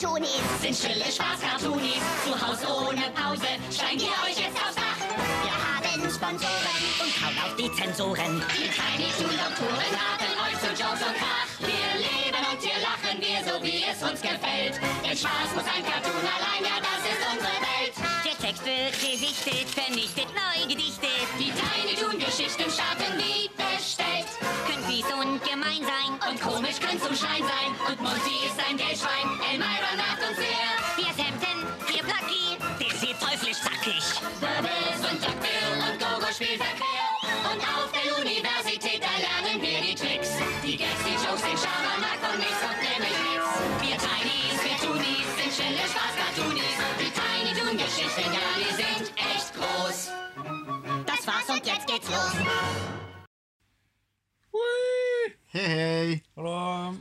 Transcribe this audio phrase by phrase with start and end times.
[0.00, 0.40] Tunis.
[0.62, 2.00] Sind stille Spaß-Cartoonis.
[2.24, 3.52] Zu Hause ohne Pause.
[3.70, 4.96] Steigen wir euch jetzt aufs Dach.
[5.44, 6.80] Wir haben Sponsoren.
[7.04, 8.42] Und kaum auf die Zensoren.
[8.56, 11.52] Die Tiny Toon Doktoren laden euch zu Jokes und Krach.
[11.60, 14.80] Wir leben und wir lachen wir so wie es uns gefällt.
[15.04, 16.49] Denn Spaß muss ein Cartoon allein,
[26.70, 27.70] Und komisch können zum Schein sein.
[27.88, 29.26] Und Monty ist ein Geldschwein.
[29.50, 30.70] Elmira nervt uns sehr.
[30.94, 32.58] Hier ist Hampton, hier Plucky.
[32.78, 34.04] Der sieht teuflisch zackig.
[34.38, 37.10] Bubbles und Duck Bill und Gogo spielt verquer.
[37.50, 40.30] Und auf der Universität, da lernen wir die Tricks.
[40.62, 43.50] Die Gags, die Jokes, den Schabernack und nichts kommt nämlich nichts.
[43.82, 46.76] Wir Tinys, wir Toonies, sind stille Spaß-Cartoonies.
[47.02, 50.14] Die Tiny Toon-Geschichten, ja, die sind echt groß.
[51.02, 52.34] Das war's und jetzt geht's los.
[54.52, 55.39] Oi!
[55.50, 56.10] Hei, hei.
[56.38, 56.92] Hallo.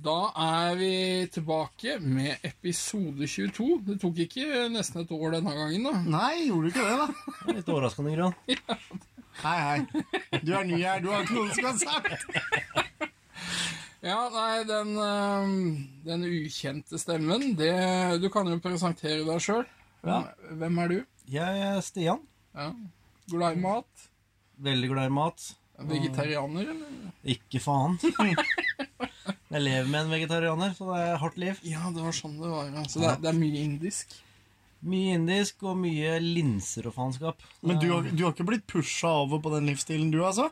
[0.00, 0.92] Da er vi
[1.28, 3.66] tilbake med episode 22.
[3.84, 5.98] Det tok ikke nesten et år denne gangen, da.
[6.14, 7.50] Nei, gjorde du ikke det, da?
[7.58, 8.38] Litt overraskende grad.
[9.42, 10.38] Hei, hei.
[10.46, 13.04] Du er ny her, du har ikke noe som har sagt.
[14.00, 14.94] Ja, nei, den,
[16.06, 17.74] den ukjente stemmen, det
[18.22, 19.66] Du kan jo presentere deg sjøl.
[20.08, 20.22] Ja.
[20.56, 20.96] Hvem er du?
[21.34, 22.24] Jeg er Stian.
[22.56, 22.70] Ja.
[23.28, 24.08] Glad i mat?
[24.70, 25.50] Veldig glad i mat.
[25.78, 27.08] Vegetarianer, eller?
[27.34, 27.96] Ikke faen.
[29.54, 31.58] Jeg lever med en vegetarianer, så det er hardt liv.
[31.66, 32.70] Ja, det var sånn det var.
[32.90, 34.14] Så det er, det er mye indisk.
[34.84, 37.44] Mye indisk og mye linser og faenskap.
[37.64, 40.48] Men du, har- du har ikke blitt pusha over på den livsstilen, du, altså?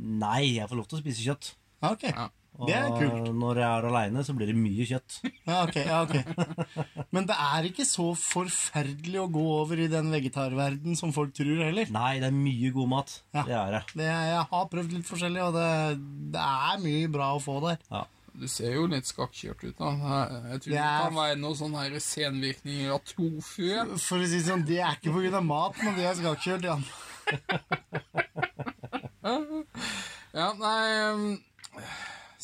[0.00, 1.52] Nei, jeg får lov til å spise kjøtt.
[1.84, 2.06] Ja, ok.
[2.10, 2.26] Ja.
[2.58, 3.30] Og Det er kult.
[3.36, 5.18] når jeg er aleine, så blir det mye kjøtt.
[5.46, 6.16] Ja, ok, ja, ok.
[7.12, 11.60] Men det er ikke så forferdelig å gå over i den vegetarverden som folk tror
[11.66, 11.86] heller.
[11.92, 13.16] Nei, det er mye god mat.
[13.36, 13.42] Ja.
[13.44, 13.82] Det er det.
[14.00, 15.70] Det, jeg har prøvd litt forskjellig, og det,
[16.32, 17.76] det er mye bra å få der.
[17.92, 18.04] Ja.
[18.36, 19.78] Du ser jo litt skakkjørt ut.
[19.78, 19.92] da.
[19.96, 23.70] Jeg tror det, Det er- kan være noen sånne her senvirkninger av tofu.
[23.96, 26.84] For å si det sånn, det er ikke av mat, men det er skakkjørt, Jan.
[30.36, 31.38] Ja, nei øhm,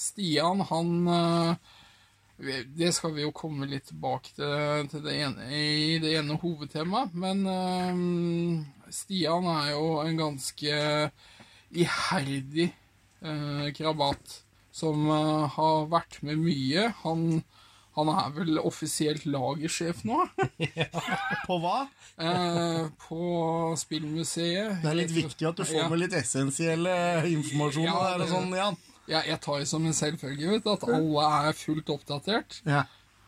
[0.02, 1.54] Stian, han øh,
[2.78, 7.14] Det skal vi jo komme litt tilbake til, til det ene, i det ene hovedtemaet.
[7.14, 7.44] Men
[8.90, 10.74] Stian er jo en ganske
[11.72, 12.72] iherdig
[13.22, 14.38] øh, krabat
[14.72, 15.06] som
[15.52, 16.88] har vært med mye.
[17.04, 17.42] Han,
[17.96, 20.22] han er vel offisielt lagersjef nå
[21.46, 21.82] På hva?
[22.16, 23.20] eh, på
[23.80, 24.80] Spillmuseet.
[24.82, 25.88] Det er litt viktig at du får Ja.
[25.92, 26.94] med litt essensielle
[27.28, 28.80] informasjoner Ja, der og det- sånn, Jan.
[29.10, 32.60] Ja, jeg tar det som en selvfølge vet du, at alle er fullt oppdatert.
[32.68, 32.82] Ja.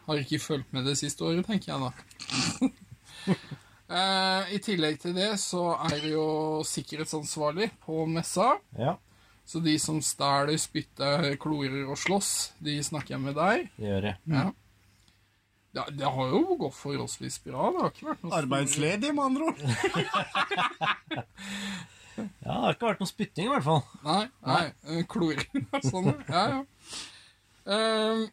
[0.06, 1.90] Har ikke fulgt med det siste året, tenker jeg da.
[3.98, 6.26] eh, I tillegg til det så er det jo
[6.68, 8.48] sikkerhetsansvarlig på messa.
[8.78, 8.92] Ja,
[9.44, 13.68] Så de som stjeler, spytter, klorer og slåss, de snakker jeg med deg.
[13.76, 14.16] det gjør jeg.
[14.32, 14.46] Ja.
[15.74, 17.66] Ja, det har jo gått forholdsvis bra.
[17.74, 19.58] Det har ikke vært noe Arbeidsledig, med andre ord.
[22.16, 23.82] Ja, Det har ikke vært noe spytting, i hvert fall.
[24.04, 26.10] Nei, nei, eh, kloring og sånn.
[26.28, 26.64] Ja, ja.
[27.64, 28.26] Um,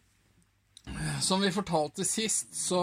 [1.22, 2.82] som vi fortalte sist, så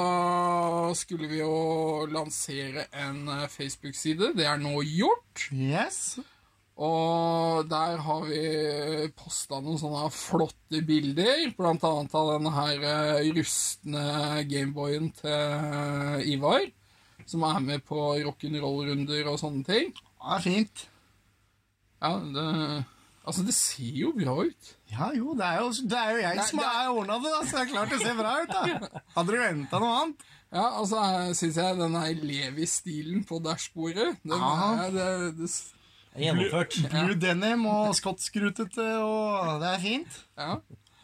[0.97, 4.33] skulle vi jo lansere en eh, Facebook-side.
[4.39, 5.49] Det er nå gjort.
[5.53, 6.19] Yes.
[6.79, 8.43] Og der har vi
[9.19, 14.05] posta noen sånne flotte bilder, blant annet av denne her eh, rustne
[14.47, 16.69] Gameboyen til Ivar.
[17.29, 19.91] Som er med på rock'n'roll-runder og sånne ting.
[20.29, 20.87] Ja, fint.
[22.03, 22.85] Ja, det
[23.29, 24.69] Altså, det ser jo bra ut.
[24.89, 27.17] Ja, jo, det er jo, det er jo jeg Nei, som det er- har ordna
[27.21, 29.01] det, da, så det er klart det ser bra ut, da.
[29.19, 30.23] Hadde du venta noe annet?
[30.49, 31.03] Ja, altså
[31.37, 35.09] syns jeg den her Levi-stilen på dashbordet den er, det,
[35.43, 36.79] det, Det er Gjennomført.
[36.95, 40.17] Blue denim og skottskrutete, og det er fint.
[40.41, 40.55] Ja.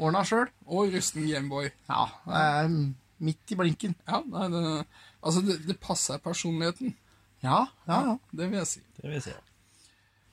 [0.00, 0.48] Ordna sjøl.
[0.64, 1.68] Og rusten Gameboy.
[1.92, 2.72] Ja, det er
[3.20, 3.94] midt i blinken.
[4.08, 4.86] Ja, det,
[5.22, 6.96] altså det, det passer personligheten.
[7.44, 8.14] Ja, ja, ja.
[8.32, 8.80] Det vil jeg si.
[8.96, 9.34] Det vil jeg si.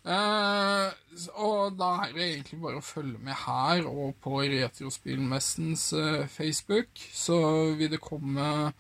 [0.02, 0.90] Uh,
[1.38, 7.04] og da er det egentlig bare å følge med her og på Retrospillmessens uh, Facebook,
[7.14, 7.38] så
[7.78, 8.72] vil det komme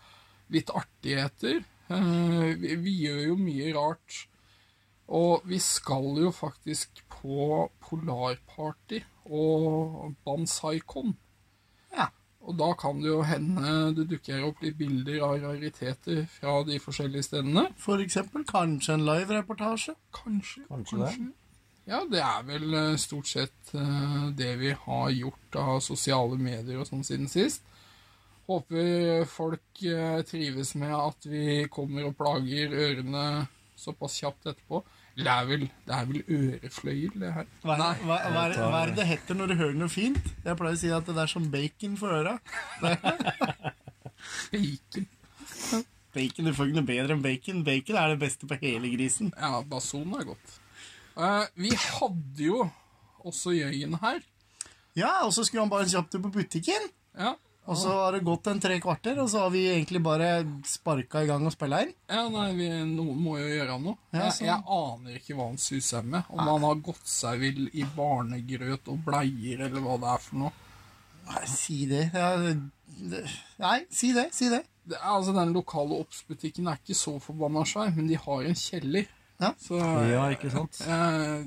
[0.51, 1.61] litt artigheter.
[1.91, 4.23] Uh, vi, vi gjør jo mye rart.
[5.11, 11.17] Og vi skal jo faktisk på Polarparty og Bansaikon.
[12.41, 16.79] Og da kan det jo hende det dukker opp litt bilder av rariteter fra de
[16.81, 17.67] forskjellige stedene.
[17.81, 19.93] For eksempel kanskje en live-reportasje.
[20.15, 20.65] Kanskje.
[20.71, 21.13] Kanskje det.
[21.89, 26.81] Ja, det er vel eh, stort sett eh, det vi har gjort av sosiale medier
[26.81, 27.65] og sånn siden sist.
[28.49, 33.25] Håper folk eh, trives med at vi kommer og plager ørene
[33.77, 34.83] såpass kjapt etterpå.
[35.15, 37.47] Det er vel, det er vel ørefløyel, det her.
[37.67, 37.89] Hva, Nei.
[38.07, 40.21] hva, hva, er- hva er det det heter når du hører noe fint?
[40.45, 42.37] Jeg pleier å si at det er som bacon for øra.
[44.51, 45.07] Bacon.
[46.13, 47.63] Bacon, Du får ikke noe bedre enn bacon.
[47.67, 49.31] Bacon er det beste på hele grisen.
[49.39, 50.57] Ja, bason er godt.
[51.17, 52.65] Uh, vi hadde jo
[53.27, 54.19] også Jøyen her.
[54.95, 56.89] Ja, Og så skulle han bare kjapt ut på butikken.
[57.17, 57.33] Ja,
[57.71, 60.31] Og så har det gått en tre kvarter, og så har vi egentlig bare
[60.67, 61.93] sparka i gang og spilla inn.
[62.11, 63.95] ja nei, vi, må jo gjøre noe.
[64.11, 64.49] Ja, jeg, sånn.
[64.49, 66.27] jeg aner ikke hva han suser med.
[66.35, 70.41] Om han har gått seg vill i barnegrøt og bleier, eller hva det er for
[70.43, 70.51] noe.
[71.31, 72.03] Nei, si det.
[72.11, 73.23] Ja, det.
[73.61, 74.27] Nei, si det.
[74.35, 74.65] Si det.
[74.83, 79.07] Det altså, Den lokale Obs-butikken er ikke så forbanna svær, men de har en kjeller.
[79.41, 79.53] Ja.
[79.61, 79.79] Så,
[80.11, 80.81] Ja, ikke sant?
[80.85, 81.45] eh,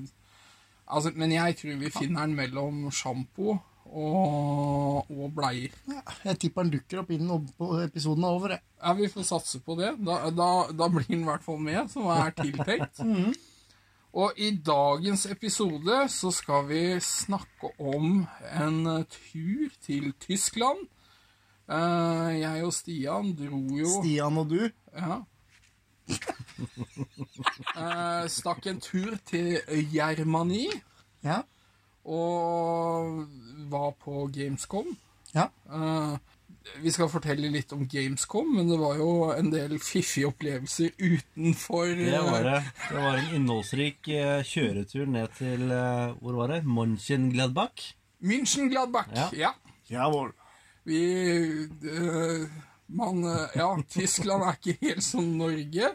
[0.87, 3.59] altså, men jeg tror vi finner den mellom sjampo
[3.95, 5.73] og, og bleier.
[5.87, 7.47] Ja, jeg tipper han dukker opp innen
[7.85, 8.55] episoden er over.
[8.57, 8.63] jeg.
[8.83, 9.93] Ja, Vi får satse på det.
[10.05, 13.01] Da, da, da blir han i hvert fall med, som er tiltenkt.
[14.15, 18.21] Og i dagens episode så skal vi snakke om
[18.55, 18.77] en
[19.11, 20.85] tur til Tyskland.
[21.67, 24.61] Eh, jeg og Stian dro jo Stian og du.
[24.95, 25.23] Ja.
[27.75, 29.57] Eh, stakk en tur til
[29.91, 30.69] Germani
[31.25, 31.41] Ja.
[32.05, 33.25] og
[33.71, 34.97] var på Gamescom.
[35.35, 35.51] ja.
[35.71, 36.17] Uh,
[36.81, 41.91] vi skal fortelle litt om Gamescom, men det var jo en del fiffige opplevelser utenfor
[41.99, 42.61] Det var eh, det.
[42.89, 46.63] Det var en innholdsrik eh, kjøretur ned til Hvor var det?
[46.65, 47.91] Mönchengladbach?
[48.25, 49.13] München-Gladbach.
[49.37, 49.53] Ja.
[49.93, 50.09] Ja.
[50.89, 51.03] Vi
[52.89, 53.21] Man
[53.53, 55.93] Ja, Tyskland er ikke helt som Norge.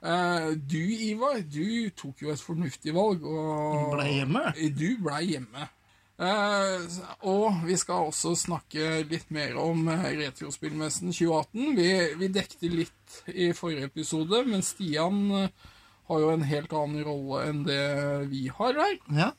[0.00, 3.24] Eh, du, Ivar, du tok jo et fornuftig valg.
[3.24, 4.44] Og Ble hjemme.
[4.76, 5.68] Du ble hjemme.
[6.20, 6.82] Eh,
[7.24, 11.70] og vi skal også snakke litt mer om eh, Retrospillmessen 2018.
[11.78, 11.90] Vi,
[12.20, 15.70] vi dekte litt i forrige episode, men Stian eh,
[16.10, 17.86] har jo en helt annen rolle enn det
[18.28, 18.98] vi har her.
[19.16, 19.30] Ja.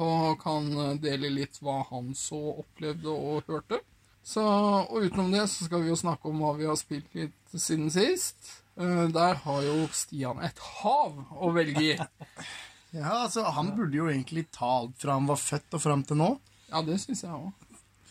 [0.00, 0.70] Og kan
[1.02, 3.82] dele litt hva han så opplevde og hørte.
[4.24, 7.52] Så, og utenom det så skal vi jo snakke om hva vi har spilt litt
[7.52, 8.38] siden sist.
[8.78, 11.94] Der har jo Stian et hav å velge i.
[12.96, 16.20] ja, altså, han burde jo egentlig ta alt fra han var født og fram til
[16.20, 16.28] nå.
[16.68, 17.52] Ja, det syns jeg òg.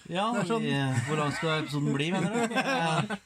[0.07, 0.67] Ja, er sånn-
[1.07, 2.53] Hvor lang skal episoden bli, mener du?
[2.55, 3.17] Ja.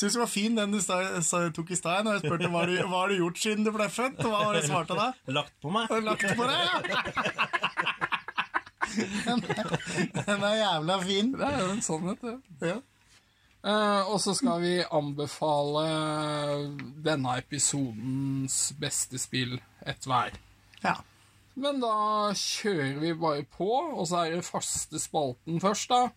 [0.00, 3.08] Syns det var fin den du tok i stad jeg spurte hva du, hva har
[3.10, 4.20] du gjort siden du ble født.
[4.24, 5.08] Og hva var det svarte da?
[5.28, 5.90] Lagt på meg?
[6.06, 6.78] Lagt på deg, ja?
[9.26, 9.42] Den,
[10.14, 11.32] den er jævla fin.
[11.36, 12.70] Det er jo en sannhet, det.
[12.70, 12.78] Ja.
[13.60, 15.82] Uh, og så skal vi anbefale
[17.04, 20.32] denne episodens beste spill ett hver.
[20.84, 20.96] Ja.
[21.60, 26.08] Men da kjører vi bare på, og så er det faste spalten først, da.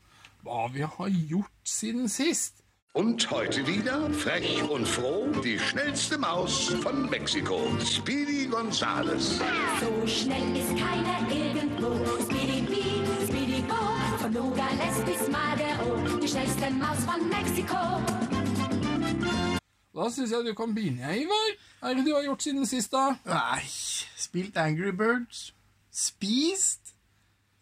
[0.43, 2.63] Hva vi har gjort siden sist.
[2.95, 9.39] Und heute wieder, frech und froh, die schnellste Maus von Mexiko, Speedy Gonzales.
[9.79, 12.05] So schnell ist keiner irgendwo.
[12.21, 13.81] Speedy Bee, Speedy Bo,
[14.19, 18.12] von Nogales bis Madero, die schnellste Maus von Mexiko.
[19.93, 21.51] Da syns jeg du kan begynne, Ivar.
[21.79, 23.13] Hva er det du har gjort siden sist, da?
[23.29, 23.61] Nei,
[24.17, 25.51] spilt Angry Birds.
[25.93, 26.95] Spist.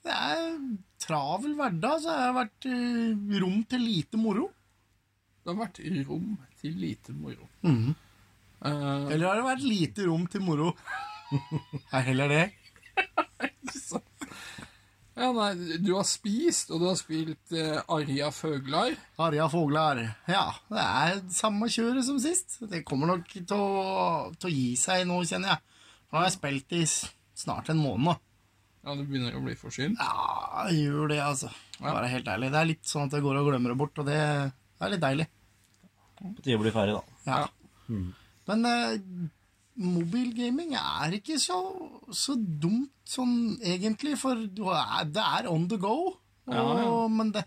[0.01, 0.53] Det er
[1.01, 4.47] travel hverdag, så jeg har vært eh, rom til lite moro.
[5.41, 7.49] Det har vært rom til lite moro.
[7.65, 7.91] Mm.
[8.61, 10.71] Uh, Eller har det vært lite rom til moro?
[11.95, 12.43] Er heller det.
[13.75, 13.99] så.
[15.17, 15.49] Ja, nei,
[15.83, 18.93] du har spist, og du har spilt eh, Arja Føglar.
[19.19, 19.99] Arja Foglar.
[20.31, 22.59] Ja, det er samme kjøret som sist.
[22.71, 25.63] Det kommer nok til å, til å gi seg nå, kjenner jeg.
[26.11, 27.09] Nå har jeg spilt i s-
[27.43, 28.21] snart en måned.
[28.81, 29.99] Ja, du begynner jo å bli forsynt.
[29.99, 31.51] Ja, jeg gjør det, altså.
[31.75, 32.49] For å være helt ærlig.
[32.55, 35.03] Det er litt sånn at jeg går og glemmer det bort, og det er litt
[35.03, 35.27] deilig.
[36.21, 37.19] På tide å bli ferdig, da.
[37.27, 37.43] Ja.
[38.47, 38.95] Men eh,
[39.81, 41.57] mobilgaming er ikke så,
[42.13, 44.63] så dumt sånn egentlig, for du
[45.11, 45.95] det er on the go.
[46.47, 47.07] Og, Ja, ja.
[47.11, 47.43] Men det,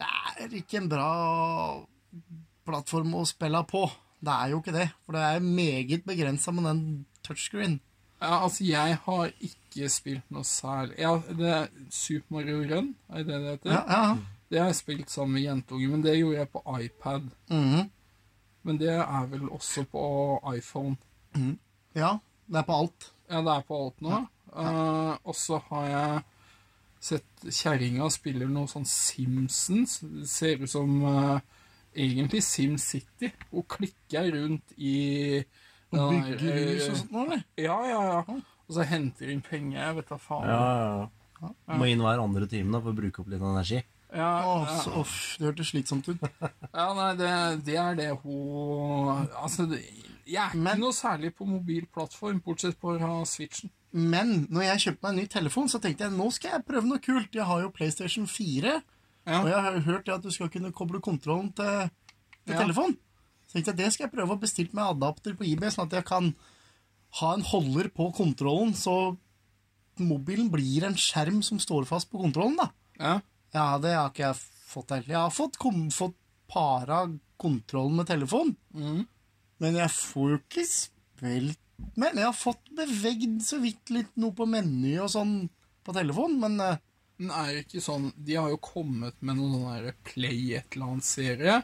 [0.00, 1.10] det er ikke en bra
[2.66, 3.84] plattform å spille på.
[4.20, 6.82] Det er jo ikke det, for det er meget begrensa med den
[7.24, 7.78] touchscreen.
[8.20, 13.24] Ja, altså, jeg har ikke spilt noe særlig Ja, det er Super Mario Run, er
[13.24, 13.72] det det heter?
[13.72, 14.16] Ja, ja.
[14.50, 17.30] Det har jeg spilt sammen med jentunger, men det gjorde jeg på iPad.
[17.48, 17.90] Mhm.
[18.62, 20.02] Men det er vel også på
[20.52, 20.98] iPhone.
[21.94, 22.18] Ja.
[22.50, 23.10] Det er på alt.
[23.30, 24.20] Ja, det er på alt nå.
[24.50, 26.22] Eh, og så har jeg
[27.00, 30.00] sett kjerringa spiller noe sånn Simpsons.
[30.02, 31.38] Det ser ut som uh,
[31.94, 33.30] egentlig SimCity.
[33.52, 35.40] Hun klikker rundt i
[35.90, 37.46] Hun der, Bygger hus og eh, sånt noe, eller?
[37.58, 38.40] Ja, ja, ja.
[38.66, 39.80] Og så henter hun penger.
[39.80, 40.50] Jeg vet da faen.
[40.50, 41.08] Ja, ja,
[41.40, 41.54] ja.
[41.80, 43.80] Må inn hver andre time da, for å bruke opp litt energi.
[44.10, 44.76] Ja, Å, ja.
[44.82, 46.22] så, uff, det hørtes slitsomt ut.
[46.74, 47.30] Ja, nei, det,
[47.66, 49.84] det er det hun Altså, det,
[50.30, 53.70] Jeg er Men- ikke noe særlig på mobilplattform, bortsett fra Switchen.
[53.92, 56.86] Men når jeg kjøpte meg en ny telefon, så tenkte jeg nå skal jeg prøve
[56.86, 57.32] noe kult.
[57.34, 58.82] Jeg har jo PlayStation 4,
[59.26, 59.40] Ja.
[59.42, 61.90] og jeg har hørt at du skal kunne koble kontrollen til,
[62.46, 62.60] til Ja.
[62.62, 62.96] telefon.
[63.48, 65.90] Så tenkte jeg det skal jeg prøve å bestille meg adapter på eBay, sånn at
[65.98, 66.34] jeg kan
[67.18, 69.16] ha en holder på kontrollen, så
[69.98, 72.70] mobilen blir en skjerm som står fast på kontrollen, da.
[73.00, 73.20] Ja.
[73.52, 74.36] Ja, det har ikke jeg
[74.70, 75.08] fått heller.
[75.08, 76.14] Jeg har fått, kom, fått
[76.48, 77.08] para
[77.40, 78.56] kontrollen med telefonen.
[78.72, 79.06] Mhm.
[79.60, 81.58] Men jeg får jo ikke spilt
[81.96, 85.34] Men jeg har fått bevegd så vidt litt noe på meny og sånn
[85.84, 86.78] på telefon, men eh,
[87.20, 90.76] Men er det ikke sånn De har jo kommet med noen sånne der Play et
[90.76, 91.60] eller annet serie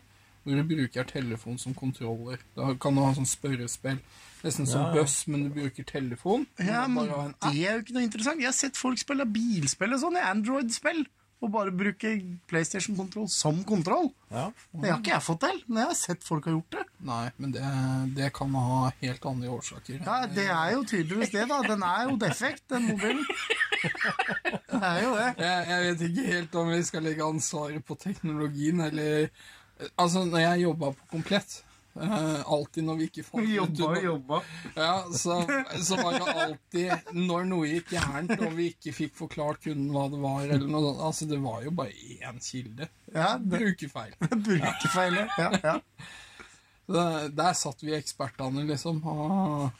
[0.46, 2.38] hvor du bruker telefon som kontroller.
[2.54, 3.96] Da kan du ha sånn spørrespill.
[4.44, 5.02] Nesten som Ja, ja.
[5.02, 6.44] Buss, men du bruker telefon.
[6.62, 7.08] ja, men
[7.42, 8.38] det er jo ikke noe interessant.
[8.38, 11.02] Jeg har sett folk spille bilspill og sånn, i Android-spill,
[11.44, 12.10] og bare bruke
[12.48, 14.08] PlayStation-kontroll som kontroll.
[14.32, 14.46] Ja.
[14.72, 16.84] Det har ikke jeg fått til, men jeg har sett folk har gjort det.
[17.10, 17.64] Nei, men det,
[18.16, 20.00] det kan ha helt andre årsaker.
[20.00, 21.60] Ja, Det er jo tydeligvis det, da.
[21.66, 23.26] Den er jo defekt, den mobilen.
[23.84, 25.28] Det er jo det.
[25.44, 29.28] Jeg, jeg vet ikke helt om vi skal legge ansvaret på teknologien, eller
[30.00, 31.50] Altså, når jeg jobba på Komplett
[32.02, 34.40] eh, Alltid når vi ikke fant ut Jobba og jobba.
[34.76, 35.38] Ja, så,
[35.88, 40.06] så var det alltid Når noe gikk gærent, og vi ikke fikk forklart kunden hva
[40.12, 42.88] det var, eller noe sånt Altså, det var jo bare én kilde.
[43.14, 44.14] Ja, det Brukerfeil.
[44.46, 45.18] brukerfeil.
[45.38, 45.76] Ja, ja.
[46.86, 49.00] Der, der satt vi ekspertene, liksom.
[49.10, 49.70] Og,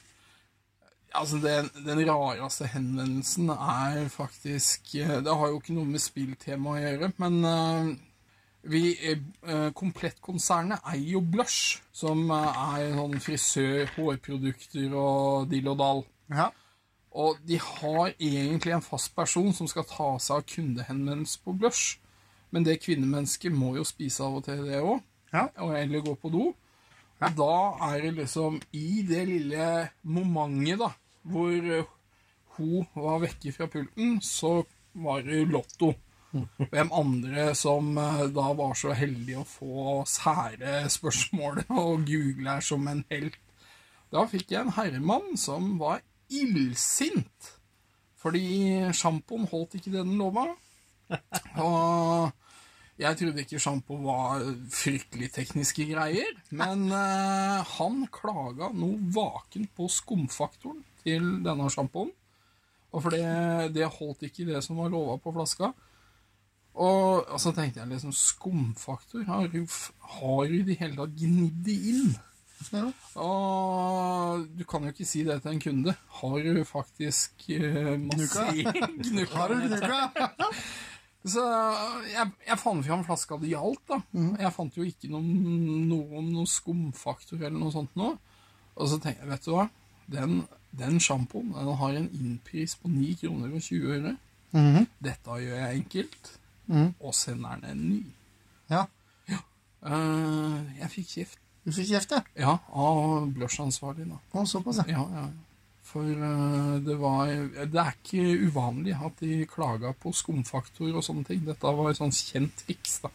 [1.15, 6.75] altså, den, den rareste henvendelsen er faktisk eh, Det har jo ikke noe med spilltema
[6.75, 7.93] å gjøre, men eh,
[8.71, 15.83] vi, eh, Komplettkonsernet eier jo Blush, som eh, er sånn frisør, hårprodukter og dill og
[15.83, 16.07] dall.
[16.35, 16.53] ja.
[17.17, 21.97] Og de har egentlig en fast person som skal ta seg av kundehenvendelser på Blush.
[22.53, 25.01] Men det kvinnemennesket må jo spise av og til, det òg.
[25.33, 25.47] Ja.
[25.79, 26.51] Eller gå på do.
[27.17, 27.55] Og da
[27.89, 29.69] er det liksom I det lille
[30.05, 30.91] momentet, da,
[31.25, 31.89] hvor eh,
[32.59, 34.59] hun var vekke fra pulten, så
[34.93, 35.95] var det Lotto.
[36.71, 42.65] Hvem andre som eh, da var så heldige å få sære spørsmål og google her
[42.65, 43.39] som en helt.
[44.15, 47.53] Da fikk jeg en herremann som var illsint.
[48.21, 48.43] Fordi
[48.97, 50.49] sjampoen holdt ikke det den lova.
[51.63, 52.33] Og
[52.97, 56.33] jeg trodde ikke sjampo var fryktelig tekniske greier.
[56.57, 62.15] Men eh, han klaga noe vaken på skumfaktoren til denne sjampoen.
[62.97, 65.75] Og for det, det holdt ikke det som var lova på flaska.
[66.77, 69.23] Og, og så tenkte jeg liksom Skumfaktor?
[69.29, 72.11] Har du, f- har du i det hele tatt gnidd det inn?
[72.73, 72.83] Ja.
[73.21, 75.95] Og du kan jo ikke si det til en kunde.
[76.21, 78.45] Har du faktisk uh, masse
[79.07, 79.39] gnukka?
[79.39, 80.51] Har du gnukka?
[81.27, 81.43] Så
[82.07, 83.97] jeg, jeg fant fram flaska det alt, da.
[84.39, 88.13] Jeg fant jo ikke noe, noen, om noe skumfaktor eller noe sånt nå.
[88.77, 89.65] Og så tenkte jeg, vet du hva?
[90.13, 90.37] Den,
[90.77, 94.13] den sjampoen den har en innpris på 9 kroner og 20 øre.
[95.03, 96.31] Dette gjør jeg enkelt,
[96.69, 98.03] og sender den en ny.
[98.71, 98.87] Ja.
[99.87, 101.43] Eh, jeg fikk kjeft.
[101.67, 102.23] Du fikk kjeft, ja.
[102.39, 104.21] Ja, av blush-ansvarlig, da.
[104.35, 104.99] Å, såpass, ja.
[104.99, 105.27] Ja, ja.
[105.87, 107.29] For uh, det var
[107.71, 111.45] Det er ikke uvanlig at de klaga på skumfaktor og sånne ting.
[111.47, 113.13] Dette var et sånt kjent triks, da.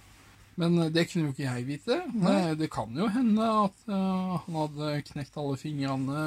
[0.60, 1.98] Men eh, det kunne jo ikke jeg vite.
[2.12, 6.26] Det, det kan jo hende at uh, han hadde knekt alle fingrene.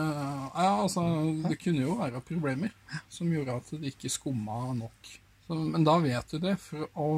[0.52, 1.04] Ja, altså,
[1.45, 2.73] det kunne jo være problemer
[3.12, 5.12] som gjorde at det ikke skumma nok.
[5.46, 6.54] Så, men da vet du det.
[6.62, 7.08] For å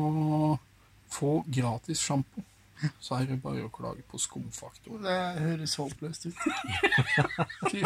[1.12, 2.42] få gratis sjampo,
[3.00, 4.99] så er det bare å klage på skumfaktor.
[5.04, 6.42] Det høres håpløst ut.
[7.71, 7.85] Fy.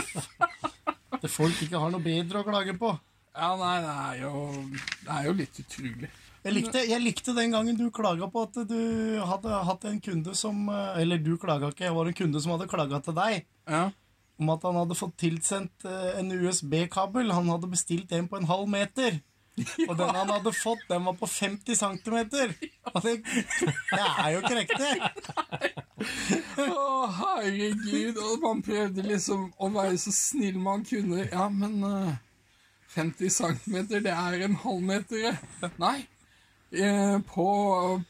[1.21, 2.95] Det folk ikke har noe bedre å klage på.
[3.37, 4.33] Ja, nei, det er jo,
[5.05, 6.09] det er jo litt utrolig.
[6.41, 8.79] Jeg likte, jeg likte den gangen du klaga på at du
[9.29, 12.69] hadde hatt en kunde som Eller du klaga ikke, jeg var en kunde som hadde
[12.71, 13.83] klaga til deg Ja.
[14.41, 17.29] om at han hadde fått tilsendt eh, en USB-kabel.
[17.37, 19.21] Han hadde bestilt en på en halv meter.
[19.89, 22.19] Og den han hadde fått, den var på 50 cm.
[22.95, 24.93] Og det, det er jo ikke riktig.
[26.71, 26.87] Å,
[27.19, 28.21] herregud.
[28.25, 31.27] Og man prøvde liksom å være så snill man kunne.
[31.27, 32.15] Ja, men uh,
[32.95, 35.39] 50 cm, det er en halvmeter.
[35.83, 35.99] Nei.
[36.71, 37.47] Eh, på,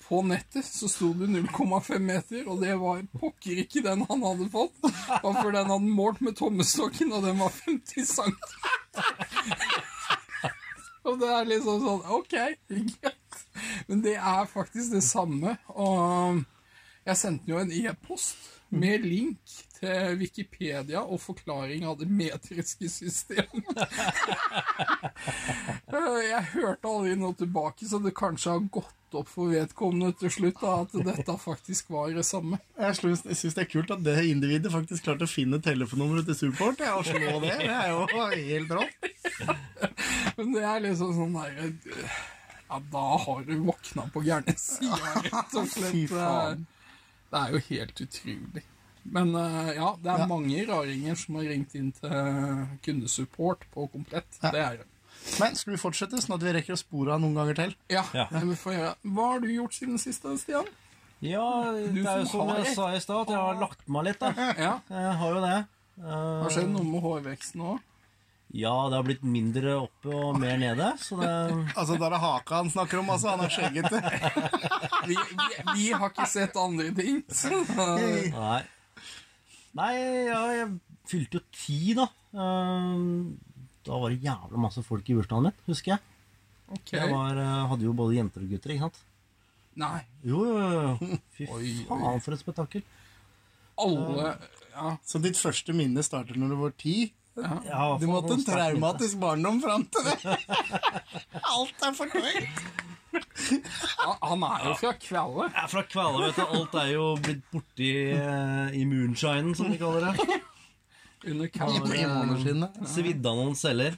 [0.08, 4.50] på nettet så sto det 0,5 meter, og det var pokker ikke den han hadde
[4.52, 4.76] fått.
[5.22, 8.36] For den hadde målt med tommestokken, og den var 50 cm.
[11.08, 12.36] Og det er liksom sånn OK,
[12.68, 13.42] greit.
[13.88, 15.56] Men det er faktisk det samme.
[15.72, 16.42] Og
[17.06, 23.66] jeg sendte jo en e-post med link til Wikipedia og forklaring av det metriske systemet.
[26.30, 30.60] Jeg hørte aldri noe tilbake, så det kanskje har gått opp for vedkommende til slutt
[30.62, 32.58] da, at dette faktisk var det samme.
[32.78, 36.38] Jeg syns jeg det er kult at det individet faktisk klarte å finne telefonnummeret til
[36.42, 37.54] Support ja, og slå det.
[37.60, 39.08] Det er jo helt rått.
[40.38, 42.18] Men det er liksom sånn der eh,
[42.70, 46.66] Ja, da har du våkna på gærne sida, rett og slett.
[47.30, 48.62] Det er jo helt utrolig.
[49.10, 50.28] Men eh, ja, det er Ja.
[50.30, 52.14] mange raringer som har ringt inn til
[52.84, 54.28] kundesupport på Komplett.
[54.44, 54.86] Det er det.
[55.40, 57.74] Men skal vi fortsette, sånn at vi rekker å spore av noen ganger til?
[57.92, 58.26] Ja, Ja.
[58.32, 58.94] det vi får gjøre.
[59.04, 60.66] Hva har du gjort siden sist, Stian?
[61.20, 61.44] Ja,
[61.76, 64.18] det er jo som jeg sa i stad, at jeg har lagt meg litt.
[64.22, 64.32] da.
[64.56, 65.58] Ja, Jeg har jo det.
[66.00, 67.78] Har skjedd noe med hårveksten òg?
[68.52, 71.28] Ja, det har blitt mindre oppe og mer nede, så det
[71.78, 73.36] Altså, da er det haka han snakker om, altså.
[73.36, 74.00] Han er skjeggete.
[75.06, 75.46] Vi, vi,
[75.76, 77.22] vi har ikke sett andre ting.
[78.34, 78.62] Nei.
[79.78, 79.92] Nei,
[80.26, 80.66] ja, jeg
[81.08, 82.08] fylte jo ti, da.
[82.34, 82.96] Eh,
[83.86, 86.00] Da var det jævla masse folk i bursdagen min, husker jeg.
[86.70, 86.92] Ok.
[86.92, 88.98] Jeg var, eh, hadde jo både jenter og gutter, ikke sant?
[89.80, 91.16] Nei, Jo, jo, jo.
[91.36, 91.86] Fy Oi, oi.
[91.88, 92.82] faen, for et spetakkel.
[93.80, 94.34] alle
[94.74, 96.98] Ja, Så ditt første minne starter når du var ti?
[97.40, 100.36] Ja, Du måtte en traumatisk barndom fram til det.
[101.54, 102.62] Alt er fortrengt.
[104.22, 105.46] han er jo fra Kvalle.
[105.56, 106.42] Er fra Kvæle, vet du.
[106.58, 110.38] Alt er jo blitt borti eh, i moonshinen, som de kaller det.
[111.26, 112.68] Under I Ja.
[112.88, 113.96] Svidde av noen celler.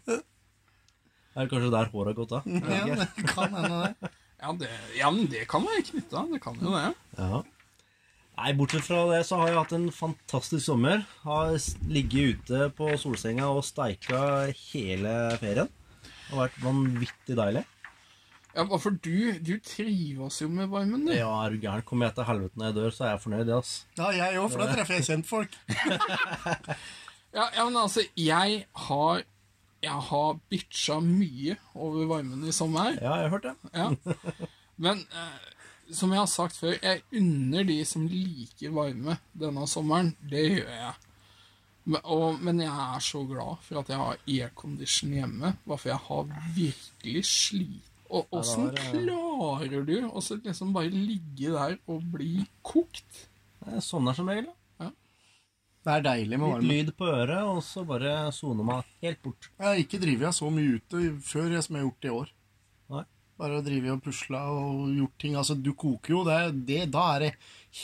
[1.32, 2.46] Er det kanskje der håret har gått av?
[2.46, 4.10] Ja, det kan hende det.
[4.42, 6.24] Ja, det, ja, men det kan være knytta.
[6.32, 6.88] Det kan jo det.
[7.16, 7.42] Ja.
[8.32, 11.04] Nei, bortsett fra det så har jeg hatt en fantastisk sommer.
[11.22, 11.54] Har
[11.88, 15.70] ligget ute på solsenga og steika hele ferien.
[16.02, 17.62] Det har vært vanvittig deilig.
[18.52, 21.12] Ja, for du, du trives jo med varmen, du.
[21.16, 21.84] Ja, er du gæren.
[21.88, 23.70] Kommer jeg til helvete når jeg dør, så er jeg fornøyd, ass.
[23.96, 25.56] Ja, jeg òg, for da treffer jeg kjentfolk.
[27.32, 29.22] Ja, ja, men altså, jeg har
[29.82, 32.94] Jeg har bitcha mye over varmen i sommer.
[33.02, 33.54] Ja, jeg har hørt det.
[33.74, 33.88] Ja.
[34.84, 35.48] Men eh,
[35.90, 40.12] som jeg har sagt før, jeg unner de som liker varme denne sommeren.
[40.30, 40.92] Det gjør jeg.
[41.82, 45.54] Men, og, men jeg er så glad for at jeg har aircondition hjemme.
[45.66, 47.88] Bare for jeg har virkelig slitt.
[48.12, 53.22] Og åssen klarer du å liksom bare ligge der og bli kokt?
[53.64, 54.50] Jeg sovner som regel.
[54.50, 54.56] da.
[55.82, 56.68] Det er deilig med varme.
[56.68, 59.48] Litt lyd på øret, og så bare soner meg helt bort.
[59.56, 62.12] Jeg har ikke drevet jeg så mye ute før jeg som jeg har gjort i
[62.18, 62.28] år.
[62.94, 63.02] Nei.
[63.42, 65.34] Bare å drive og pusle og gjort ting.
[65.40, 66.20] Altså, du koker jo.
[66.28, 67.32] Det, det, da er det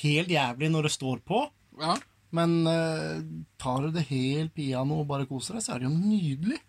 [0.02, 1.42] helt jævlig når det står på.
[1.82, 1.96] Ja,
[2.34, 3.18] Men eh,
[3.58, 6.60] tar du det helt piano og bare koser deg, så er det jo nydelig.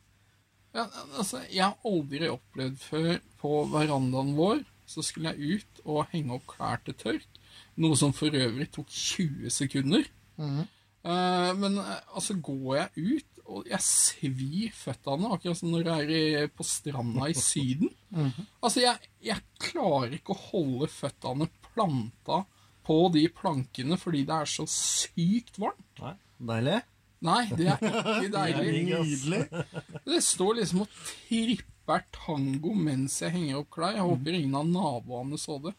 [0.73, 0.85] Ja,
[1.17, 3.11] altså, jeg har aldri opplevd før
[3.41, 7.39] på verandaen vår, så skulle jeg ut og henge opp klær til tørk,
[7.81, 10.05] noe som for øvrig tok 20 sekunder.
[10.41, 10.61] Eh,
[11.03, 16.51] men eh, altså går jeg ut, og jeg svir føttene, akkurat som når jeg er
[16.53, 17.89] på stranda i Syden.
[18.63, 22.43] Altså, jeg, jeg klarer ikke å holde føttene planta
[22.85, 26.01] på de plankene fordi det er så sykt varmt.
[26.01, 26.15] Nei,
[26.49, 26.79] Deilig.
[27.25, 28.83] Nei, det er ikke deilig.
[28.89, 29.41] Nydelig.
[30.09, 33.97] Det står liksom og tripper tango mens jeg henger opp klær.
[33.97, 35.73] Jeg håper ingen av naboene så det.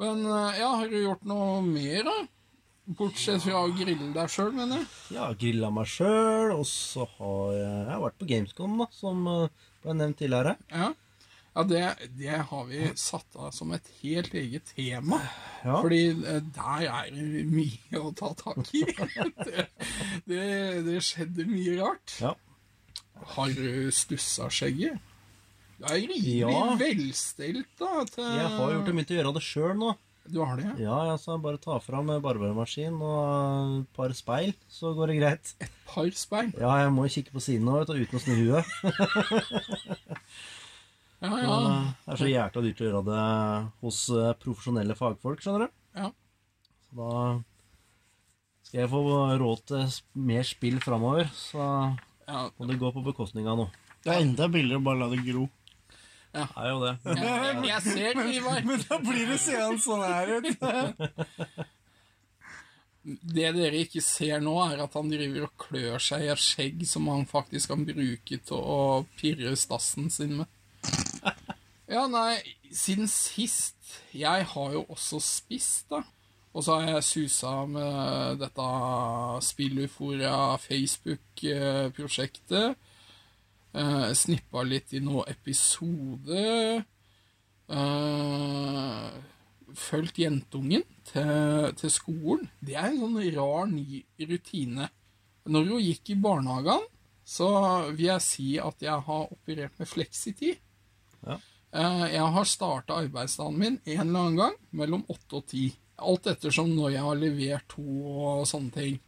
[0.00, 2.16] Men eh, ja, har du gjort noe mer, da?
[2.82, 4.88] Bortsett fra å grille deg sjøl, mener jeg.
[5.14, 9.22] Ja, grilla meg sjøl, og så har jeg, jeg har vært på Gamescom, da, som
[9.30, 10.56] uh, ble nevnt tidligere.
[10.72, 10.88] Ja,
[11.54, 11.82] ja det,
[12.18, 15.20] det har vi satt av som et helt eget tema.
[15.62, 15.78] Ja.
[15.78, 18.82] Fordi eh, der er det mye å ta tak i.
[19.46, 19.68] Det,
[20.26, 20.44] det,
[20.86, 22.16] det skjedde mye rart.
[22.22, 22.34] Ja.
[23.36, 24.98] Har du stussa skjegget?
[25.78, 26.74] Du er rimelig Ja.
[26.80, 28.02] velstelt, da.
[28.10, 28.26] Til...
[28.26, 29.94] Jeg har gjort det mye til å gjøre det sjøl nå.
[30.30, 30.74] Du har det, ja?
[30.78, 35.54] Ja, altså Bare ta fram barbermaskin og et par speil, så går det greit.
[35.64, 36.52] Et Par speil.
[36.60, 38.66] Ja, jeg må jo kikke på siden nå, vet du, uten å snu huet.
[41.22, 41.56] Ja, ja.
[42.02, 43.24] Det er så jækla dyrt å gjøre det
[43.84, 45.76] hos eh, profesjonelle fagfolk, skjønner du.
[46.00, 46.08] ja.
[46.88, 47.12] Så da
[48.66, 49.02] skal jeg få
[49.38, 49.94] råd til
[50.26, 51.62] mer spill framover, så
[52.26, 52.42] ja.
[52.58, 53.70] må det gå på bekostning av noe.
[54.02, 55.46] Det er enda billigere å bare la det gro.
[56.32, 56.94] Det er jo det.
[57.04, 58.60] Jeg, jeg, ser det, Ivar.
[58.64, 60.46] Men da blir det seende sånn her ut.
[63.02, 66.86] Det dere ikke ser nå, er at han driver og klør seg i et skjegg
[66.86, 70.46] som han faktisk kan bruke til å pirre stassen sin med.
[71.92, 72.40] Ja, nei,
[72.72, 73.74] siden sist
[74.16, 76.02] Jeg har jo også spist, da.
[76.52, 78.62] Og så har jeg susa med dette
[79.44, 82.76] Spilluforia Facebook-prosjektet.
[83.74, 86.82] Eh, snippa litt i noen episoder.
[87.72, 89.10] Eh,
[89.74, 92.48] fulgt jentungen til, til skolen.
[92.60, 94.90] Det er en sånn rar, ny rutine.
[95.48, 96.84] Når hun gikk i barnehagen,
[97.24, 97.48] så
[97.94, 100.60] vil jeg si at jeg har operert med fleksitid.
[101.24, 101.38] Ja.
[101.72, 105.70] Eh, Jeg har starta arbeidsdagen min en eller annen gang mellom åtte og ti.
[106.02, 109.00] Alt ettersom når jeg har levert to og sånne ting.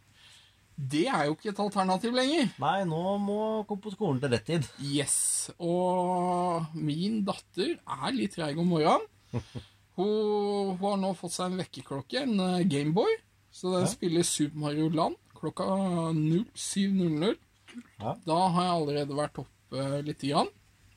[0.75, 2.49] Det er jo ikke et alternativ lenger.
[2.59, 4.67] Nei, nå må gå på skolen til rett tid.
[4.83, 5.15] Yes.
[5.55, 9.07] Og min datter er litt treig om morgenen.
[9.95, 13.13] Hun, hun har nå fått seg en vekkerklokke, en eh, Gameboy.
[13.55, 15.63] Så den spiller Super Mario Land klokka
[16.11, 17.37] 07.00.
[18.01, 18.11] Ja.
[18.27, 20.25] Da har jeg allerede vært oppe litt.
[20.25, 20.51] Grann.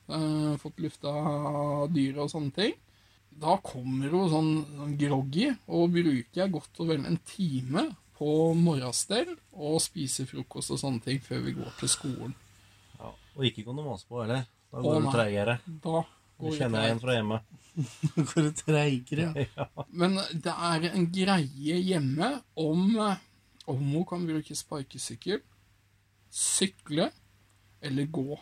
[0.09, 1.13] Eh, fått lufta
[1.93, 2.75] dyret og sånne ting.
[3.39, 7.85] Da kommer hun sånn, sånn groggy, og bruker jeg godt og vel en time
[8.19, 12.33] på morgenstell og spise frokost og sånne ting før vi går til skolen.
[12.99, 13.13] Ja.
[13.37, 14.43] Og ikke kondomas på heller.
[14.69, 15.55] Da går du treigere.
[15.65, 17.39] Da Det går kjenner jeg igjen fra hjemme.
[18.29, 19.25] Går det treigere,
[19.57, 19.65] ja.
[19.87, 22.29] Men det er en greie hjemme
[22.59, 22.83] om,
[23.71, 25.39] om hun kan bruke sparkesykkel,
[26.31, 27.09] sykle
[27.81, 28.39] eller gå.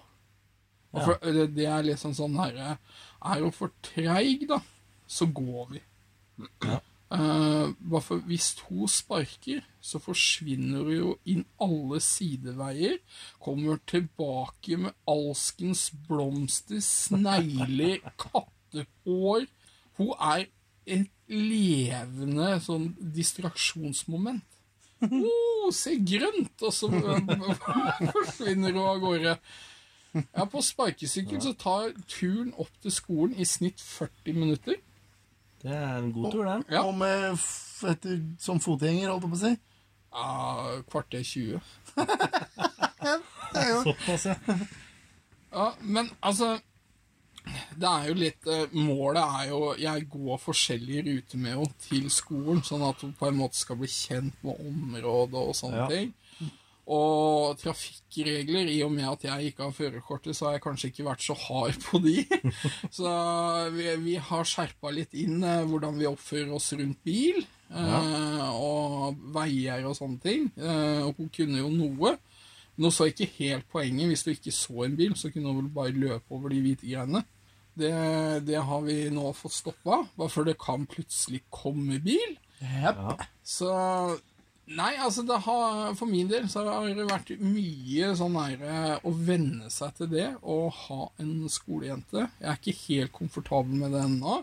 [0.95, 4.57] Og for, det, det er liksom sånn herre Er hun for treig, da,
[5.05, 5.81] så går vi.
[6.65, 6.79] Ja.
[7.07, 7.69] Eh,
[8.03, 12.97] for hvis hun sparker, så forsvinner hun jo inn alle sideveier.
[13.39, 19.47] Kommer tilbake med alskens blomster, snegler, kattehår.
[19.97, 20.49] Hun er
[20.87, 24.43] et levende sånn distraksjonsmoment.
[25.07, 26.59] Oh, se grønt!
[26.63, 26.89] Og så
[28.15, 29.37] forsvinner hun av gårde.
[30.17, 34.79] Ja, På sparkesykkel så tar turen opp til skolen i snitt 40 minutter.
[35.63, 36.63] Det er en god tur, den.
[36.71, 36.83] Ja.
[36.85, 39.53] Og med f etter, som fotgjenger, holdt jeg på å si.
[40.17, 41.59] Ja, kvarter 20.
[43.53, 44.35] Det Såpass, ja.
[45.51, 46.57] Ja, men altså
[47.79, 52.09] Det er jo litt eh, Målet er jo Jeg går forskjellige ruter med henne til
[52.11, 55.87] skolen, sånn at hun på en måte skal bli kjent med området og sånne Ja.
[55.91, 56.11] ting.
[56.88, 61.08] Og trafikkregler, i og med at jeg ikke har førerkortet, så har jeg kanskje ikke
[61.10, 62.21] vært så hard på de.
[62.97, 63.12] Så
[63.76, 67.41] vi, vi har skjerpa litt inn eh, hvordan vi oppfører oss rundt bil.
[67.67, 70.47] eh, og veier og sånne ting.
[70.56, 72.13] Eh, og hun kunne jo noe.
[72.78, 74.08] Men hun så ikke helt poenget.
[74.13, 76.88] Hvis du ikke så en bil, så kunne hun vel bare løpe over de hvite
[76.88, 77.26] greiene.
[77.78, 77.91] Det,
[78.47, 82.38] det har vi nå fått stoppa, bare for det kan plutselig komme bil.
[82.63, 83.04] Yep.
[83.45, 83.69] Så
[84.67, 88.95] Nei, altså det har, for min del så har det vært mye sånn der eh,
[89.08, 92.25] å venne seg til det å ha en skolejente.
[92.41, 94.41] Jeg er ikke helt komfortabel med det ennå,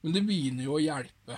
[0.00, 1.36] men det begynner jo å hjelpe.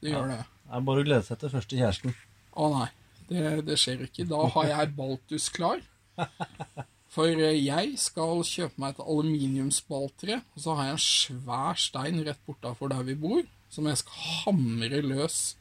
[0.00, 0.40] Det gjør det.
[0.64, 2.16] Det er bare å glede seg til første kjæresten.
[2.56, 2.88] Å nei,
[3.28, 4.28] det, det skjer ikke.
[4.32, 5.84] Da har jeg Baltus klar.
[7.12, 12.24] For eh, jeg skal kjøpe meg et aluminiumsballtre, og så har jeg en svær stein
[12.24, 15.57] rett bortafor der vi bor, som jeg skal hamre løs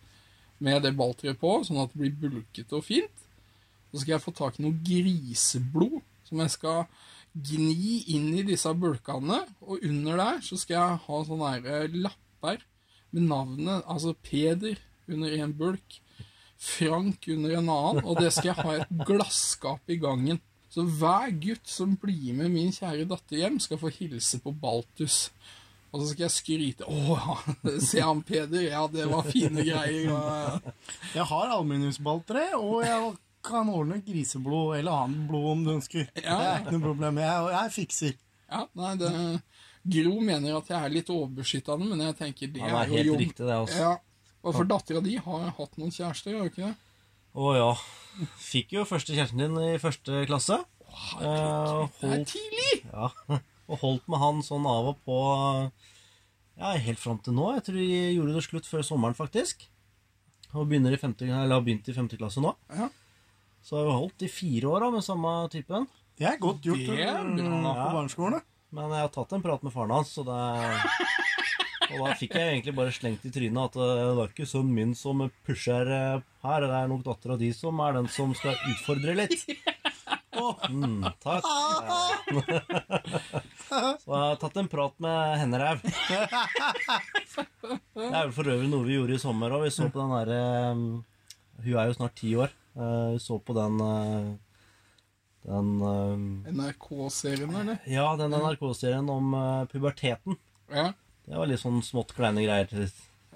[0.64, 3.26] med det balltreet på, sånn at det blir bulkete og fint.
[3.92, 6.88] Så skal jeg få tak i noe griseblod som jeg skal
[7.38, 12.64] gni inn i disse bulkene, og under der så skal jeg ha sånne eh, lapper
[13.14, 16.02] med navnet, altså Peder under en bulk,
[16.58, 20.42] Frank under en annen, og det skal jeg ha i et glasskap i gangen.
[20.74, 25.30] Så hver gutt som blir med min kjære datter hjem, skal få hilse på Baltus.
[25.94, 26.88] Og så skal jeg skryte.
[26.88, 30.12] Å, ja, se han Peder, ja, det var fine greier.
[30.12, 30.74] Og,
[31.16, 33.14] Jeg har aluminiumsballtre, og jeg
[33.48, 36.10] kan ordne griseblod eller annet blod om du ønsker.
[36.18, 37.22] Det er ikke noe problem.
[37.24, 38.18] Jeg, jeg fikser.
[38.52, 39.12] ja, nei, det,
[39.88, 42.90] Gro mener at jeg er litt overbeskyttende, men jeg tenker det Ja, det er er
[42.92, 43.22] jo helt jobb.
[43.24, 43.78] riktig, det, også.
[43.86, 43.94] Ja,
[44.44, 46.76] og for dattera di har hatt noen kjærester, har du ikke det?
[47.38, 47.70] Å ja.
[48.42, 50.58] Fikk jo første kjæresten din i første klasse.
[51.22, 52.74] Eh, Det er tidlig!
[52.92, 53.08] ja,
[53.68, 55.18] og holdt med han sånn av og på
[56.58, 57.52] ja, helt fram til nå.
[57.58, 59.68] Jeg tror de gjorde det slutt før sommeren, faktisk.
[60.56, 62.54] Og begynner i femte, eller har begynt i femte klasse nå.
[62.74, 62.88] Ja.
[63.62, 65.86] Så har vi holdt i fire år da, med samme typen.
[66.18, 67.74] Det er godt gjort Det er bra.
[67.76, 68.40] på barneskolen.
[68.40, 68.46] da.
[68.74, 70.38] Men jeg har tatt en prat med faren hans, så det
[71.88, 74.74] Og da fikk jeg egentlig bare slengt i trynet at eh, det er ikke sønnen
[74.76, 78.58] min som pusher eh, her, det er nok dattera di som er den som skal
[78.74, 79.46] utfordre litt.
[80.72, 81.44] Mm, takk.
[83.68, 85.82] Så jeg har tatt en prat med henne ræv.
[87.98, 89.66] Det er vel for øvrig noe vi gjorde i sommer òg.
[89.68, 90.42] Vi så på den derre
[91.66, 92.54] Hun er jo snart ti år.
[92.78, 94.30] Eh, Vi så på den eh,
[95.48, 97.82] Den eh, NRK-serien, eller?
[97.90, 100.38] Ja, den NRK-serien om eh, puberteten.
[100.72, 100.92] Ja.
[101.28, 102.86] Det var litt sånn smått kleine greier til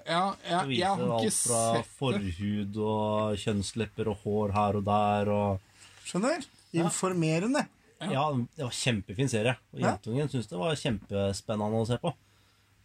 [0.06, 5.30] Ja, å jeg, har ikke alt fra forhud og kjønnslepper og hår her og der
[5.34, 5.60] og
[6.08, 6.42] Skjønner?
[6.72, 7.66] Informerende.
[8.10, 8.24] Ja,
[8.56, 9.54] det var kjempefin serie.
[9.74, 12.12] Og jentungen syntes det var kjempespennende å se på.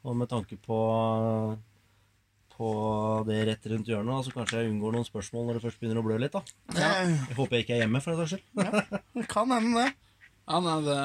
[0.07, 0.77] Og med tanke på
[2.57, 2.69] på
[3.27, 5.99] det rett rundt hjørnet, da, så kanskje jeg unngår noen spørsmål når det først begynner
[6.01, 6.33] å blø litt.
[6.33, 6.41] da.
[6.73, 9.03] Jeg håper jeg ikke er hjemme, for en saks skyld.
[9.19, 9.91] det kan hende, det.
[10.47, 10.95] Ja, nei, det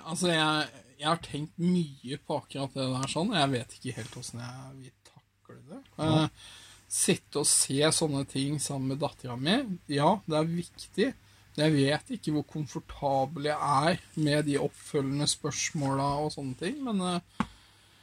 [0.00, 3.30] Altså, jeg, jeg har tenkt mye på akkurat det der sånn.
[3.38, 5.80] Jeg vet ikke helt åssen jeg vil takle det.
[6.02, 6.50] Eh,
[6.96, 9.60] sitte og se sånne ting sammen med dattera mi,
[9.92, 11.08] ja, det er viktig.
[11.56, 17.00] Jeg vet ikke hvor komfortabel jeg er med de oppfølgende spørsmåla og sånne ting, men
[17.00, 17.46] uh,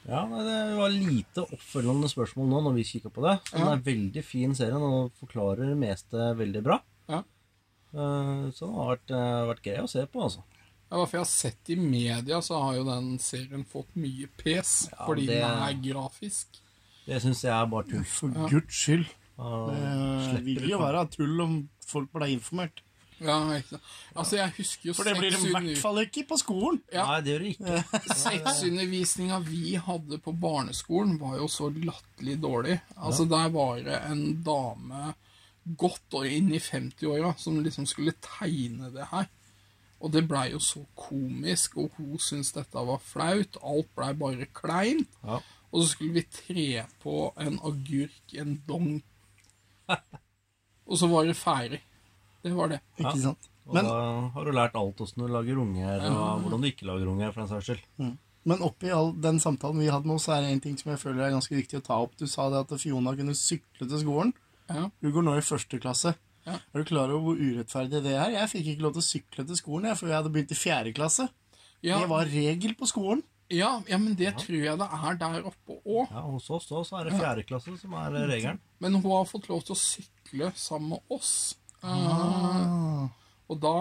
[0.07, 3.35] Ja, Det var lite oppfølgende spørsmål nå når vi kikka på det.
[3.47, 3.65] Så Ja.
[3.65, 6.79] Den er veldig fin serien og forklarer det meste veldig bra.
[7.07, 7.21] Ja.
[7.93, 10.43] Uh, Så det har vært, uh, vært grei å se på, altså.
[10.91, 14.89] Ja, for jeg har sett i media, så har jo den serien fått mye pes
[14.91, 16.59] Ja, fordi det- den er grafisk.
[17.05, 18.03] Det syns jeg er bare tull.
[18.03, 19.05] For guds skyld.
[19.37, 22.81] Det vil jo være tull om folk ble informert.
[23.21, 23.37] Ja.
[24.15, 26.79] Altså, jeg husker jo For det blir det i hvert fall ikke på skolen.
[26.93, 27.05] Ja.
[27.11, 27.83] Nei, det gjør det ikke.
[28.23, 32.79] Sexundervisninga vi hadde på barneskolen, var jo så latterlig dårlig.
[32.97, 35.13] Altså, Der var det en dame
[35.79, 39.29] godt og inn i 50-åra som liksom skulle tegne det her.
[40.03, 43.55] Og det blei jo så komisk, og hun syntes dette var flaut.
[43.63, 45.07] Alt blei bare kleint.
[45.23, 45.39] Ja.
[45.71, 48.97] Og så skulle vi tre på en agurk, en dong.
[50.83, 51.79] Og så var det ferdig.
[52.43, 52.81] Det var det.
[52.99, 53.49] Ikke sant?
[53.63, 56.87] Og Men, da har du lært alt åssen du lager unger, og hvordan du ikke
[56.89, 58.17] lager unger, for den saks skyld.
[58.43, 60.99] men oppi all den samtalen vi hadde nå, så er det en ting som jeg
[60.99, 62.17] føler er ganske viktig å ta opp.
[62.19, 64.33] Du sa det at Fiona kunne sykle til skolen.
[64.67, 64.89] Ja.
[65.01, 66.15] Hun går nå i første klasse.
[66.43, 66.57] Ja.
[66.73, 68.33] Er du klar over hvor urettferdig det er?
[68.35, 70.59] Jeg fikk ikke lov til å sykle til skolen jeg, før jeg hadde begynt i
[70.59, 71.29] fjerde klasse.
[71.83, 73.23] Ja, Det var regel på skolen.
[73.49, 76.11] ja, ja, men det tror jeg det er der oppe òg.
[76.11, 78.59] Ja, Hos oss også er det fjerde klasse som er regelen.
[78.79, 81.55] Men hun har fått lov til å sykle sammen med oss.
[81.83, 83.09] Ah.
[83.51, 83.73] og da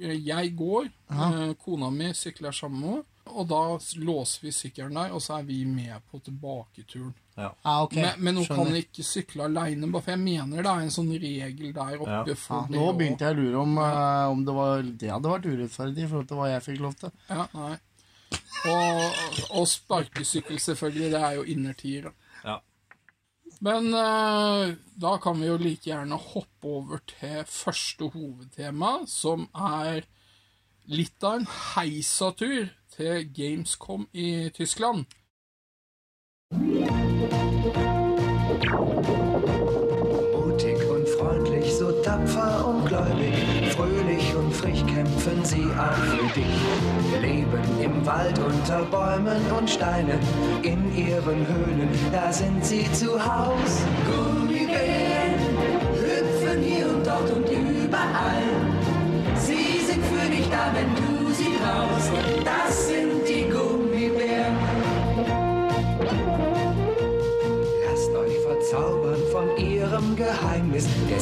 [0.00, 1.52] eh, Jeg går, ah.
[1.60, 3.04] kona mi sykler sammen med henne,
[3.34, 3.60] og da
[4.04, 7.14] låser vi sykkelen der, og så er vi med på tilbaketuren.
[7.36, 8.02] Ah, okay.
[8.02, 8.68] Men, men hun Skjønner.
[8.68, 12.20] kan ikke sykle aleine, for jeg mener det er en sånn regel der oppe.
[12.30, 12.36] Ja.
[12.38, 15.48] for Ja, nå begynte jeg å lure om, uh, om det, var, det hadde vært
[15.48, 17.16] urettferdig i forhold til hva jeg fikk lov til.
[17.30, 17.72] Ja, nei.
[18.70, 19.18] Og,
[19.58, 21.10] og sparkesykkel, selvfølgelig.
[21.16, 22.12] Det er jo innertier.
[22.44, 22.60] Ja.
[23.60, 30.06] Men eh, da kan vi jo like gjerne hoppe over til første hovedtema, som er
[30.90, 35.06] litt av en heisatur til Gamescom i Tyskland.
[42.34, 43.34] Tapfer und gläubig,
[43.74, 47.20] fröhlich und frisch kämpfen sie auch für dich.
[47.20, 50.18] Leben im Wald unter Bäumen und Steinen,
[50.62, 53.82] in ihren Höhlen, da sind sie zu Haus.
[54.06, 55.34] Gummibären
[55.94, 58.42] hüpfen hier und dort und überall.
[59.36, 62.10] Sie sind für dich da, wenn du sie brauchst.
[62.44, 63.03] Das sind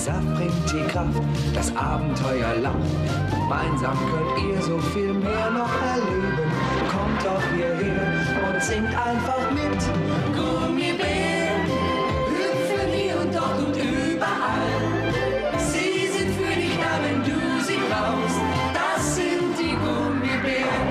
[0.04, 1.22] Saft bringt die Kraft,
[1.54, 2.74] das Abenteuer lacht.
[3.30, 6.50] Gemeinsam könnt ihr so viel mehr noch erleben.
[6.90, 8.10] Kommt doch hierher
[8.48, 9.80] und singt einfach mit.
[10.34, 11.66] Gummibären
[12.34, 14.72] hüpfen hier und dort und überall.
[15.70, 18.40] Sie sind für dich da, wenn du sie brauchst.
[18.74, 20.88] Das sind die Gummibären.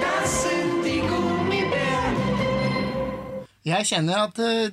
[0.00, 2.16] Das sind die Gummibären.
[3.84, 4.70] Kjenner at eh,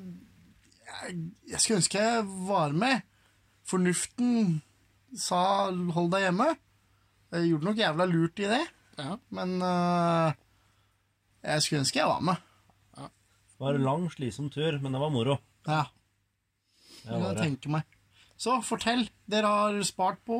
[1.61, 3.01] jeg, skulle ønske jeg var med.
[3.69, 4.61] Fornuften
[5.15, 6.55] sa 'hold deg hjemme'.
[7.31, 8.61] Jeg gjorde nok jævla lurt i det,
[8.97, 9.15] Ja.
[9.29, 10.33] men uh,
[11.43, 12.35] jeg skulle ønske jeg var med.
[12.97, 15.37] Det var en lang, slitsom tur, men det var moro.
[15.67, 15.83] Ja,
[17.03, 17.83] Det kan jeg tenke meg.
[18.37, 19.07] Så fortell.
[19.29, 20.33] Dere har spart på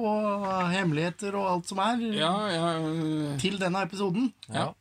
[0.72, 4.34] hemmeligheter og alt som er Ja, jeg, til denne episoden.
[4.50, 4.72] Ja.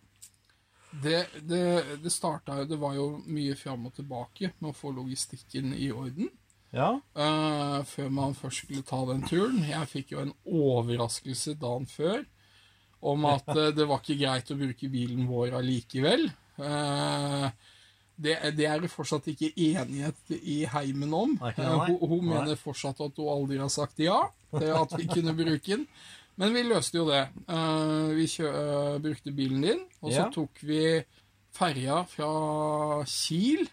[0.91, 1.65] Det, det,
[2.03, 5.91] det starta jo Det var jo mye fram og tilbake med å få logistikken i
[5.95, 6.31] orden.
[6.71, 9.65] Ja, Uh, før man først skulle ta den turen.
[9.67, 12.23] Jeg fikk jo en overraskelse dagen før
[13.01, 16.29] om at uh, det var ikke greit å bruke bilen vår allikevel.
[16.61, 17.51] Uh,
[18.21, 21.35] det, det er det fortsatt ikke enighet i heimen om.
[21.41, 24.21] Hun, hun mener fortsatt at hun aldri har sagt ja
[24.53, 25.87] til at vi kunne bruke den.
[26.41, 27.27] Men vi løste jo det.
[27.53, 30.29] Eh, vi kjø eh, brukte bilen din, og så Ja.
[30.33, 30.83] tok vi
[31.53, 32.31] ferja fra
[33.05, 33.67] Kiel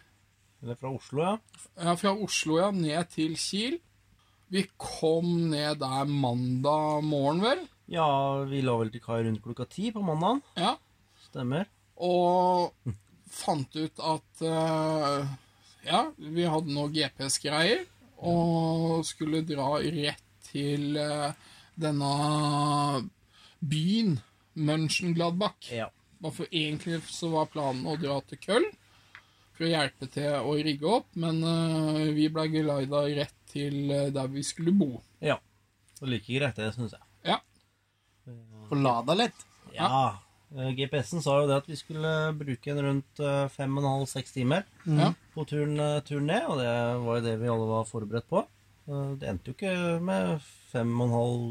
[0.64, 1.36] eller fra Oslo, ja.
[1.78, 3.76] ja, fra Oslo ja, ned til Kiel.
[4.50, 7.62] Vi kom ned der mandag morgen, vel.
[7.88, 8.08] Ja,
[8.50, 10.42] vi la vel til kai rundt klokka ti på mandag.
[10.58, 10.74] Ja.
[11.28, 11.68] Stemmer.
[12.02, 12.74] Og
[13.30, 15.28] fant ut at uh,
[15.86, 17.86] Ja, vi hadde noe GPS-greier.
[18.18, 21.36] Og skulle dra rett til eh,
[21.78, 23.08] denne
[23.60, 24.18] byen,
[24.58, 25.72] Mönchengladbach.
[25.72, 25.92] Ja.
[26.24, 28.70] For egentlig så var planen å dra til Köln
[29.58, 34.10] for å hjelpe til å rigge opp, men uh, vi ble gelida rett til eh,
[34.14, 35.00] der vi skulle bo.
[35.24, 35.40] Ja.
[36.02, 37.06] Og like greit, det syns jeg.
[37.26, 37.40] Ja.
[38.68, 39.46] Og lada litt.
[39.74, 39.88] Ja.
[39.88, 40.70] ja.
[40.78, 44.06] GPS-en sa jo det at vi skulle bruke en rundt eh, fem og en halv,
[44.12, 45.16] seks timer mm.
[45.34, 46.76] på turen, eh, turen ned, og det
[47.08, 48.44] var jo det vi alle var forberedt på.
[48.88, 49.72] Det endte jo ikke
[50.08, 50.38] med
[50.72, 51.48] fem og en halv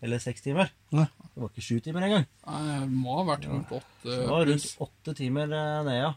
[0.00, 0.70] eller seks timer.
[0.96, 1.04] Nei.
[1.34, 2.26] Det var ikke sju timer engang.
[2.46, 4.04] Det må ha vært rundt åtte.
[4.06, 6.12] Det var rundt åtte timer eh, ned, ja.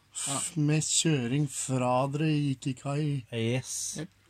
[0.63, 3.03] Med kjøring fra dere gikk i kai.
[3.35, 3.73] Yes.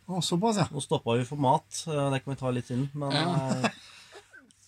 [0.10, 0.66] Å, såpass, ja.
[0.74, 3.28] Nå stoppa vi for mat, eh, det kan vi ta litt siden, men Ja.
[3.60, 3.70] eh,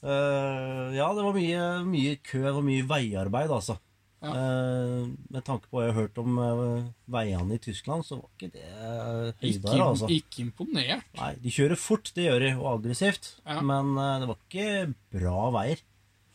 [0.05, 3.79] eh, Ja, det var mye, mye kø og mye veiarbeid, altså.
[4.25, 4.33] Ja.
[4.41, 6.83] Eh, med tanke på hva jeg har hørt om eh,
[7.15, 10.09] veiene i Tyskland, så var ikke det Ikke, høydere, altså.
[10.15, 11.05] ikke imponert.
[11.19, 13.59] Nei, de kjører fort, det gjør de, og aggressivt, Ja.
[13.61, 15.83] men eh, det var ikke bra veier.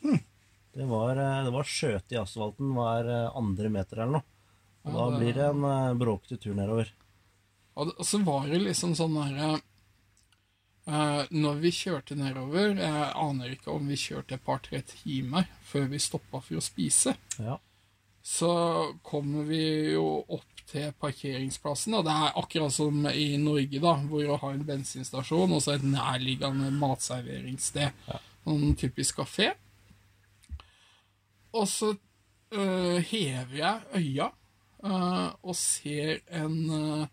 [0.05, 0.21] Hm.
[0.77, 4.27] Det var, eh, det var skjøte i asfalten hver eh, andre meter eller noe.
[4.87, 6.89] Og Ja, da blir det en eh, bråkete tur nedover.
[7.77, 9.61] Og det- og så var det liksom sånn derre
[10.89, 15.85] Uh, Når vi kjørte nedover Jeg aner ikke om vi kjørte et par-tre timer før
[15.93, 17.13] vi stoppa for å spise.
[17.39, 17.59] Ja.
[18.23, 18.51] Så
[19.03, 19.63] kommer vi
[19.95, 24.53] jo opp til parkeringsplassen, og det er akkurat som i Norge, da, hvor du har
[24.55, 27.97] en bensinstasjon og så et nærliggende matserveringssted.
[28.45, 29.51] Sånn typisk kafé.
[31.53, 31.95] Og så
[32.55, 34.29] øh, hever jeg øya
[34.85, 37.07] øh, og ser en, øh,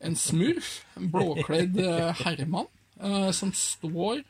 [0.00, 2.70] en smurf, en blåkledd øh, herremann,
[3.02, 4.22] øh, som står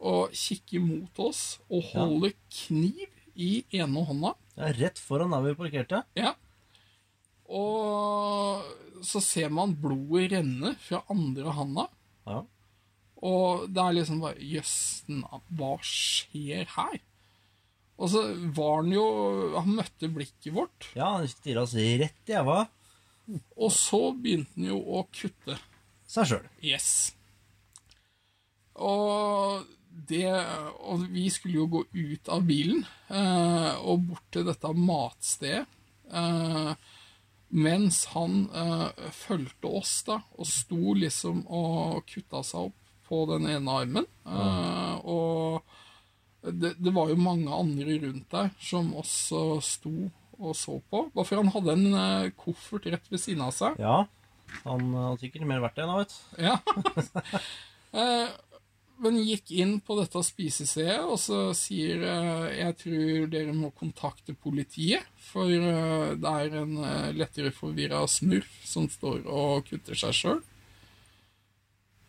[0.00, 4.34] og kikker mot oss og holder kniv i ene hånda.
[4.58, 6.02] Er rett foran der vi parkerte.
[6.18, 6.34] Ja.
[7.50, 8.64] Og
[9.06, 11.86] så ser man blodet renne fra andre handa.
[12.28, 12.42] Ja.
[13.20, 14.74] Og det er liksom bare Jøss,
[15.08, 16.98] hva skjer her?
[18.00, 18.22] Og så
[18.56, 19.02] var han jo
[19.60, 22.62] Han møtte blikket vårt, Ja, han stirra oss rett i ræva.
[23.56, 25.58] og så begynte han jo å kutte.
[26.08, 26.46] Seg sjøl.
[26.64, 27.12] Yes.
[28.74, 29.66] Og
[30.08, 30.30] det
[30.86, 35.66] Og vi skulle jo gå ut av bilen eh, og bort til dette matstedet.
[36.10, 36.72] Eh,
[37.50, 42.76] mens han eh, fulgte oss da, og sto liksom og kutta seg opp
[43.10, 44.06] på den ene armen.
[44.22, 45.62] Eh, og
[46.46, 49.94] det, det var jo mange andre rundt der som også sto
[50.40, 51.02] og så på.
[51.12, 53.80] Bare for han hadde en eh, koffert rett ved siden av seg.
[53.82, 54.04] Ja.
[54.64, 56.46] Han hadde sikkert mer verdt det nå, vet du.
[56.46, 56.56] Ja.
[59.00, 64.34] Men gikk inn på dette spisestedet, og så sier eh, jeg tror dere må kontakte
[64.36, 70.16] politiet, for eh, det er en eh, lettere forvirra smurf som står og kutter seg
[70.18, 70.42] sjøl.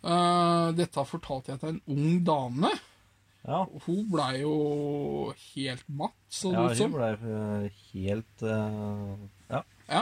[0.01, 2.71] Dette fortalte jeg til en ung dame.
[3.45, 3.59] Ja.
[3.85, 4.53] Hun blei jo
[5.53, 6.95] helt matt, så det Ja, hun som.
[6.95, 7.11] blei
[7.91, 9.61] helt Ja.
[9.91, 10.01] Ja.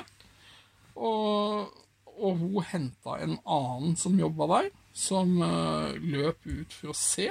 [0.96, 1.76] Og,
[2.16, 7.30] og hun henta en annen som jobba der, som eh, løp ut for å se.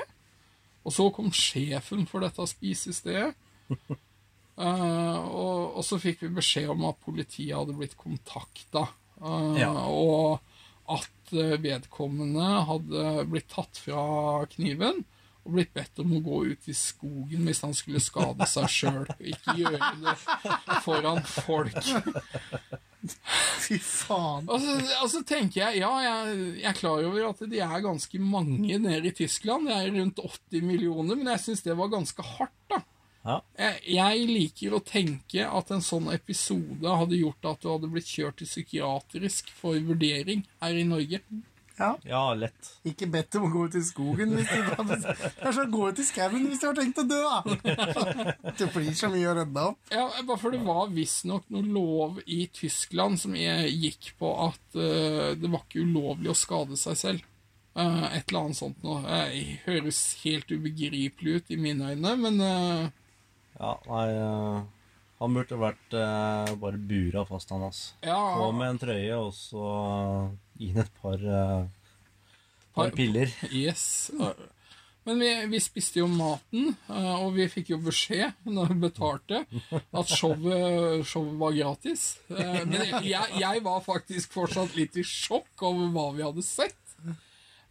[0.87, 3.35] Og så kom sjefen for dette spisestedet.
[4.59, 8.87] Uh, og, og så fikk vi beskjed om at politiet hadde blitt kontakta.
[9.59, 9.73] Ja.
[9.91, 10.39] Og
[10.89, 15.03] at eh, vedkommende hadde blitt tatt fra kniven
[15.45, 19.09] og blitt bedt om å gå ut i skogen hvis han skulle skade seg sjøl.
[19.19, 20.17] Ikke gjøre det
[20.87, 21.79] foran folk.
[23.65, 24.49] Fy faen.
[24.49, 28.21] Og så, altså, tenker jeg, ja, jeg, jeg er klar over at de er ganske
[28.23, 29.69] mange nede i Tyskland.
[29.71, 32.83] Det er rundt 80 millioner, men jeg syns det var ganske hardt, da.
[33.29, 33.41] Ja.
[33.59, 38.09] Jeg, jeg liker å tenke at en sånn episode hadde gjort at du hadde blitt
[38.09, 41.21] kjørt til psykiatrisk for vurdering her i Norge.
[42.09, 42.71] Ja, lett.
[42.89, 45.89] Ikke bedt om å gå ut i skogen hvis du hadde Det er sånn, gå
[45.89, 47.39] ut i skauen hvis du har tenkt å dø, da!
[48.59, 49.81] Det blir så mye å redde opp.
[49.95, 55.35] Ja, bare for det var visstnok noe lov i Tyskland som gikk på at uh,
[55.39, 57.29] det var ikke ulovlig å skade seg selv.
[57.79, 59.05] Uh, et eller annet sånt noe.
[59.29, 62.43] Eh, høres helt ubegripelig ut i mine øyne, men
[63.59, 64.09] Ja, nei
[65.19, 67.97] Han burde vært eh, bare bura fast, han, altså.
[68.07, 69.65] ja, På med en trøye, og så
[70.61, 71.65] gi ham et par, eh,
[72.77, 73.33] par piller.
[73.51, 74.11] Yes.
[75.09, 79.43] Men vi, vi spiste jo maten, eh, og vi fikk jo beskjed når vi betalte,
[79.73, 82.07] at showet, showet var gratis.
[82.31, 86.77] Eh, Men jeg, jeg var faktisk fortsatt litt i sjokk over hva vi hadde sett.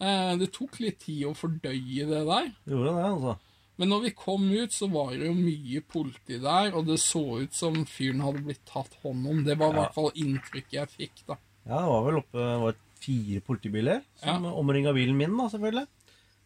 [0.01, 2.51] Eh, Det tok litt tid å fordøye det der.
[2.67, 3.37] Gjorde det, altså.
[3.77, 7.21] Men når vi kom ut, så var det jo mye politi der, og det så
[7.43, 9.43] ut som fyren hadde blitt tatt hånd om.
[9.45, 9.81] Det var i Ja.
[9.83, 11.37] hvert fall inntrykket jeg fikk, da.
[11.67, 14.51] Ja, det var vel oppe det var fire politibiler som Ja.
[14.57, 15.85] omringa bilen min, da, selvfølgelig.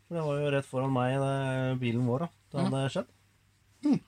[0.07, 2.27] For det var jo rett foran meg, det, bilen vår, da.
[2.51, 2.69] Det Ja.
[2.69, 3.07] hadde skjedd.
[3.85, 3.99] Mm.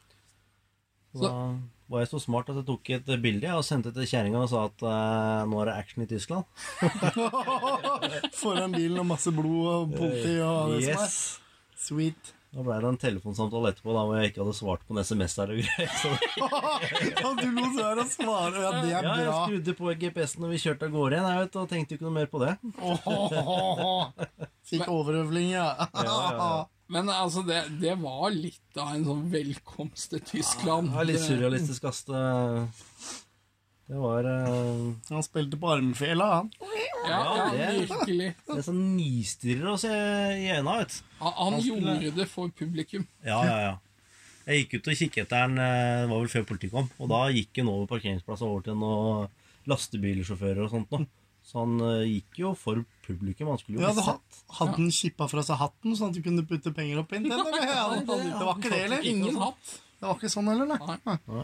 [1.16, 1.56] Så da
[1.90, 4.50] var jeg så smart at jeg tok et bilde og sendte det til kjerringa og
[4.50, 6.44] sa at uh, nå er det action i Tyskland.
[8.34, 11.14] Foran bilen og masse blod og politi og det som er.
[11.84, 12.34] Sweet.
[12.54, 15.34] Da ble det en telefonsamtale etterpå da hvor jeg ikke hadde svart på en SMS
[15.40, 15.94] der og greier.
[16.04, 18.62] Så du lot være å svare.
[18.62, 21.72] Ja, det er ja, jeg skrudde på GPS-en når vi kjørte av gårde igjen og
[21.72, 22.54] tenkte ikke noe mer på det.
[24.70, 25.68] Fikk overøvling, ja.
[26.94, 30.92] Men altså, det, det var litt av en sånn velkomst til Tyskland.
[30.92, 32.04] Det var litt surrealistisk, ass.
[33.94, 34.94] Det, det var uh...
[35.14, 36.48] Han spilte på armfela, han.
[37.06, 38.30] Ja, ja, det- virkelig.
[38.48, 40.96] Det er sånn nistirrer oss i, i øynene, vet.
[41.20, 43.06] Han, han Han skulle- gjorde det for publikum.
[43.26, 43.74] Ja, ja, ja.
[44.48, 47.08] Jeg gikk ut og kikket etter den, eh, det var vel før politiet kom, og
[47.14, 49.30] da gikk han over parkeringsplassen over til noen
[49.72, 51.04] lastebilsjåfører og sånt nå.
[51.48, 54.18] Så han eh, gikk jo for publikum, han skulle jo Ja.
[54.58, 57.30] Hadde han kippa fra seg hatten, sånn at du kunne putte penger opp den?
[57.30, 57.56] Eller?
[57.72, 59.08] Ja, det, det var ikke det, eller?
[59.14, 59.74] Ingen hatt.
[60.00, 60.98] Det var ikke sånn heller, nei.
[61.08, 61.44] Nei.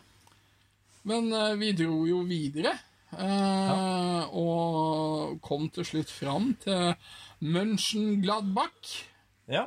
[1.07, 2.75] Men eh, vi dro jo videre.
[3.11, 4.25] Ja.
[4.37, 6.93] Og kom til slutt fram til
[7.41, 9.03] Mönchengladbach.
[9.49, 9.63] Ja.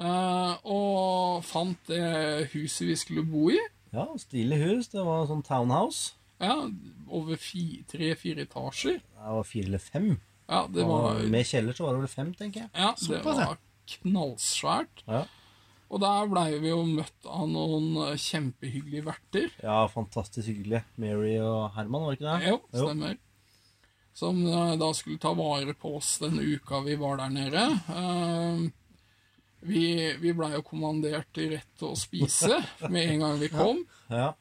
[0.00, 3.58] eh, og fant det huset vi skulle bo i.
[3.92, 4.88] ja, stilig hus.
[4.94, 6.14] Det var sånn townhouse.
[6.40, 6.54] Ja,
[7.08, 7.36] Over
[7.90, 9.00] tre-fire etasjer.
[9.00, 10.10] Det var fire eller fem.
[10.48, 12.70] Ja, det var, Og med kjeller så var det vel fem, tenker jeg.
[12.76, 13.56] ja, det var
[13.88, 15.02] knallsvært.
[15.08, 15.22] Ja,
[15.88, 19.48] Og der blei vi jo møtt av noen eh, kjempehyggelige verter.
[19.62, 20.82] ja fantastisk hyggelig.
[21.00, 22.50] Mary og Herman, var det ikke det?
[22.50, 23.16] Jo, stemmer.
[24.18, 27.64] Som eh, da skulle ta vare på oss den uka vi var der nede.
[27.94, 28.68] Eh,
[29.68, 29.84] vi
[30.20, 32.60] vi blei jo kommandert til rett til å spise
[32.92, 33.80] med en gang vi kom.
[34.12, 34.34] Ja.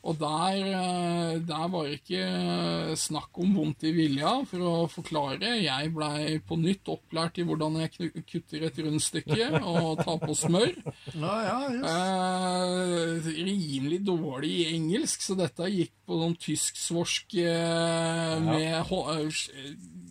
[0.00, 4.74] Og der, eh, der var det ikke eh, snakk om vondt i vilja, for å
[4.88, 5.58] forklare.
[5.60, 10.72] Jeg blei på nytt opplært i hvordan jeg kutter et rundstykke og tar på smør.
[11.20, 11.88] Ja, ja, just.
[11.90, 19.40] Eh, rimelig dårlig i engelsk, så dette gikk på sånn tysk-svorsk eh, med eh,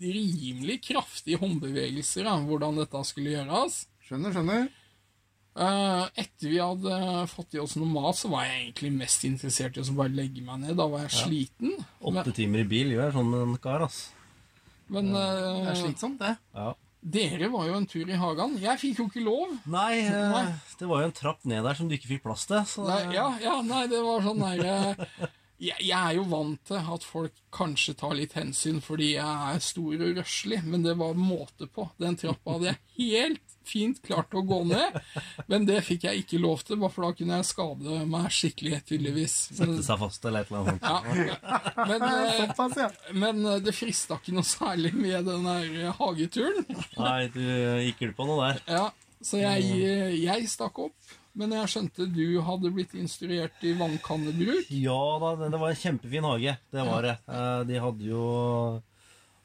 [0.04, 3.86] rimelig kraftige håndbevegelser, ja, hvordan dette skulle gjøres.
[4.06, 4.70] Skjønner, skjønner.
[5.60, 6.98] Eh, etter vi hadde
[7.28, 10.44] fått i oss noe mat, så var jeg egentlig mest interessert i å bare legge
[10.46, 10.78] meg ned.
[10.80, 11.74] Da var jeg sliten.
[12.00, 14.06] Åtte timer i bil gjør sånn med en kar, ass.
[14.90, 16.32] Men eh, Det er slitsomt, det.
[16.56, 16.72] Ja.
[17.16, 18.56] dere var jo en tur i hagen.
[18.64, 19.52] Jeg fikk jo ikke lov.
[19.70, 20.46] Nei, eh, Nei.
[20.80, 22.64] det var jo en trapp ned der som du ikke fikk plass til.
[22.64, 25.28] Så Nei, ja, ja, nei, det var sånn der eh,
[25.60, 29.62] jeg, jeg er jo vant til at folk kanskje tar litt hensyn fordi jeg er
[29.64, 31.90] stor og røslig, men det var måte på.
[32.00, 34.96] Den trappa hadde jeg helt fint klart å gå ned,
[35.52, 38.80] men det fikk jeg ikke lov til, bare for da kunne jeg skade meg skikkelig,
[38.90, 39.36] tydeligvis.
[39.60, 41.30] Sette seg fast eller et eller annet sånt.
[41.30, 42.08] ja, men,
[42.88, 46.66] eh, men eh, det frista ikke noe særlig med den der hageturen.
[46.98, 47.44] Nei, du
[47.86, 48.64] gikk glipp av noe der.
[48.80, 48.86] Ja,
[49.22, 49.70] så jeg,
[50.24, 51.19] jeg stakk opp.
[51.40, 54.68] Men jeg skjønte du hadde blitt instruert i vannkannebruk.
[54.76, 56.56] Ja da, det var en kjempefin hage.
[56.74, 57.16] Det var det.
[57.32, 58.24] Eh, De hadde jo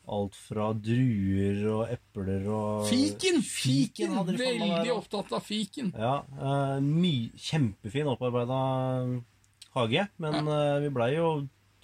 [0.05, 3.39] alt fra druer og epler og Fiken!
[3.47, 4.13] Fiken!
[4.19, 5.95] meg Veldig der, opptatt av fiken.
[5.97, 8.59] Ja, eh, kjempefin opparbeida
[9.79, 10.09] hage.
[10.19, 10.61] Men ja.
[10.83, 11.31] vi blei jo,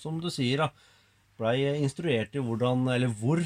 [0.01, 0.91] som du sier, da,
[1.41, 3.41] blei instruert i hvordan, eller hvor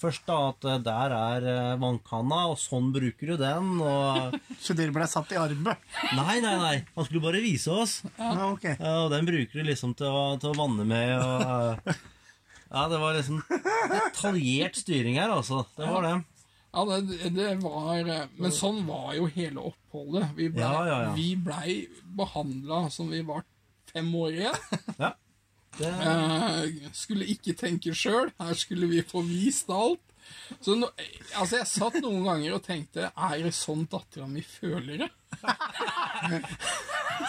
[0.00, 4.76] Først da, at eh, der er eh, vannkanna, og sånn bruker du den, og Så
[4.76, 5.82] dere ble satt i arbeid?
[6.16, 6.76] Nei, nei, nei.
[6.94, 7.98] Han skulle bare vise oss.
[8.16, 8.64] Ja, ok.
[8.80, 12.04] Og den bruker du liksom til å, til å vanne med og eh,
[12.74, 13.42] Ja, det var liksom
[13.92, 15.66] detaljert styring her, altså.
[15.76, 16.14] Det var det.
[16.74, 20.32] Ja, det, det var Men sånn var jo hele oppholdet.
[20.34, 21.36] Vi blei Ja, ja, ja.
[21.44, 21.76] ble
[22.18, 23.44] behandla som vi var
[23.92, 24.58] fem år igjen.
[24.98, 25.12] Ja.
[25.78, 28.30] Det, Eh, skulle ikke tenke sjøl.
[28.40, 30.00] Her skulle vi få vist alt.
[30.64, 30.86] Så no,
[31.36, 35.08] altså Jeg satt noen ganger og tenkte Er det sånn dattera mi føler det?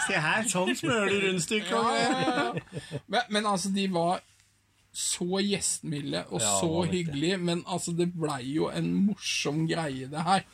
[0.06, 1.70] Se her, sånn smører du rundstykket.
[1.70, 3.02] Ja, ja, ja.
[3.12, 4.22] Men, men altså, de var
[4.96, 7.36] så gjestmilde og Ja, så hyggelige.
[7.38, 10.46] Men altså, det blei jo en morsom greie, det her.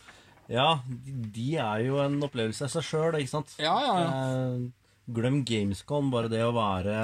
[0.50, 3.54] ja, de, de er jo en opplevelse av seg sjøl, ikke sant?
[3.62, 4.12] Ja, ja, ja.
[4.12, 4.70] Eh,
[5.14, 6.96] glem Gamescom, bare det å være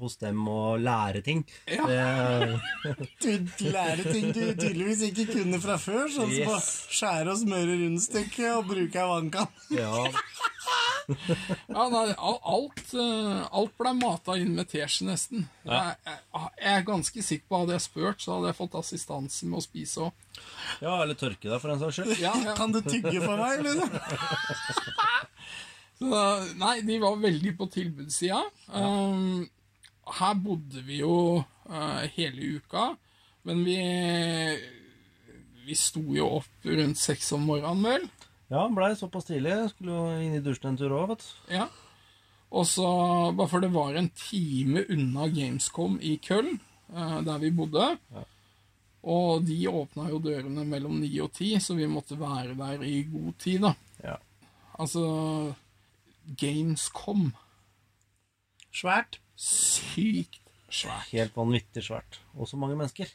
[0.00, 1.44] hos dem og lære ting.
[1.70, 1.86] Ja.
[1.90, 2.98] Det,
[3.60, 6.70] Du lærer ting du tydeligvis ikke kunne fra før, sånn som å Yes.
[7.00, 9.50] skjære og smøre rundstykket og bruke ei vannkann.
[9.76, 10.06] ja,
[11.10, 15.40] Ja, nei, alt, eh, alt ble mata inn med teskje, nesten.
[15.66, 16.18] Jeg, jeg,
[16.60, 19.64] jeg er ganske sikker på Hadde jeg spurt, så hadde jeg fått assistanse med å
[19.64, 20.12] spise òg.
[20.84, 22.14] ja, eller tørke deg, for en saks skyld.
[22.22, 22.54] Ja, ja.
[22.60, 23.90] Kan du tygge for meg, liksom?
[26.00, 26.20] Så,
[26.56, 28.40] nei, de var veldig på tilbudssida.
[28.72, 29.44] Um,
[30.16, 32.94] her bodde vi jo uh, hele uka,
[33.48, 33.76] men vi
[35.66, 38.08] Vi sto jo opp rundt seks om morgenen, vel.
[38.50, 39.54] Ja, blei såpass tidlig.
[39.70, 41.54] Skulle jo inn i dusjen en tur òg, vet du.
[41.60, 41.68] Ja.
[42.50, 42.88] Og så,
[43.36, 46.58] bare for det var en time unna Gamescom i Köln,
[46.90, 47.92] eh, der vi bodde.
[49.06, 53.04] Og de åpna jo dørene mellom ni og ti, så vi måtte være der i
[53.12, 53.74] god tid, da.
[54.02, 54.16] Ja.
[54.82, 55.04] Altså
[56.40, 57.32] Gamescom.
[58.70, 59.18] Svært.
[59.40, 60.40] Sykt
[60.70, 61.10] svært.
[61.14, 62.20] Helt vanvittig svært.
[62.36, 63.10] Og så mange mennesker.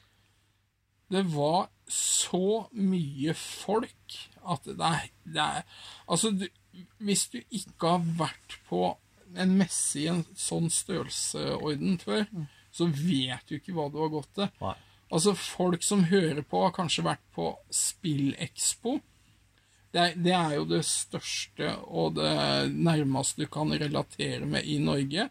[1.12, 5.62] Det var så mye folk at det er, det er
[6.10, 6.47] Altså, du,
[6.97, 8.88] hvis du ikke har vært på
[9.38, 12.26] en messe i en sånn størrelsesorden før,
[12.74, 14.49] så vet du ikke hva du har gått til.
[14.62, 14.76] Nei.
[15.14, 18.97] Altså, folk som hører på, har kanskje vært på Spillekspo.
[19.96, 22.32] Det er, det er jo det største og det
[22.76, 25.30] nærmeste du kan relatere med i Norge.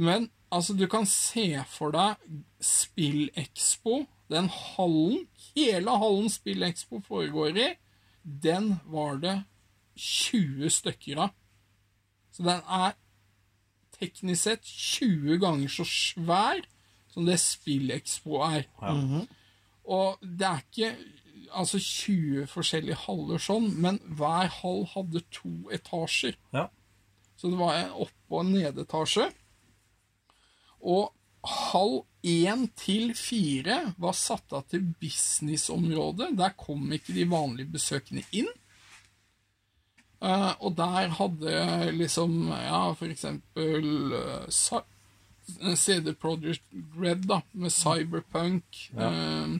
[0.00, 2.16] Men altså, du kan se for deg
[2.64, 7.68] SpillExpo, den hallen, hele hallen SpillExpo foregår i,
[8.24, 9.36] den var det
[9.96, 11.36] 20 stykker av.
[12.32, 12.96] Så den er
[13.96, 16.64] teknisk sett 20 ganger så svær
[17.12, 18.66] som det SpillExpo er.
[19.84, 20.90] Og det er ikke
[21.52, 26.36] altså 20 forskjellige haller sånn, men hver hall hadde to etasjer.
[26.56, 26.68] Ja.
[27.36, 29.28] Så det var en opp- og en nedetasje.
[30.86, 31.12] Og
[31.46, 36.32] halv 1 til 4 var satt av til businessområdet.
[36.38, 38.48] Der kom ikke de vanlige besøkende inn.
[40.22, 46.64] Eh, og der hadde liksom, ja, for eksempel eh, CD Project
[46.98, 48.90] Red, da, med Cyberpunk.
[48.96, 49.58] eh,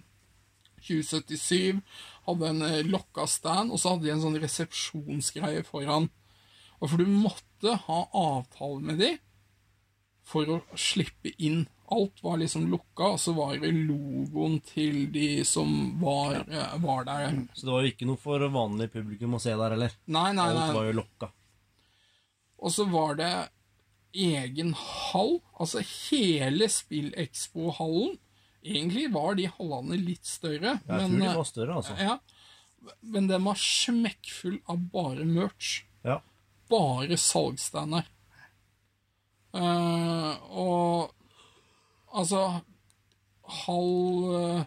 [0.87, 1.83] 2077
[2.27, 6.11] hadde en eh, lokka stand, og så hadde de en sånn resepsjonsgreie foran.
[6.81, 9.15] Og for du måtte ha avtale med de
[10.27, 11.65] for å slippe inn.
[11.95, 15.71] Alt var liksom lukka, og så var det logoen til de som
[16.03, 17.37] var, eh, var der.
[17.55, 19.95] Så det var jo ikke noe for vanlig publikum å se der heller.
[20.07, 20.65] Nei, nei, nei.
[20.67, 21.31] Alt var jo lokka.
[22.59, 23.33] Og så var det
[24.17, 28.17] egen hall, altså hele Spillekspo-hallen.
[28.67, 31.95] Egentlig var de hallene litt større, Jeg tror de var større, altså.
[32.03, 32.17] Ja,
[33.01, 35.85] men den var smekkfull av bare merch.
[36.07, 36.21] Ja.
[36.71, 38.09] Bare salgsstander.
[39.57, 41.13] Uh, og
[42.13, 42.43] altså
[43.47, 44.63] Halv eh,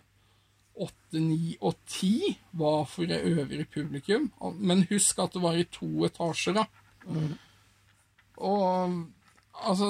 [0.79, 4.29] åtte, ni og ti var for det øvrige publikum.
[4.55, 6.63] Men husk at det var i to etasjer, da.
[8.39, 8.95] Og
[9.51, 9.89] altså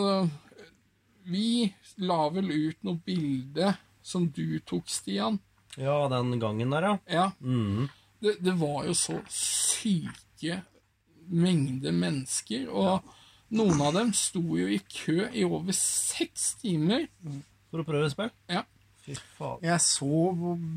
[1.30, 1.70] Vi
[2.02, 5.40] la vel ut noe bilde som du tok, Stian.
[5.78, 6.98] ja, den gangen der, ja.
[7.08, 7.32] Ja.
[7.42, 7.88] Mm.
[8.20, 10.62] Det, det var jo så syke
[11.30, 13.06] mengder mennesker, og
[13.54, 17.08] noen av dem sto jo i kø i over seks timer.
[17.70, 18.32] For å prøve spill?
[18.50, 18.66] Ja.
[19.06, 19.62] Fy faen.
[19.64, 20.34] Jeg så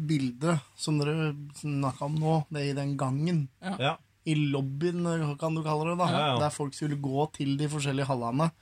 [0.08, 3.46] bildet som dere snakka om nå, det i den gangen.
[3.60, 3.96] Ja.
[4.28, 5.02] I lobbyen,
[5.40, 6.10] kan du kalle det, da.
[6.12, 6.38] Ja, ja.
[6.44, 8.52] Der folk skulle gå til de forskjellige hallene.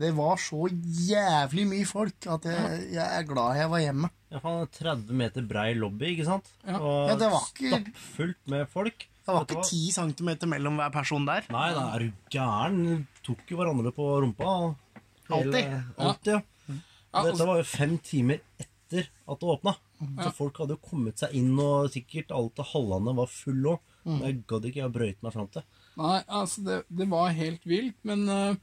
[0.00, 0.66] Det var så
[1.06, 4.10] jævlig mye folk at jeg, jeg er glad jeg var hjemme.
[4.34, 6.48] Ja, faen, 30 meter brei lobby, ikke sant?
[6.66, 6.80] Ja.
[6.80, 9.06] Og Ja, det var ikke- stappfullt med folk.
[9.24, 11.46] Det var ikke ti centimeter mellom hver person der.
[11.50, 13.06] Nei, da er du gæren.
[13.22, 14.74] Tok jo hverandre på rumpa.
[15.30, 15.70] Alltid.
[15.96, 16.42] Alltid, ja.
[17.14, 19.76] Ja, Dette var jo fem timer etter at det åpna.
[20.20, 23.80] Så folk hadde jo kommet seg inn, og sikkert alt av hallene var fulle òg.
[24.04, 24.18] Mm.
[24.20, 25.62] jeg gadd ikke jeg brøyte meg fram til.
[25.96, 28.54] Nei, altså, det, det var helt vilt, men eh,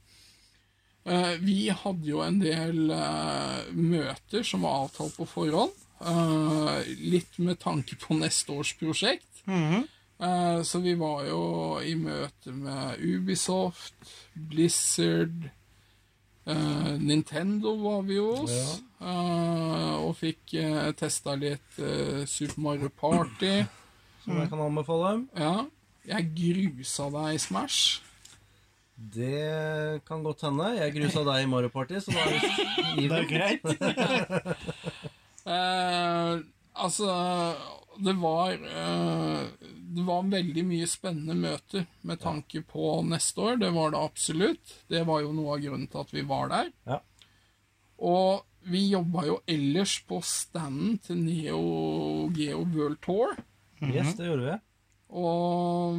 [1.42, 5.72] vi hadde jo en del eh, møter som var avtalt på forhånd.
[6.02, 9.42] eh, litt med tanke på neste års prosjekt.
[10.22, 11.42] Eh, så vi var jo
[11.82, 13.94] i møte med Ubisoft,
[14.34, 15.48] Blizzard
[16.46, 18.82] eh, Nintendo var vi hos.
[19.00, 23.62] eh, og fikk uh, testa litt eh, Super Mario Party.
[24.22, 25.26] Som jeg kan anbefale.
[25.38, 25.64] Ja.
[26.06, 28.02] Jeg grusa deg i Smash.
[28.96, 30.68] Det kan godt hende.
[30.78, 32.30] Jeg grusa deg i Mario Party, så da er
[32.96, 33.64] det er greit.
[35.42, 36.36] Eh,
[36.78, 37.06] altså
[37.98, 43.56] Det var eh, Det var veldig mye spennende møter med tanke på neste år.
[43.58, 44.76] Det var det absolutt.
[44.86, 46.70] Det var jo noe av grunnen til at vi var der.
[46.86, 47.00] Ja.
[47.98, 53.34] Og vi jobba jo ellers på standen til Neo Geo World Tour.
[53.82, 54.56] Yes, det gjorde vi.
[55.12, 55.98] Og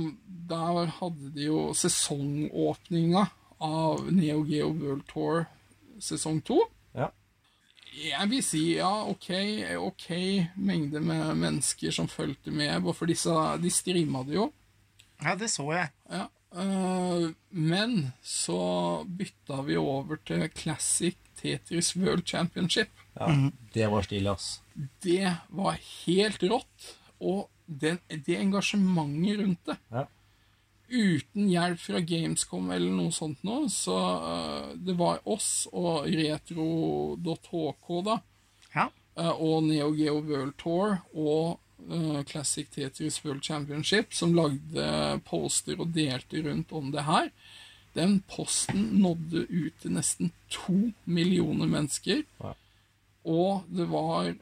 [0.50, 3.28] der hadde de jo sesongåpninga
[3.64, 5.46] av Neo Geo World Tour
[6.02, 6.58] sesong to.
[6.98, 7.12] Ja.
[7.94, 9.30] Jeg vil si ja, ok,
[9.78, 10.08] ok
[10.58, 14.50] mengde med mennesker som fulgte med, for disse, de streama det jo.
[15.22, 15.92] Ja, det så jeg.
[16.10, 16.26] Ja.
[16.58, 22.90] eh, men så bytta vi over til Classic Tetris World Championship.
[23.20, 23.30] ja.
[23.74, 24.62] Det var stilig, ass.
[25.02, 26.90] Det var helt rått,
[27.22, 30.06] og det, det engasjementet rundt det Ja.
[30.94, 37.90] uten hjelp fra Gamescom eller noe sånt nå, så uh, det var oss og Retro.hk,
[38.06, 38.20] da,
[38.76, 38.90] Ja.
[39.18, 41.60] Uh, og Neo Geo World Tour og
[41.90, 47.30] uh, Classic Tetris World Championship som lagde poster og delte rundt om det her.
[47.94, 52.24] Den posten nådde ut til nesten to millioner mennesker.
[52.42, 52.54] Ja.
[53.24, 54.34] Og det var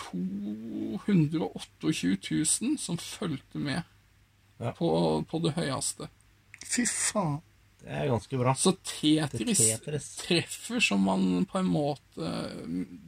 [0.00, 1.90] 228
[2.62, 3.82] 000 som fulgte med
[4.60, 4.72] Ja.
[4.76, 6.08] på, på det høyeste.
[6.68, 7.38] Fy faen.
[7.80, 8.52] Det er ganske bra.
[8.60, 10.08] Så Tetris, Tetris.
[10.20, 12.32] treffer som man på en måte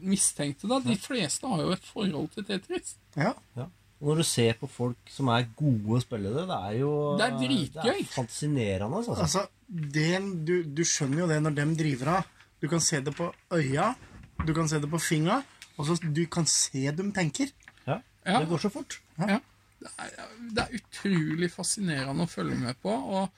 [0.01, 0.64] mistenkte.
[0.70, 0.78] da.
[0.80, 2.95] De fleste har jo et forhold til Tetris.
[3.20, 3.34] Ja.
[3.59, 3.66] Ja.
[4.01, 7.36] Og når du ser på folk som er gode spillere, det er jo Det er
[7.38, 7.82] dritgøy.
[7.84, 8.97] Det er fascinerende.
[9.03, 9.12] Altså.
[9.20, 10.09] Altså, det,
[10.49, 12.32] du, du skjønner jo det når dem driver av.
[12.62, 13.93] Du kan se det på øya,
[14.47, 15.43] du kan se det på fingra,
[15.77, 17.51] og så du kan se dem tenker.
[17.87, 18.01] Ja.
[18.27, 18.43] Ja.
[18.43, 19.01] Det går så fort.
[19.18, 19.41] Ja.
[19.83, 20.12] Det, er,
[20.55, 22.93] det er utrolig fascinerende å følge med på.
[22.93, 23.33] og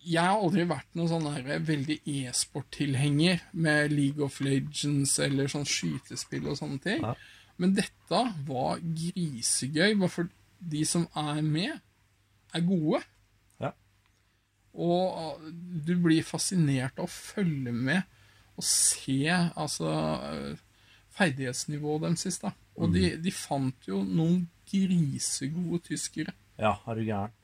[0.00, 5.68] jeg har aldri vært noen sånn her veldig e-sport-tilhenger med League of Legends eller sånn
[5.68, 7.04] skytespill og sånne ting.
[7.04, 7.12] Ja.
[7.60, 10.30] Men dette var grisegøy, bare for
[10.72, 11.82] de som er med,
[12.56, 13.02] er gode.
[13.60, 13.74] Ja.
[14.72, 15.44] Og
[15.84, 18.00] du blir fascinert av å følge med
[18.56, 19.92] og se altså
[21.20, 22.42] ferdighetsnivået deres sist.
[22.48, 22.54] da.
[22.80, 26.32] Og de, de fant jo noen grisegode tyskere.
[26.60, 27.36] Ja, er du gæren.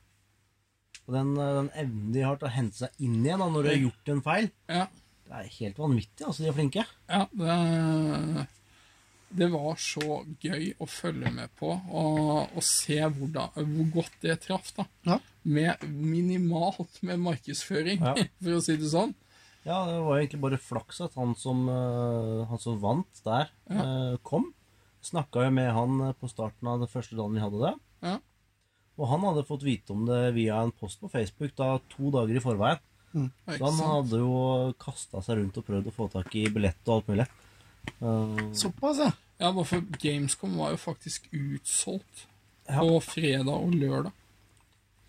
[1.07, 3.63] Og den, eh, den evnen de har til å hente seg inn igjen da, når
[3.63, 4.87] de har gjort en feil, Ja,
[5.27, 6.25] det er helt vanvittig.
[6.27, 6.83] altså, De er flinke.
[7.07, 8.47] ja det,
[9.37, 14.37] det var så gøy å følge med på og, og se hvordan, hvor godt det
[14.45, 14.69] traff.
[14.77, 14.85] da.
[15.07, 15.17] Ja.
[15.43, 18.13] Med minimalt med markedsføring, Ja.
[18.43, 19.13] for å si det sånn.
[19.67, 24.15] Ja, det var egentlig bare flaks at han som, eh, han som vant der, ja.
[24.23, 24.53] kom.
[25.03, 27.73] Snakka jo med han eh, på starten av den første dagen vi hadde det.
[28.07, 28.17] Ja.
[28.97, 32.39] Og han hadde fått vite om det via en post på Facebook da to dager
[32.39, 32.81] i forveien.
[33.13, 33.29] Mm.
[33.45, 34.33] Så han hadde jo
[34.81, 37.27] kasta seg rundt og prøvd å få tak i billett og alt mulig.
[38.01, 39.11] Uh, Såpass, ja.
[39.37, 42.25] Ja, bare for Gamescom var jo faktisk utsolgt
[42.67, 42.81] Ja.
[42.81, 44.11] på fredag og lørdag.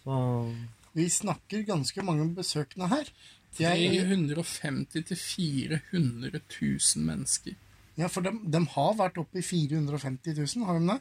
[0.05, 0.53] så
[0.93, 3.09] Vi snakker ganske mange besøkende her.
[3.61, 7.55] Jeg, 350 til 400 000 mennesker.
[7.99, 11.01] ja, for de, de har vært oppe i 450 000, har de det?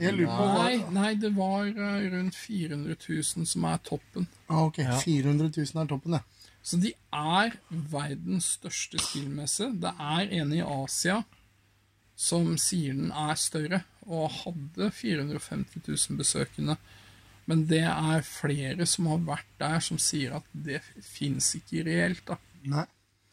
[0.00, 4.26] Jeg lurer på Nei, nei, det var eh, rundt 400 000 som er toppen.
[4.48, 4.98] ah, Ok, Ja.
[5.00, 6.22] 400 000 er toppen, ja.
[6.66, 9.68] Så de er verdens største spillmesse.
[9.80, 11.20] Det er en i Asia
[12.16, 16.76] som sier den er større, og hadde 450 000 besøkende.
[17.46, 22.24] Men det er flere som har vært der, som sier at det fins ikke reelt.
[22.26, 22.38] da.
[22.66, 22.86] Nei,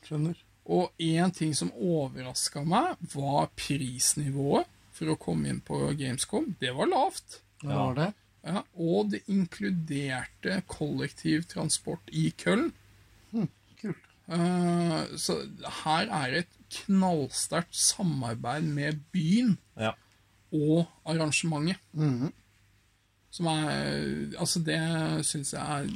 [0.06, 0.38] skjønner.
[0.64, 6.54] Og én ting som overraska meg, var prisnivået for å komme inn på Gamescom.
[6.62, 7.42] Det var lavt.
[7.64, 8.12] Det var det?
[8.44, 12.72] Ja, og det inkluderte kollektivtransport i Köln.
[13.80, 14.10] Kult.
[14.28, 15.40] Uh, så
[15.84, 19.94] her er et knallsterkt samarbeid med byen ja.
[20.56, 21.82] og arrangementet.
[21.92, 22.32] Mhm.
[23.34, 24.80] Som er Altså, det
[25.26, 25.88] syns jeg er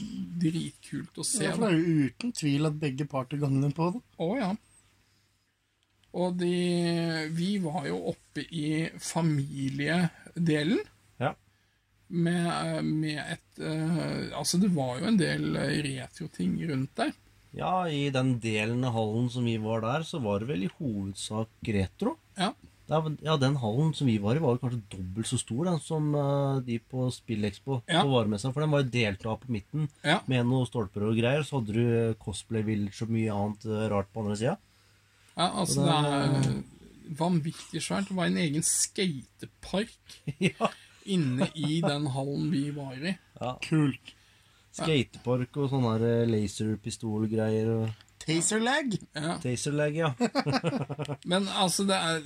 [0.42, 1.44] dritkult å se.
[1.46, 4.02] Ja, for det er jo uten tvil at begge parter gagner på det.
[4.24, 4.52] Å ja.
[6.18, 10.82] Og de Vi var jo oppe i familiedelen.
[11.22, 11.36] Ja.
[12.08, 17.12] Med, med et uh, Altså, det var jo en del eh, retroting rundt der.
[17.58, 20.74] ja, i den delen av hallen som vi var der, så var det vel i
[20.80, 22.18] hovedsak retro.
[22.38, 22.52] Ja.
[22.88, 25.66] Det men, Ja, Den hallen som vi var i, var jo kanskje dobbelt så stor
[25.68, 28.04] den, som uh, de på Spillekspo Ja.
[28.04, 28.54] på varemessa.
[28.54, 30.22] For den var jo delt av på midten Ja.
[30.28, 31.44] med noen stolper og greier.
[31.44, 34.58] Så hadde du eh, Cosplay Village og mye annet uh, rart på andre sida.
[35.38, 36.64] Ja, altså det er
[37.20, 38.08] vanvittig svært.
[38.10, 40.72] Det var en egen skatepark ja.
[41.06, 43.18] inne i den hallen vi var i.
[43.40, 43.58] Ja.
[43.68, 44.14] Kult.
[44.78, 48.98] Skatepark og sånne laserpistolgreier og Taserlag.
[49.16, 49.38] Ja.
[49.44, 50.10] taserlag, ja.
[51.32, 52.22] Men altså, det er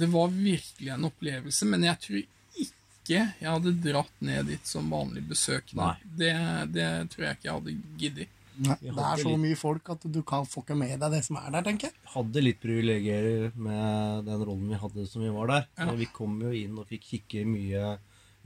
[0.00, 4.86] Det var virkelig en opplevelse, men jeg tror ikke jeg hadde dratt ned dit som
[4.92, 5.82] vanlig besøkende.
[5.82, 6.12] Nei.
[6.20, 6.34] Det,
[6.76, 8.36] det tror jeg ikke jeg hadde giddet.
[8.60, 11.22] Nei, det er så litt- mye folk at du kan få ikke med deg det
[11.26, 11.96] som er der, tenker jeg.
[12.12, 15.66] Hadde litt privilegier med den rollen vi hadde som vi var der.
[15.80, 15.88] Ja.
[15.98, 17.96] Vi kom jo inn og fikk kikke mye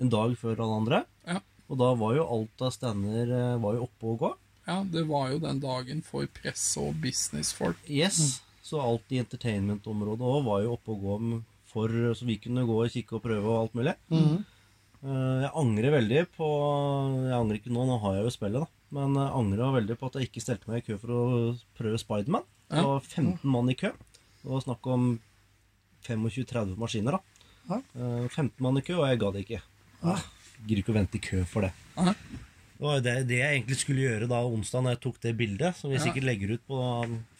[0.00, 1.02] en dag før alle andre.
[1.28, 1.40] Ja.
[1.68, 4.32] Og da var jo alt av stander eh, var jo oppe og gå.
[4.66, 7.76] Ja, det var jo den dagen for presse og businessfolk.
[7.88, 8.40] Yes.
[8.64, 12.76] Så alt i entertainment-området òg var jo oppe og gå for, så vi kunne gå
[12.84, 13.96] og kikke og prøve og alt mulig.
[14.10, 14.44] Mm
[15.04, 16.46] Eh, Jeg angrer veldig på
[17.28, 18.68] Jeg angrer ikke nå, nå har jeg jo spillet, da.
[18.96, 21.98] Men jeg angrer veldig på at jeg ikke stelte meg i kø for å prøve
[22.00, 22.46] Spiderman.
[22.72, 23.90] Det var 15 mann i kø.
[24.40, 25.04] Det var snakk om
[26.08, 27.76] 25-30 maskiner, da.
[28.00, 29.60] Eh, 15 mann i kø, og jeg ga det ikke.
[30.04, 30.16] Ja.
[30.64, 31.72] Gidder ikke å vente i kø for det.
[32.84, 35.30] Det var jo det, det jeg egentlig skulle gjøre da onsdag når jeg tok det
[35.38, 36.80] bildet, som vi sikkert legger ut på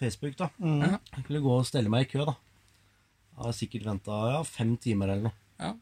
[0.00, 0.38] Facebook.
[0.38, 0.46] da.
[0.56, 0.84] mm.
[0.88, 2.32] Jeg skulle gå og stelle meg i kø, da.
[3.34, 5.36] Jeg har sikkert venta ja, fem timer eller noe.
[5.60, 5.74] Ja.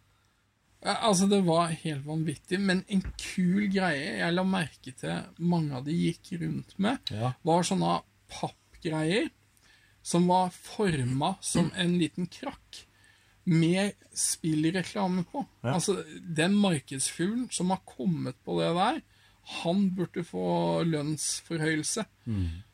[0.83, 5.79] Ja, Altså, det var helt vanvittig, men en kul greie jeg la merke til mange
[5.79, 7.33] av de gikk rundt med, Ja.
[7.47, 8.01] var sånne
[8.35, 9.31] pappgreier
[10.03, 12.83] som var forma som en liten krakk
[13.47, 15.47] med spillreklame på.
[15.63, 15.77] Ja.
[15.77, 19.03] Altså, den markedsfuglen som har kommet på det der,
[19.62, 22.05] han burde få lønnsforhøyelse.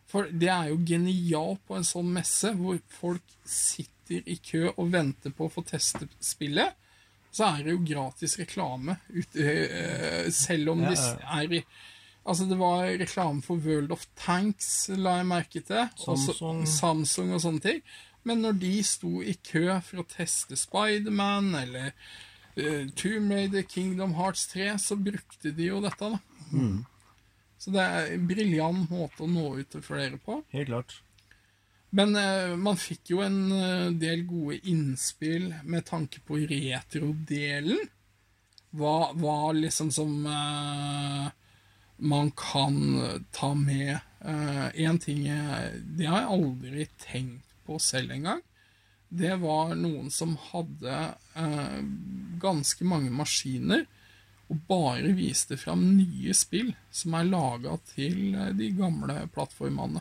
[0.08, 4.92] For det er jo genialt på en sånn messe hvor folk sitter i kø og
[4.92, 6.76] venter på å få teste spillet.
[7.30, 11.14] Så er det jo gratis reklame ute, eh, selv om Ja, ja.
[11.44, 11.64] de er i
[12.28, 15.88] Altså, det var reklame for World of Tanks, la jeg merke til.
[16.04, 16.66] Også Samsung.
[16.68, 17.82] Samsung og sånne ting.
[18.22, 21.94] Men når de sto i kø for å teste Spiderman eller
[22.58, 26.20] uh, Tomb Raider, Kingdom Hearts 3, så brukte de jo dette, da.
[27.58, 30.40] Så det er en briljant måte å nå ut til flere på.
[30.54, 30.98] Helt klart.
[31.90, 37.80] Men eh, man fikk jo en eh, del gode innspill med tanke på retrodelen.
[38.76, 41.30] Hva, hva liksom som eh,
[41.98, 42.76] man kan
[43.34, 43.98] ta med.
[44.18, 48.40] Én ting jeg, Det har jeg aldri tenkt på selv engang.
[49.08, 50.96] Det var noen som hadde
[51.38, 51.78] eh,
[52.42, 53.86] ganske mange maskiner
[54.48, 60.00] og bare viste fram nye spill som er laga til eh, de gamle plattformene.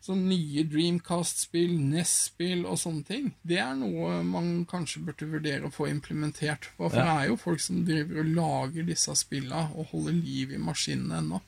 [0.00, 5.72] Så nye Dreamcast-spill, NES-spill og sånne ting, det er noe man kanskje burde vurdere å
[5.74, 6.70] få implementert.
[6.78, 7.02] For Ja.
[7.04, 11.18] det er jo folk som driver og lager disse spilla og holder liv i maskinene
[11.20, 11.42] ennå.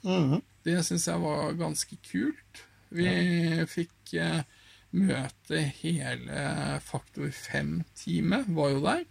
[0.65, 2.61] Det syns jeg var ganske kult.
[2.93, 3.09] Vi
[3.73, 4.43] fikk eh,
[4.93, 9.05] møte hele Faktor 5-teamet, var jo der.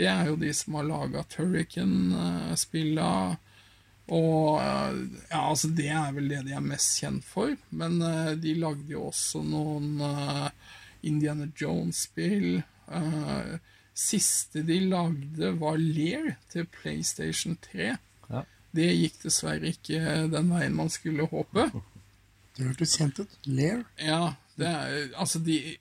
[0.00, 3.12] Det er jo de som har laga Turrican-spilla.
[4.10, 7.52] Og eh, ja, altså det er vel det de er mest kjent for.
[7.68, 10.48] Men uh, de lagde jo også noen uh,
[11.06, 12.62] Indiana Jones-spill.
[12.88, 13.58] Uh,
[13.94, 17.92] siste de lagde, var Lear til PlayStation 3.
[18.32, 18.42] Ja.
[18.72, 20.00] Det gikk dessverre ikke
[20.32, 21.68] den veien man skulle håpe.
[22.56, 23.36] Det hørtes kjent ut.
[23.46, 23.84] Lear.
[24.02, 25.76] Ja, det er Altså, de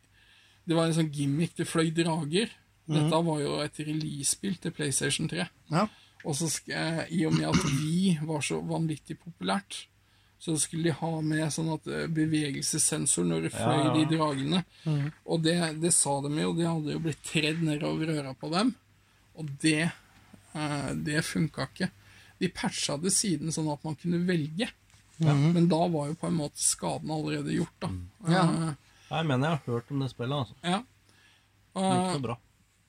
[0.69, 1.55] Det var en sånn gimmick.
[1.57, 2.51] Det fløy drager.
[2.89, 5.45] Dette var jo et release-spill til PlayStation 3.
[5.71, 5.85] Ja.
[6.25, 9.85] Og så eh, I og med at vi var så vanvittig populært,
[10.39, 13.93] så skulle de ha med sånn at eh, bevegelsessensor når det fløy Ja, ja.
[13.97, 14.63] de dragene.
[15.27, 16.53] Og det, det sa de jo.
[16.57, 18.73] De hadde jo blitt tredd nedover øra på dem.
[19.39, 19.91] Og det,
[20.55, 21.89] eh, det funka ikke.
[22.39, 24.69] De patcha det siden sånn at man kunne velge.
[25.19, 27.89] Men da var jo på en måte skaden allerede gjort, da.
[28.31, 28.43] Ja.
[28.47, 28.75] Eh,
[29.09, 30.37] Jeg mener jeg har hørt om det spillet.
[30.37, 30.55] altså.
[30.63, 30.79] ja.
[31.75, 32.35] Uh, Ikke gikk så bra.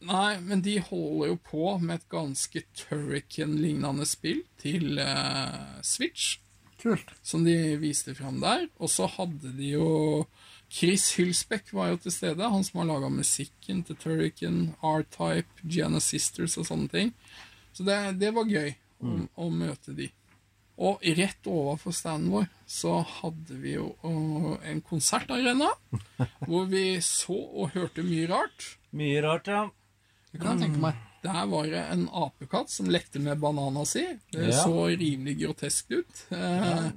[0.01, 6.38] Nei, men de holder jo på med et ganske Turrican-lignende spill til uh, Switch,
[6.80, 7.11] Kult.
[7.22, 8.68] som de viste fram der.
[8.80, 9.90] Og så hadde de jo
[10.70, 16.01] Chris Hylsbeck var jo til stede, han som har laga musikken til Turrican, R-Type, Gianna
[16.01, 17.12] Sisters og sånne ting.
[17.74, 18.70] Så det, det var gøy
[19.03, 20.09] å, å møte de.
[20.80, 23.90] Og rett overfor standen vår så hadde vi jo
[24.64, 25.68] en konsertarena,
[26.48, 28.70] hvor vi så og hørte mye rart.
[28.96, 29.66] Mye rart, ja.
[30.32, 30.94] Det kan jeg tenke meg.
[31.20, 34.04] Det her var en apekatt som lekte med banana si.
[34.32, 34.62] Det Ja.
[34.64, 36.26] så rimelig groteskt ut.
[36.30, 36.90] Ja,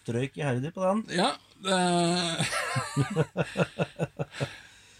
[0.00, 1.04] Strøyk iherdig på den.
[1.14, 1.76] ja, det,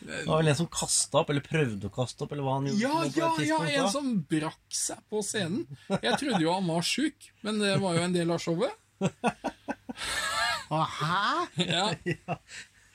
[0.01, 2.67] Det var vel en som kasta opp, eller prøvde å kaste opp, eller hva han
[2.71, 2.81] gjorde.
[2.81, 3.91] ja, ja, ja, en da.
[3.93, 5.67] som brakk seg på scenen.
[6.01, 8.73] Jeg trodde jo han var sjuk, men det var jo en del av showet.
[10.71, 11.25] Å, hæ?
[11.75, 12.39] Ja,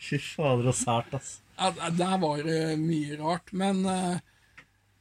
[0.06, 1.42] Fy fader, så sært, altså.
[1.58, 4.18] Ja, Der var det mye rart, men eh,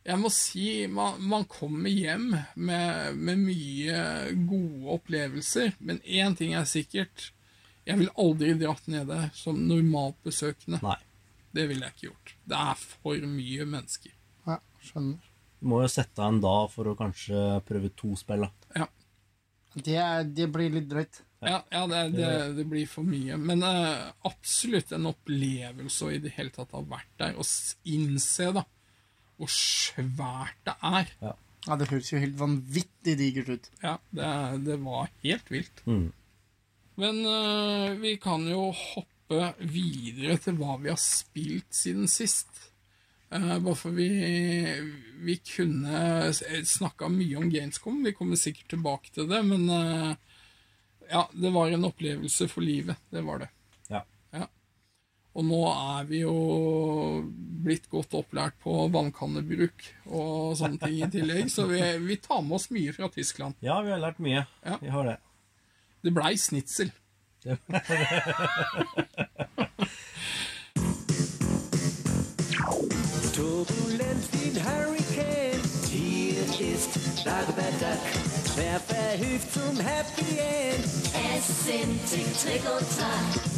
[0.04, 2.26] jeg må si man, man kommer hjem
[2.60, 4.00] med, med mye
[4.44, 5.78] gode opplevelser.
[5.80, 7.30] Men én ting er sikkert.
[7.88, 10.80] Jeg vil aldri dratt ned der som normalt besøkende.
[10.84, 10.98] Nei.
[11.54, 12.34] Det ville jeg ikke gjort.
[12.50, 14.12] Det er for mye mennesker.
[14.44, 15.30] Ja, skjønner.
[15.60, 18.82] Du må jo sette av en dag for å kanskje prøve to spill, da.
[18.82, 18.90] Ja,
[19.74, 21.22] Det, er, det blir litt drøyt.
[21.44, 22.28] ja, ja det, det,
[22.58, 23.38] det blir for mye.
[23.40, 27.48] Men uh, absolutt en opplevelse å i det hele tatt ha vært der og
[27.88, 28.66] innse da
[29.38, 31.10] hvor svært det er.
[31.64, 33.70] Ja, Det høres jo helt vanvittig digert ut.
[33.82, 34.28] Ja, det,
[34.66, 35.82] det var helt vilt.
[35.88, 36.12] Mm.
[37.00, 42.52] Men uh, vi kan jo hoppe videre til hva vi har spilt siden sist.
[43.32, 44.10] Uh, bare for vi,
[45.24, 48.04] vi kunne snakka mye om Gamescom.
[48.04, 50.14] Vi kommer sikkert tilbake til det, men uh,
[51.10, 53.00] ja, det var en opplevelse for livet.
[53.10, 53.50] Det var det.
[55.34, 56.34] Og nå er vi jo
[57.64, 62.58] blitt godt opplært på vannkannebruk og sånne ting i tillegg, så vi, vi tar med
[62.60, 63.58] oss mye fra Tyskland.
[63.64, 64.44] Ja, vi har lært mye.
[64.62, 64.78] Ja.
[64.82, 65.16] Vi har det.
[66.04, 66.92] Det blei snitsel.
[76.54, 78.04] Hier ist Dagobert Duck.
[78.54, 80.84] Wer verhilft zum Happy End?
[81.34, 83.53] Es sind Tick, Trick und Track.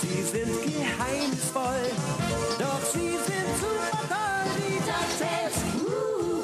[0.00, 1.86] Sie sind geheimnisvoll,
[2.58, 4.46] doch sie sind super toll.
[4.58, 6.42] Die DuckTales, uh,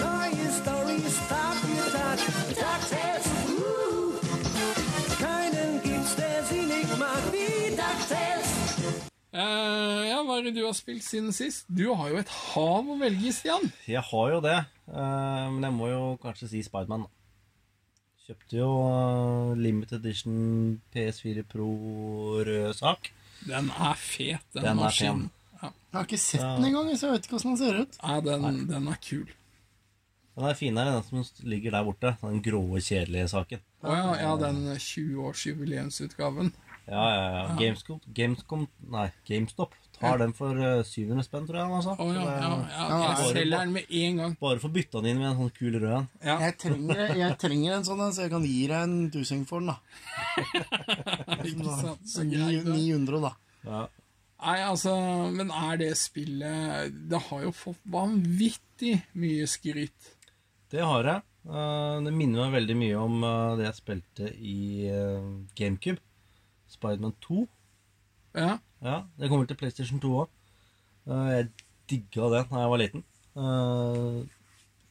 [0.00, 2.18] neue Stories Tag für Tag.
[2.60, 4.14] DuckTales, uh,
[5.20, 8.50] Keinen gibt's, der sie nicht mag wie DuckTales.
[9.32, 11.66] Uh, ja, hva er det du har spilt siden sist?
[11.68, 13.72] Du har jo et hav å velge i, Stian.
[13.90, 17.08] Jeg har jo det, uh, men jeg må jo kanskje si Spiderman.
[18.26, 20.36] Kjøpte jo eh, Limited Edition
[20.94, 21.68] PS4 Pro
[22.46, 23.12] rød sak.
[23.46, 25.26] Den er fet, den, Den maskinen.
[25.28, 25.32] maskinen.
[25.62, 27.98] Jeg har ikke sett den engang, så jeg vet ikke hvordan den ser ut.
[28.02, 29.28] Ja, den, den er kul.
[30.36, 32.10] Den er finere enn den som ligger der borte.
[32.20, 33.62] Den grå, kjedelige saken.
[33.86, 36.50] Å ja, ja, den 20-årsjubileumsutgaven.
[36.86, 37.56] Ja, ja, ja.
[37.58, 41.72] Gamescom, Gamescom Nei, GameStop tar den for uh, 700 spenn, tror jeg.
[41.78, 41.94] Altså.
[41.98, 44.34] Oh, ja, Så ja, ja, jeg selger den med en gang.
[44.40, 46.08] Bare for bytta den inn med en sånn kul rød en.
[46.20, 49.46] Ja, Jeg trenger, jeg trenger en sånn en, så jeg kan gi deg en tusing
[49.48, 49.78] for den, da.
[51.48, 52.04] ikke sant?
[52.12, 52.42] Så det.
[52.68, 53.32] 900, da.
[53.66, 53.86] Ja.
[54.36, 54.92] Nei, altså,
[55.32, 60.12] men er det spillet Det har jo fått vanvittig mye skryt.
[60.70, 61.24] Det har jeg.
[61.46, 64.58] Eh, det minner meg veldig mye om eh, det jeg spilte i
[64.90, 66.02] eh, GameCube.
[66.76, 67.42] Spiderman 2.
[68.36, 70.28] Ja, Ja, det kommer til PlayStation 2 òg.
[71.06, 71.48] jeg
[71.88, 73.04] digga den da jeg var liten.
[73.36, 74.24] Uh,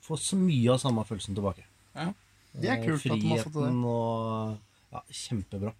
[0.05, 1.65] får så mye av samme følelsen tilbake.
[1.95, 2.11] ja.
[2.55, 3.63] Det er kult at de har fått det.
[3.65, 4.57] Friheten og
[4.95, 5.73] Ja, kjempebra.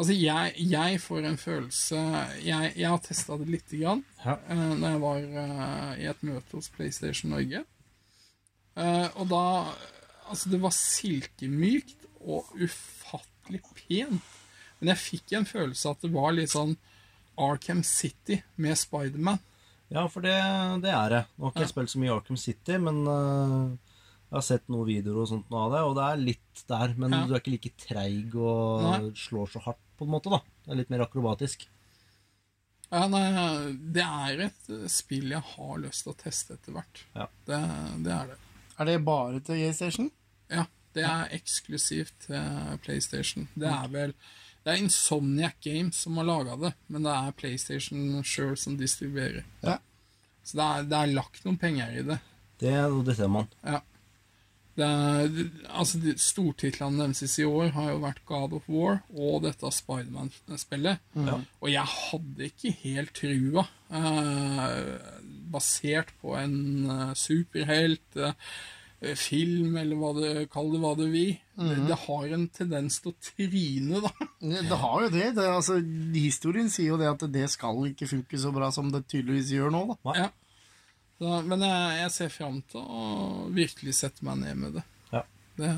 [0.00, 1.98] Altså, jeg, jeg får en følelse
[2.42, 4.34] Jeg, jeg har testa det lite grann Ja.
[4.48, 7.62] uh, når jeg var eh, i et møte hos PlayStation Norge.
[8.76, 9.44] Eh, og da
[10.30, 14.22] Altså, det var silkemykt og ufattelig pent.
[14.80, 16.74] Men jeg fikk en følelse at det var litt sånn
[17.40, 19.38] Arkham City med Spiderman.
[19.90, 20.36] Ja, for det,
[20.84, 21.20] det er det.
[21.36, 23.72] Nå har ikke jeg spilt så mye Arkham City, men uh,
[24.30, 26.94] jeg har sett noen videoer og sånt av det, og det er litt der.
[27.00, 27.24] Men Ja.
[27.26, 29.10] du er ikke like treig og Nei.
[29.18, 30.30] slår så hardt, på en måte.
[30.32, 30.40] da.
[30.64, 31.66] Det er litt mer akrobatisk.
[32.90, 33.22] Ja, nei,
[33.94, 37.02] det er et eh, spill jeg har lyst til å teste etter hvert.
[37.14, 37.26] Ja.
[37.46, 37.58] Det,
[38.06, 38.38] det er det.
[38.80, 40.08] Er det bare til GameStation?
[40.50, 40.64] Ja,
[40.96, 43.46] det er eksklusivt til PlayStation.
[43.54, 44.14] Det er vel
[44.60, 49.46] Det er Insomniac Games som har laga det, men det er PlayStation sjøl som distribuerer.
[49.64, 49.78] Ja.
[50.44, 52.18] Så det er, det er lagt noen penger i det.
[52.60, 52.74] Det,
[53.06, 53.48] det ser man.
[53.64, 53.80] Ja.
[54.80, 59.42] Det er, altså de Stortitlene deres i år har jo vært God of War og
[59.44, 61.02] dette Spiderman-spillet.
[61.60, 64.92] Og jeg hadde ikke helt trua, eh,
[65.52, 66.54] basert på en
[66.86, 68.36] eh, superhelt, eh,
[69.16, 71.32] film, eller hva det, kall det hva du vil.
[71.56, 74.10] det, det har en tendens til å trine, da.
[74.40, 75.30] Det, det har jo det.
[75.38, 75.78] det altså,
[76.16, 79.72] historien sier jo det at det skal ikke funke så bra som det tydeligvis gjør
[79.72, 79.82] nå.
[80.04, 80.16] da.
[80.26, 80.28] Ja.
[81.20, 84.84] Så, men jeg, jeg ser fram til å virkelig sette meg ned med det.
[85.12, 85.24] Ja.
[85.56, 85.72] Det,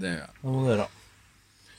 [0.00, 0.34] det gjør jeg.
[0.40, 0.88] Det må du gjøre.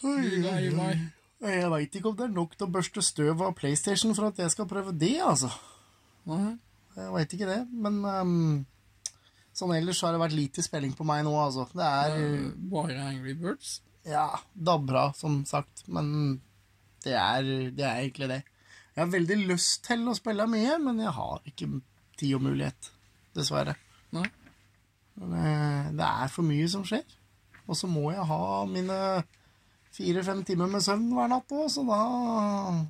[0.04, 4.30] Da, Jeg veit ikke om det er nok til å børste støv av PlayStation for
[4.30, 5.52] at jeg skal prøve det, altså.
[6.30, 6.56] Nei?
[6.94, 8.58] Jeg veit ikke det, men ehm,
[9.54, 11.68] sånn ellers så har det vært lite spilling på meg nå, altså.
[11.74, 13.82] Det er uh, Bare Angry Birds?
[14.04, 16.41] ja, dabra, som sagt, men
[17.04, 18.41] det er, det er egentlig det.
[18.93, 21.70] Jeg har veldig lyst til å spille mye, men jeg har ikke
[22.20, 22.91] tid og mulighet,
[23.36, 23.76] dessverre.
[24.14, 24.28] Nei?
[25.20, 27.06] Men eh, det er for mye som skjer.
[27.64, 28.97] Og så må jeg ha mine
[29.93, 32.01] fire-fem timer med søvn hver natt òg, så da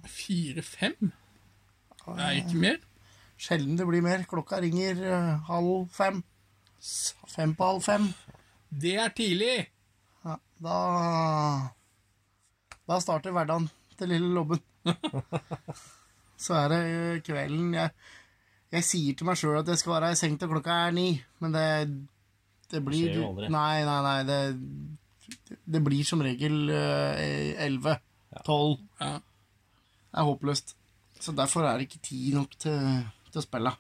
[0.10, 1.14] Fire-fem?
[2.04, 2.82] Det er ikke mer?
[3.40, 4.26] Sjelden det blir mer.
[4.30, 6.24] Klokka ringer eh, halv fem.
[6.84, 8.10] Fem på halv fem.
[8.84, 9.68] Det er tidlig!
[10.26, 10.78] Ja, da
[12.90, 14.60] Da starter hverdagen til lille Lobben.
[16.44, 17.94] Så er det eh, kvelden jeg,
[18.74, 21.08] jeg sier til meg sjøl at jeg skal være i seng til klokka er ni,
[21.40, 21.68] men det,
[22.74, 23.52] det blir skjer jo aldri.
[23.54, 24.18] Nei, nei, nei.
[24.28, 27.96] Det, det blir som regel eh, elleve.
[28.44, 28.82] Tolv.
[29.00, 29.14] Ja.
[29.22, 30.76] Det er håpløst.
[31.24, 33.76] Så derfor er det ikke tid nok til, til å spille.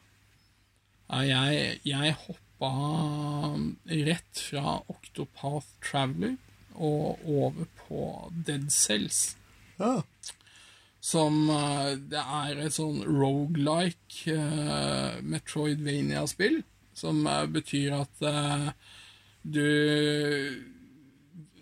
[1.09, 2.15] Ja, jeg, jeg
[2.63, 6.37] hoppa rett fra Octopath Traveler
[6.73, 9.35] og over på Dead Cells.
[9.77, 10.01] Ja.
[11.03, 16.61] Som eh, Det er et sånn rogelike uh, Metroidvania-spill.
[16.95, 18.69] Som uh, betyr at uh,
[19.43, 20.63] du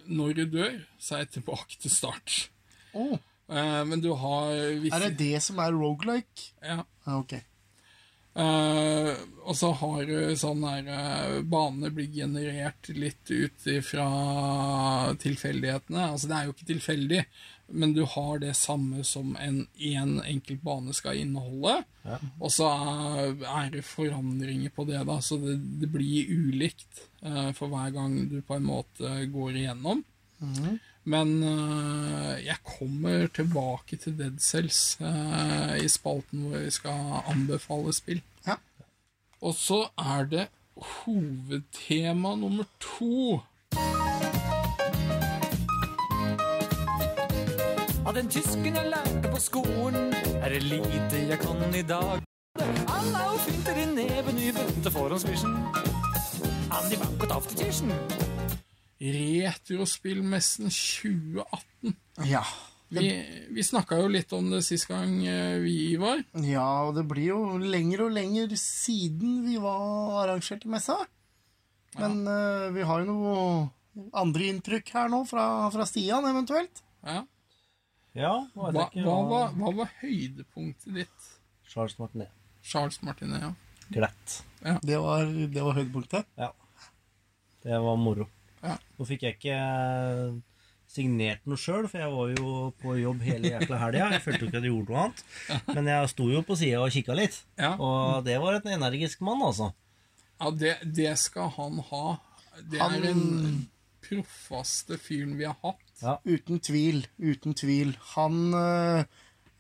[0.05, 2.51] Når du dør, så er jeg tilbake til start.
[2.93, 3.17] Oh.
[3.51, 6.51] Eh, men du har visse er det det som er rogelike?
[6.63, 6.83] Ja.
[7.05, 7.33] Ja, ok.
[8.35, 14.05] Eh, Og så har du sånn der uh, Banene blir generert litt ut fra
[15.19, 16.11] tilfeldighetene.
[16.13, 17.23] Altså, det er jo ikke tilfeldig,
[17.81, 21.81] men du har det samme som en én enkelt bane skal inneholde.
[22.39, 27.49] Og så er, er det forandringer på det, da, så det, det blir ulikt uh,
[27.57, 30.05] for hver gang du på en måte går igjennom.
[31.03, 37.93] Men eh, jeg kommer tilbake til Dead Cells eh, i spalten hvor vi skal anbefale
[37.93, 38.21] spill.
[38.47, 38.59] Ja.
[39.41, 43.41] Og så er det hovedtema nummer to.
[48.05, 52.21] Av den tysken jeg lærte på skolen, er det lite jeg kan i dag.
[52.61, 55.57] Alla og finter i neven i vente forhåndsvisjon.
[56.71, 57.91] An die Bank auf die Tischen.
[59.01, 61.95] Retrospillmessen 2018.
[62.29, 62.43] Ja.
[62.91, 63.07] Vi,
[63.49, 66.19] vi snakka jo litt om det sist gang, eh, vi, var.
[66.43, 70.97] ja, og det blir jo lenger og lenger siden vi var arrangert i messa.
[71.95, 76.83] Men eh, vi har jo noe andre inntrykk her nå fra, fra Stian, eventuelt.
[77.07, 77.23] Ja.
[78.11, 81.29] Ja, Hva, ikke hva, var, hva var høydepunktet ditt?
[81.71, 82.35] Charles Martinet.
[82.61, 83.53] Charles Martinet, ja.
[83.91, 84.37] Glatt.
[84.83, 86.27] Det var, det var høydepunktet.
[86.35, 86.51] Ja.
[87.63, 88.27] Det var moro.
[88.63, 88.77] Ja.
[88.99, 90.33] Nå fikk jeg ikke eh,
[90.91, 94.09] signert noe sjøl, for jeg var jo på jobb hele jækla helga.
[94.15, 95.23] Jeg følte jo ikke at jeg gjorde noe annet.
[95.75, 97.37] Men jeg sto jo på sida og kikka litt.
[97.57, 97.73] Ja.
[97.79, 99.71] Og det var en energisk mann, altså.
[100.41, 102.05] Ja, det, det skal han ha.
[102.61, 103.67] Det Han- er den
[104.03, 106.21] proffeste fyren vi har hatt.
[106.25, 107.05] Uten tvil.
[107.21, 107.93] Uten tvil.
[108.15, 109.03] Han øh,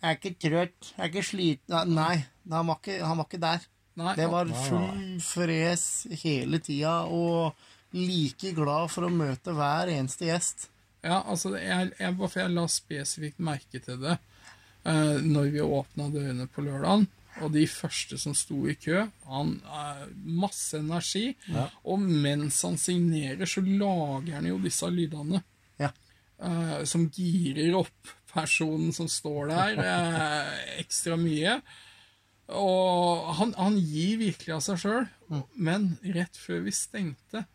[0.01, 3.67] er ikke trøtt, er ikke sliten Nei, han var ikke, han var ikke der.
[4.01, 5.83] Nei, Det var full fres
[6.23, 7.53] hele tida, og
[7.95, 10.67] like glad for å møte hver eneste gjest.
[11.01, 14.17] Ja, altså, jeg, jeg, jeg la spesifikt merke til det
[14.85, 17.07] eh, når vi åpna dørene på lørdagen.
[17.41, 20.01] Og de første som sto i kø Han eh,
[20.43, 21.31] Masse energi.
[21.87, 25.43] Og mens han signerer, så lager han jo disse lydene.
[25.81, 25.89] Ja.
[26.43, 30.51] eh, som girer opp personen som står der, eh,
[30.83, 31.57] ekstra mye.
[32.51, 35.09] Og han, han gir virkelig av seg sjøl.
[35.55, 37.45] Men rett før vi stengte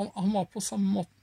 [0.00, 1.14] han, han var på samme måte.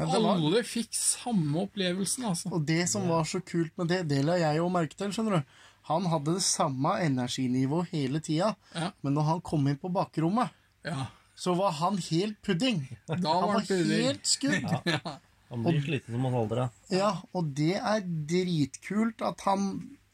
[0.00, 2.48] Ja, var, Alle fikk samme opplevelsen, altså.
[2.56, 5.40] og det som var så kult med det, det la jeg jo merke til, skjønner
[5.42, 5.56] du.
[5.90, 8.92] Han hadde det samme energinivået hele tida, Ja.
[9.02, 10.48] men når han kom inn på bakrommet,
[10.86, 11.08] Ja.
[11.36, 12.86] så var han helt pudding.
[13.08, 14.04] Da Han var var han pudding.
[14.06, 14.64] helt skudd.
[15.50, 16.74] Han blir sliten som han holder av.
[16.94, 19.64] Ja, og det er dritkult at han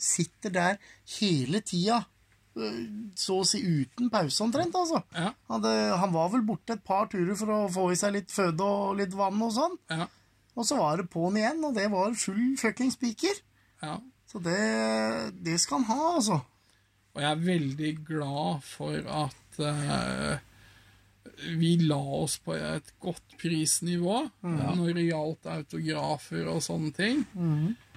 [0.00, 0.78] sitter der
[1.20, 2.06] hele tida.
[2.56, 2.80] Øh,
[3.18, 4.74] Så å si uten pause, omtrent.
[4.74, 5.02] altså.
[5.14, 5.30] Ja.
[5.48, 8.32] Han, hadde, han var vel borte et par turer for å få i seg litt
[8.34, 9.78] føde og litt vann og sånn.
[9.92, 10.08] Ja.
[10.56, 13.42] Og så var det på'n igjen, og det var full fucking spiker.
[13.84, 13.98] ja.
[14.26, 14.58] Så det,
[15.46, 16.40] det skal han ha, altså.
[17.14, 20.34] Og jeg er veldig glad for at uh,
[21.56, 27.22] vi la oss på et godt prisnivå når det gjaldt autografer og sånne ting.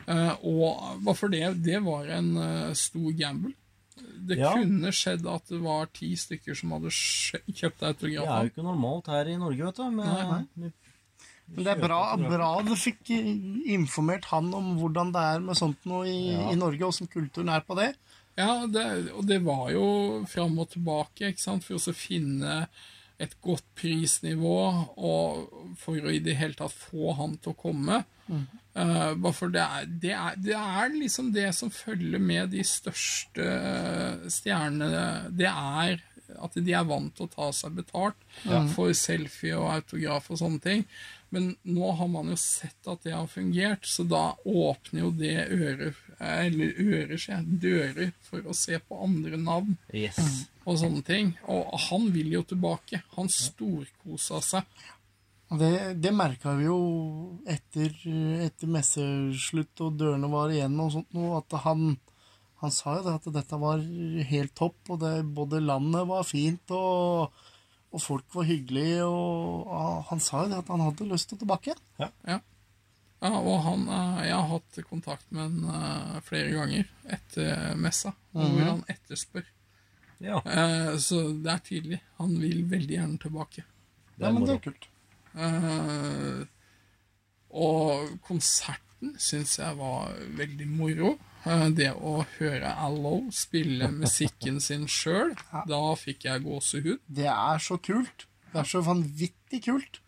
[0.10, 3.52] Eh, og for det, det var en uh, stor gamble.
[4.30, 4.54] Det Ja.
[4.54, 8.26] kunne skjedd at det var ti stykker som hadde kjøpt autograf.
[8.26, 9.90] Det er jo ikke normalt her i Norge, vet du.
[9.90, 10.72] Men, Nei,
[11.50, 13.10] Men det er bra, bra du fikk
[13.66, 16.52] informert han om hvordan det er med sånt noe i, Ja.
[16.52, 17.96] i Norge, åssen kulturen er på det.
[18.38, 22.68] Ja, det, og det var jo fram og tilbake, ikke sant, for å finne
[23.20, 28.06] et godt prisnivå, og for å i det hele tatt få han til å komme.
[28.30, 32.64] Eh, bare for det er, det, er, det er liksom det som følger med de
[32.68, 33.48] største
[34.32, 35.04] stjernene.
[35.36, 36.00] Det er
[36.38, 38.20] at de er vant til å ta seg betalt
[38.76, 40.84] for selfie og autograf og sånne ting.
[41.34, 45.36] Men nå har man jo sett at det har fungert, så da åpner jo det
[45.46, 50.48] ører, eller ører, jeg, dører for å se på andre navn yes.
[50.66, 51.36] og sånne ting.
[51.46, 53.04] Og han vil jo tilbake.
[53.18, 54.82] Han storkosa seg.
[55.50, 55.70] Og Det,
[56.04, 56.80] det merka vi jo
[57.50, 57.94] etter,
[58.46, 61.96] etter messeslutt og dørene var igjen og sånt noe, at han,
[62.62, 63.82] han sa jo det at dette var
[64.30, 67.34] helt topp, og det, både landet var fint, og,
[67.90, 71.42] og folk var hyggelige, og og, han sa jo det at han hadde lyst til
[71.42, 71.82] tilbake igjen.
[73.20, 75.74] Ja, og han, eh, Jeg har hatt kontakt med han
[76.16, 76.86] eh, flere ganger
[77.18, 79.50] etter messa, hvor han etterspør.
[80.24, 82.00] Ja, Eh, Så det er tydelig.
[82.20, 83.66] Han vil veldig gjerne tilbake.
[84.16, 84.88] det Ja, er men det er kult.
[85.38, 86.46] Eh,
[87.50, 91.16] og konserten syns jeg var veldig moro.
[91.48, 95.34] Eh, det å høre Allo spille musikken sin sjøl,
[95.70, 97.00] da fikk jeg gåsehud.
[97.08, 98.28] Det er så kult.
[98.50, 100.02] Det er så vanvittig kult.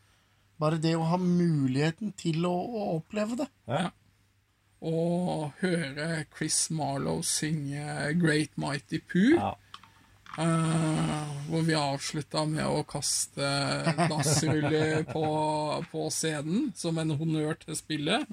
[0.62, 3.48] Bare det å ha muligheten til å, å oppleve det.
[4.82, 5.00] Å
[5.62, 9.38] høre Chris Marlowe synge Great Mighty Poo.
[9.38, 9.52] Ja.
[10.38, 13.48] Eh, hvor vi avslutta med å kaste
[14.12, 15.26] dassruller på,
[15.92, 18.28] på scenen som en honnør til spillet.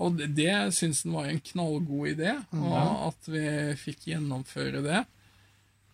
[0.00, 2.76] Og det, det syns han var en knallgod idé, og
[3.10, 3.44] at vi
[3.80, 5.02] fikk gjennomføre det.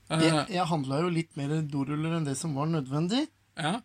[0.07, 3.27] Uh, Jeg, jeg handla jo litt mer doruller enn det som var nødvendig.
[3.59, 3.81] ja.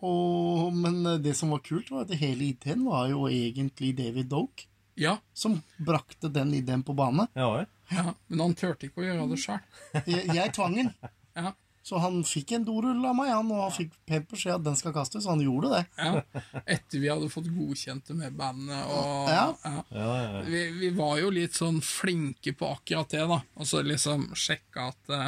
[0.00, 4.64] Og, men det som var kult, var at hele ideen var jo egentlig David Doke
[4.96, 7.26] ja, som brakte den ideen på bane.
[7.36, 7.66] Ja vel.
[7.90, 9.58] Ja, men han turte ikke å gjøre det sjøl.
[10.06, 10.94] Jeg, jeg tvang han.
[11.38, 11.52] Ja.
[11.82, 14.76] Så han fikk en dorull av meg, han, og han fikk pent beskjed at den
[14.78, 15.80] skal kastes, og han gjorde det.
[15.96, 16.42] Ja.
[16.76, 18.82] Etter vi hadde fått godkjent det med bandet.
[18.84, 19.46] Og, Ja.
[19.64, 20.42] Ja, ja, ja.
[20.46, 23.40] Vi, vi var jo litt sånn flinke på akkurat det, da.
[23.56, 25.26] Og så liksom sjekka at eh,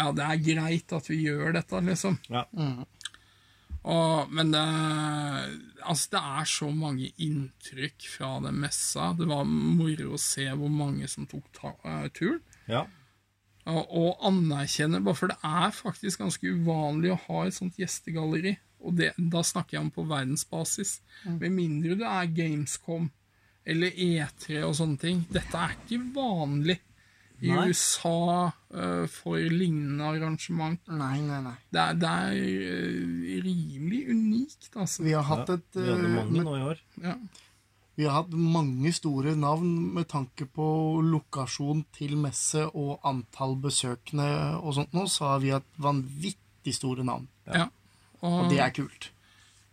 [0.00, 2.16] ja, det er greit at vi gjør dette, liksom.
[2.32, 2.46] Ja.
[3.84, 4.64] Og, men det,
[5.84, 9.10] altså, det er så mange inntrykk fra den messa.
[9.18, 12.44] Det var moro å se hvor mange som tok ta, uh, turen.
[12.70, 12.86] ja.
[13.64, 18.58] Og, og anerkjenne, bare for det er faktisk ganske uvanlig å ha et sånt gjestegalleri.
[18.84, 20.98] Og det, da snakker jeg om på verdensbasis.
[21.24, 23.06] Med mindre det er Gamescom
[23.64, 25.22] eller E3 og sånne ting.
[25.32, 26.76] Dette er ikke vanlig
[27.42, 27.68] i Nei.
[27.68, 30.80] USA uh, for lignende arrangement.
[30.88, 31.56] Nei, nei, nei.
[31.74, 35.02] Det er, det er uh, rimelig unikt, altså.
[35.06, 36.82] Vi har hatt et Vi hadde eh, mange med, nå i år.
[37.02, 37.16] Ja.
[37.94, 40.66] Vi har hatt mange store navn med tanke på
[41.04, 44.28] lokasjon til messe og antall besøkende
[44.60, 47.28] og sånt nå, så har vi hatt vanvittig store navn.
[47.50, 47.68] ja.
[48.24, 49.10] Og det er kult.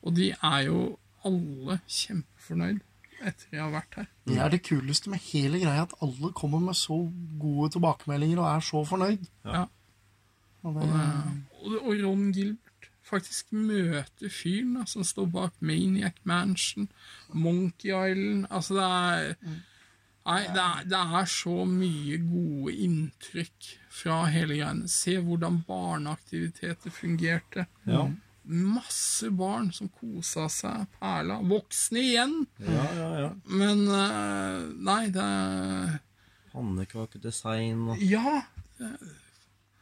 [0.03, 0.80] Og de er jo
[1.24, 2.82] alle kjempefornøyd
[3.30, 4.09] etter jeg har vært her.
[4.28, 6.97] Det er det kuleste med hele greia, at alle kommer med så
[7.41, 9.30] gode tilbakemeldinger og er så fornøyd.
[9.45, 9.65] Ja.
[10.61, 10.89] Og det,
[11.61, 16.88] Og, og Ron Gilbert faktisk møter fyren da, som står bak Maniac Mansion,
[17.34, 19.59] Monkey Island Altså, det er
[20.22, 24.89] Nei, det er, det er så mye gode inntrykk fra hele greiene.
[24.91, 27.65] Se hvordan barneaktiviteter fungerte.
[27.89, 28.03] Ja.
[28.51, 31.37] Masse barn som kosa seg, perla.
[31.47, 32.33] Voksne igjen.
[32.59, 33.29] Ja, ja, ja.
[33.47, 35.27] Men eh, Nei, det
[36.51, 38.41] Pannekakedesign og Ja!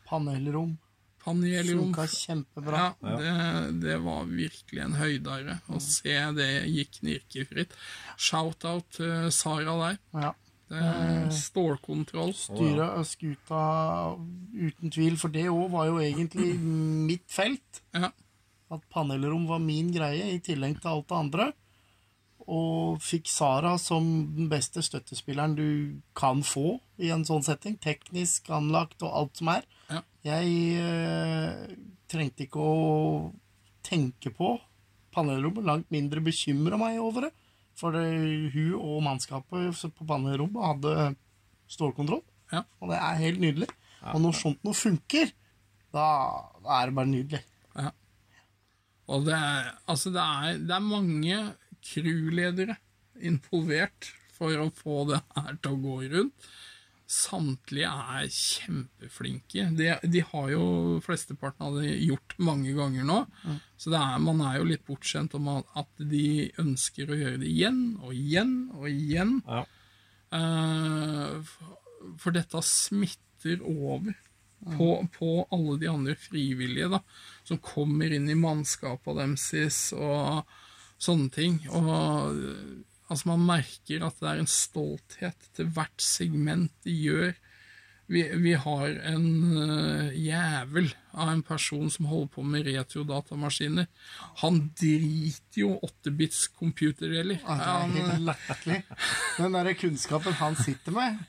[0.09, 0.76] panelrom
[1.24, 1.89] Panelrom.
[1.93, 2.84] funka kjempebra.
[3.03, 7.74] Ja, det, det var virkelig en høydare å se det gikk knirkefritt.
[8.17, 9.97] Shout-out til Sara der.
[10.15, 10.32] Ja.
[10.70, 12.32] Det er stålkontroll.
[12.38, 13.61] Styre skuta
[14.53, 17.82] uten tvil, for det òg var jo egentlig mitt felt.
[17.97, 18.11] Ja.
[18.70, 21.49] At panelrom var min greie, i tillegg til alt det andre.
[22.49, 24.05] Og fikk Sara som
[24.36, 25.70] den beste støttespilleren du
[26.17, 27.78] kan få i en sånn setting.
[27.82, 29.67] Teknisk anlagt og alt som er.
[29.89, 30.01] Ja.
[30.32, 31.76] Jeg eh,
[32.09, 32.80] trengte ikke å
[33.86, 34.55] tenke på
[35.13, 37.34] panelrommet, langt mindre bekymra meg over det.
[37.80, 38.05] For det,
[38.53, 41.11] hun og mannskapet på panelrommet hadde
[41.72, 42.24] stålkontroll.
[42.51, 42.65] Ja.
[42.82, 43.70] Og det er helt nydelig.
[44.13, 45.32] Og når sånt noe funker,
[45.93, 46.05] da,
[46.63, 47.41] da er det bare nydelig.
[49.10, 51.41] Og det er, altså det er, det er mange
[51.89, 52.76] crewledere
[53.26, 56.49] involvert for å få det her til å gå rundt.
[57.10, 59.64] Samtlige er kjempeflinke.
[59.80, 63.18] De, de har jo flesteparten av det gjort mange ganger nå.
[63.82, 67.49] Så det er, man er jo litt bortskjemt om at de ønsker å gjøre det
[67.49, 69.39] igjen og igjen og igjen.
[69.49, 69.64] Ja.
[70.30, 71.76] Uh, for-
[72.22, 74.14] for dette smitter over
[74.60, 77.01] på, på alle de andre frivillige da,
[77.47, 80.43] som kommer inn i mannskapet deres og
[80.99, 81.60] sånne ting.
[81.72, 81.91] Og
[82.36, 82.80] eh,
[83.10, 87.32] altså man merker at det er en stolthet til hvert segment de gjør.
[88.10, 93.86] Vi, vi har en uh, jævel av en person som holder på med retrodatamaskiner.
[94.42, 97.38] Han driter jo 8-bits computerdeler.
[97.46, 98.79] Ah, det er helt latterlig.
[99.38, 101.21] Den derre kunnskapen han sitter med,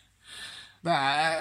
[0.89, 1.37] det er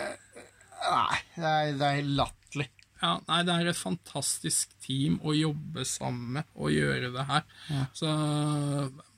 [0.79, 2.67] Nei, det er, det er latterlig.
[2.99, 7.45] Ja, nei, det er et fantastisk team å jobbe sammen med og gjøre det her.
[7.95, 8.09] Så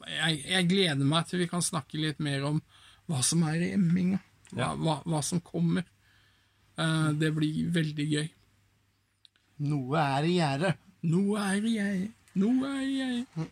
[0.06, 2.62] jeg, jeg gleder meg til vi kan snakke litt mer om
[3.10, 4.22] hva som er i emminga.
[4.52, 5.88] Hva, hva, hva som kommer.
[6.78, 8.30] Uh, det blir veldig gøy.
[9.72, 10.76] Noe er i gjære.
[11.10, 12.02] Noe er jeg,
[12.38, 13.48] noe er jeg.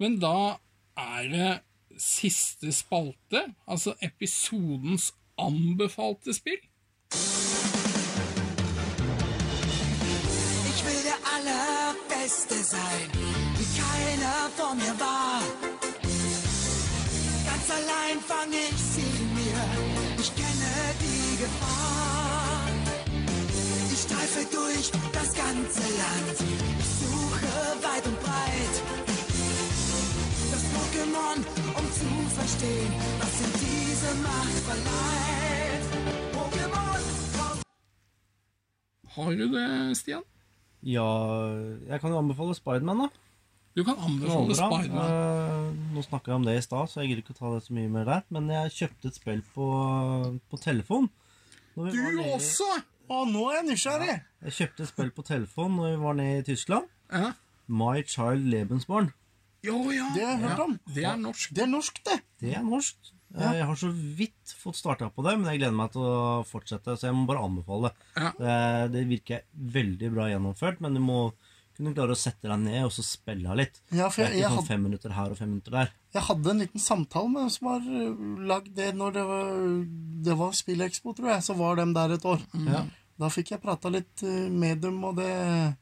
[0.00, 0.56] Men da
[1.00, 1.50] er det
[2.00, 5.10] siste spalte, altså episodens
[5.40, 6.60] anbefalte spill.
[7.12, 7.18] Ich
[10.86, 13.10] will der Allerbeste sein,
[13.56, 15.42] wie keiner vor mir war.
[17.46, 19.60] Ganz allein fang ich sie mir,
[20.18, 22.68] ich kenne die Gefahr.
[23.92, 26.38] Ich streife durch das ganze Land,
[26.78, 28.82] ich suche weit und breit.
[30.52, 31.44] Das Pokémon,
[31.76, 35.39] um zu verstehen, was in diese Macht verleiht.
[39.24, 39.66] Har du det,
[39.98, 40.24] Stian?
[40.86, 41.08] Ja,
[41.90, 43.08] jeg kan jo anbefale Spiderman, da.
[43.76, 44.56] Du kan anbefale.
[44.56, 45.10] Spiderman.
[45.70, 47.60] Uh, nå snakka jeg om det i stad, så jeg gidder ikke å ta det
[47.66, 48.24] så mye mer der.
[48.34, 49.68] Men jeg kjøpte et spill på,
[50.50, 51.10] på telefon.
[51.76, 52.70] Når vi Du var nede også!
[53.10, 54.16] Å, nå er jeg nysgjerrig!
[54.46, 56.90] Jeg kjøpte et spill på telefon når vi var nede i Tyskland.
[57.10, 57.32] Ja.
[57.70, 59.12] My Child Lebensborn.
[59.66, 60.08] Jo, ja.
[60.14, 60.66] Det har jeg hørt ja.
[60.66, 60.76] om.
[60.94, 61.54] Det er norsk.
[61.54, 62.18] Det er norsk, det.
[62.40, 63.10] Det er norsk.
[63.38, 66.42] Eh, Jeg har så vidt fått starta på det, men jeg gleder meg til å
[66.48, 66.96] fortsette.
[66.98, 68.08] Så jeg må bare anbefale det.
[68.16, 68.32] Ja.
[68.38, 71.32] Det, det virker veldig bra gjennomført, men du må
[71.76, 73.78] kunne klare å sette deg ned og så spille litt.
[73.94, 75.70] Ja, for det er jeg- ikke jeg sånn hadde, fem minutter her og fem minutter
[75.78, 75.92] der.
[76.12, 79.52] Jeg hadde en liten samtale med dem som har uh, lagd det når det var,
[80.26, 81.42] det var Spillekspo, tror jeg.
[81.46, 82.40] Så var dem der et år.
[82.66, 82.82] Ja.
[83.20, 85.76] Da fikk jeg prata litt med dem, og det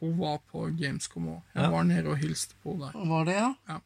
[0.00, 1.42] Hun var på Gamescom òg.
[1.54, 1.70] Jeg Ja.
[1.70, 2.92] var nede og hilste på der.
[3.08, 3.54] var det, ja.
[3.68, 3.78] Ja.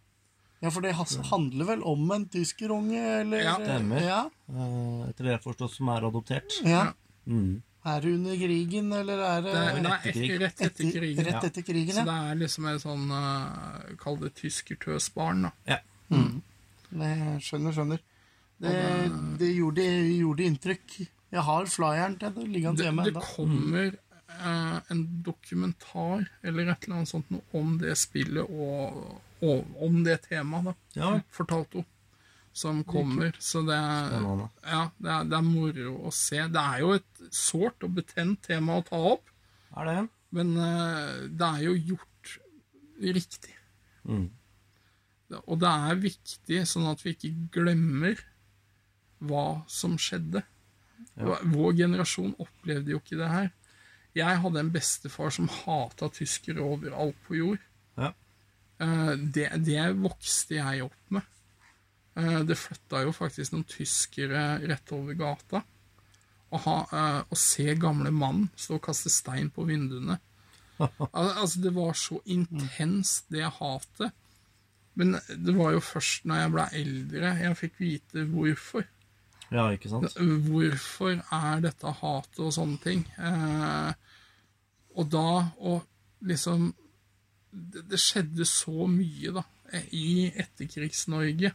[0.61, 0.91] Ja, for det
[1.31, 4.01] handler vel om en tyskerunge, eller Ja, stemmer.
[4.03, 4.21] Ja.
[4.51, 6.61] Eh, etter det jeg har forstått, som er adoptert.
[6.67, 6.93] ja.
[7.29, 7.63] Mm.
[7.89, 10.33] Er det under krigen, eller er det, Det er, nei, etter krig.
[10.43, 11.25] rett etter krigen.
[11.29, 12.03] Rett etter krigen, ja.
[12.03, 15.53] Så det er liksom et sånn uh, Kall det tyskertøsbarn, da.
[15.69, 15.79] Ja.
[16.91, 17.13] Det
[17.45, 18.03] skjønner, skjønner.
[18.59, 18.73] Det,
[19.39, 19.85] det gjorde,
[20.19, 20.97] gjorde inntrykk.
[21.31, 23.25] Jeg har flyeren til det liggende Det, hjemme det ennå.
[23.37, 23.97] kommer
[24.29, 30.03] eh, en dokumentar eller et eller annet sånt noe om det spillet og, og om
[30.07, 31.01] det temaet, da.
[31.01, 31.13] Ja.
[31.35, 31.89] Fortalte hun.
[32.59, 33.37] Som kommer.
[33.39, 34.15] Så det er,
[34.67, 36.41] ja, det, er, det er moro å se.
[36.51, 39.31] Det er jo et sårt og betent tema å ta opp,
[39.79, 40.01] Er det?
[40.35, 42.33] men eh, det er jo gjort
[42.99, 43.55] riktig.
[44.09, 44.27] Mm.
[45.45, 47.31] Og det er viktig, sånn at vi ikke
[47.61, 48.19] glemmer
[49.29, 50.43] hva som skjedde.
[51.19, 53.49] Vår generasjon opplevde jo ikke det her.
[54.17, 57.65] Jeg hadde en bestefar som hata tyskere overalt på jord.
[57.99, 58.13] Ja.
[58.81, 61.23] Eh, Det, det vokste jeg opp med.
[62.17, 65.63] Eh, Det flytta jo faktisk noen tyskere rett over gata.
[66.51, 70.19] Å, ha, eh, å se gamle mann stå og kaste stein på vinduene.
[71.13, 74.13] Altså, det var så intenst, det hatet.
[74.95, 78.87] Men det var jo først når jeg ble eldre jeg fikk vite hvorfor.
[79.51, 80.13] Ja, ikke sant?
[80.49, 83.05] Hvorfor er dette hatet og sånne ting?
[83.17, 83.93] Eh,
[84.99, 85.23] og da
[85.65, 85.79] å
[86.29, 86.73] liksom
[87.53, 89.45] det, det skjedde så mye, da,
[89.97, 91.55] i Etterkrigs-Norge.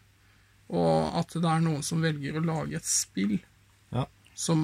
[0.74, 3.36] Og at det er noen som velger å lage et spill
[3.94, 4.08] Ja.
[4.34, 4.64] som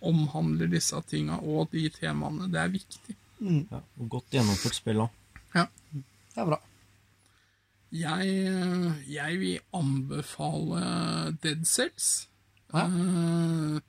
[0.00, 3.16] omhandler disse tinga og de temaene, det er viktig.
[3.44, 3.82] ja.
[4.00, 5.10] Og godt gjennomført spill òg.
[5.54, 5.66] Ja.
[5.92, 6.60] Det er bra.
[7.90, 12.28] Jeg, jeg vil anbefale Dead Cells.
[12.74, 13.80] Eh,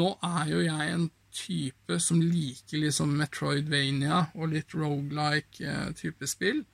[0.00, 6.28] nå er jo jeg en type som liker liksom Metroidvania og litt rogelike eh, type
[6.30, 6.64] spill.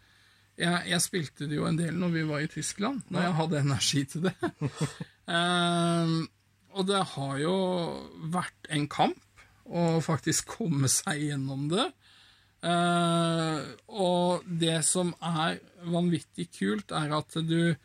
[0.56, 3.62] Jeg, jeg spilte det jo en del når vi var i Tyskland, når jeg hadde
[3.64, 4.36] energi til det.
[5.26, 6.10] Eh,
[6.78, 7.54] og det har jo
[8.30, 11.88] vært en kamp å faktisk komme seg gjennom det.
[12.66, 17.76] Uh, og det som er vanvittig kult, er at du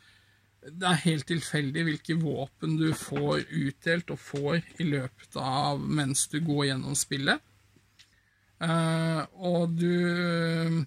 [0.62, 6.28] Det er helt tilfeldig hvilke våpen du får utdelt og får i løpet av mens
[6.30, 7.42] du går gjennom spillet.
[8.62, 10.86] Eh, og du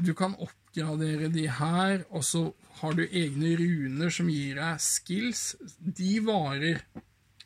[0.00, 2.44] Du kan oppgradere de her, og så
[2.80, 5.56] har du egne runer som gir deg skills.
[5.78, 6.78] De varer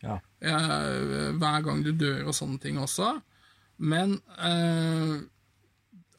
[0.04, 0.18] Ja.
[0.44, 3.22] eh, hver gang du dør og sånne ting også.
[3.78, 5.22] Men eh,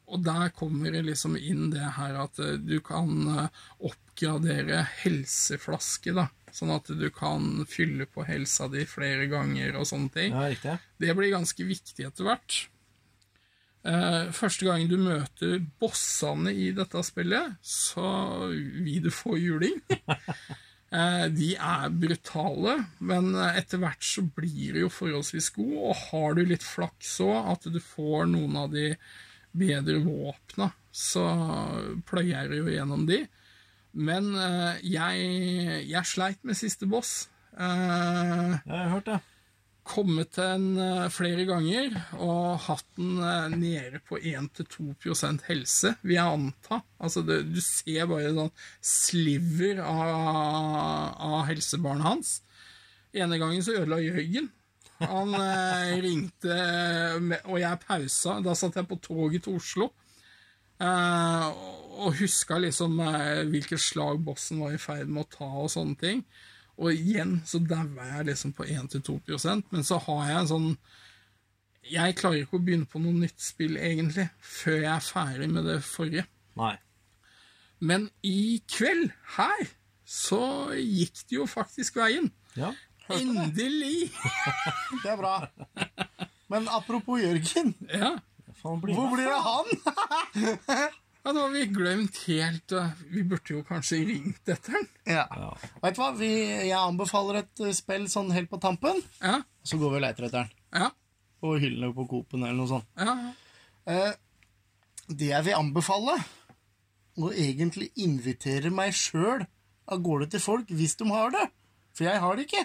[0.08, 3.48] Og der kommer det liksom inn det her at eh, du kan eh,
[4.16, 6.28] oppgradere helseflaske, da.
[6.52, 10.32] Sånn at du kan fylle på helsa di flere ganger og sånne ting.
[10.32, 10.78] ja, riktig.
[10.98, 12.68] Det blir ganske viktig etter hvert.
[13.84, 19.80] Eh, første gang du møter bossene i dette spillet, så vil du få juling.
[20.86, 26.36] Eh, de er brutale, men etter hvert så blir de jo forholdsvis gode, og har
[26.38, 28.92] du litt flaks òg, at du får noen av de
[29.50, 31.24] bedre våpna, så
[32.06, 33.18] pløyer du jo gjennom de.
[33.96, 37.30] Men uh, jeg, jeg sleit med siste boss.
[37.56, 39.20] Uh, jeg har hørt det.
[39.86, 44.88] kommet til den uh, flere ganger og hatt den eh, nede på 1-2
[45.46, 46.80] helse, vil jeg anta.
[46.98, 48.52] Altså, det, du ser bare en sånn
[48.82, 50.12] sliver av,
[51.16, 52.34] av helsebarnet hans.
[53.16, 54.50] Ene gangen så ødela Jørgen.
[55.04, 56.56] Han eh, ringte,
[57.20, 58.40] med, og jeg pausa.
[58.44, 59.90] Da satt jeg på toget til Oslo.
[60.82, 61.46] Eh,
[61.96, 65.96] og huska liksom eh, hvilket slag bossen var i ferd med å ta, og sånne
[66.00, 66.22] ting.
[66.76, 70.66] Og igjen så daua jeg liksom på 1-2% men så har jeg en sånn
[71.88, 75.68] Jeg klarer ikke å begynne på noe nytt spill, egentlig, før jeg er ferdig med
[75.70, 76.26] det forrige.
[76.58, 76.74] Nei.
[77.78, 79.68] Men i kveld, her,
[80.02, 82.28] så gikk det jo faktisk veien.
[82.58, 82.72] Ja.
[83.14, 84.10] Endelig!
[85.04, 85.36] Det er bra.
[86.50, 88.16] Men apropos Jørgen, Ja.
[88.66, 89.66] Faen, blir hvor blir det han?
[91.26, 92.74] ja, det har vi glemt helt
[93.14, 94.86] Vi burde jo kanskje ringt etter den.
[95.16, 95.24] Ja.
[95.82, 96.30] Vet du hva, vi,
[96.68, 99.38] jeg anbefaler et eh, spill sånn helt på tampen, Ja.
[99.66, 100.54] så går vi og leter etter den.
[100.82, 100.90] Ja.
[101.42, 102.88] På hyllene på Coop-en eller noe sånt.
[102.98, 103.16] ja.
[103.86, 104.14] Eh,
[105.06, 106.16] det jeg vil anbefale,
[107.22, 109.44] å egentlig invitere meg sjøl
[109.86, 111.44] av gårde til folk hvis de har det.
[111.94, 112.64] For jeg har det ikke.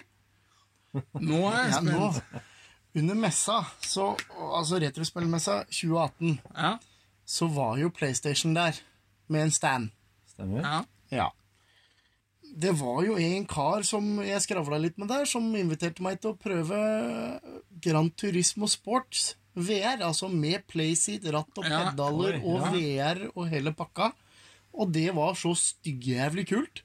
[1.22, 2.48] Nå er jeg Ja, spent.
[2.96, 6.78] Under messa, så, altså retrospillmessa 2018, Ja.
[7.26, 8.80] så var jo PlayStation der
[9.32, 9.92] med en stand.
[10.28, 10.62] Stemmer.
[10.62, 10.82] Ja.
[11.12, 11.30] Ja.
[12.52, 16.34] Det var jo en kar som jeg skravla litt med der, som inviterte meg til
[16.34, 16.80] å prøve
[17.84, 22.44] Gran Turismo Sports VR, altså med playseat, ratt og pedaler ja.
[22.44, 22.68] og.
[22.76, 24.12] VR og hele pakka.
[24.72, 26.84] Og det var så styggjævlig kult.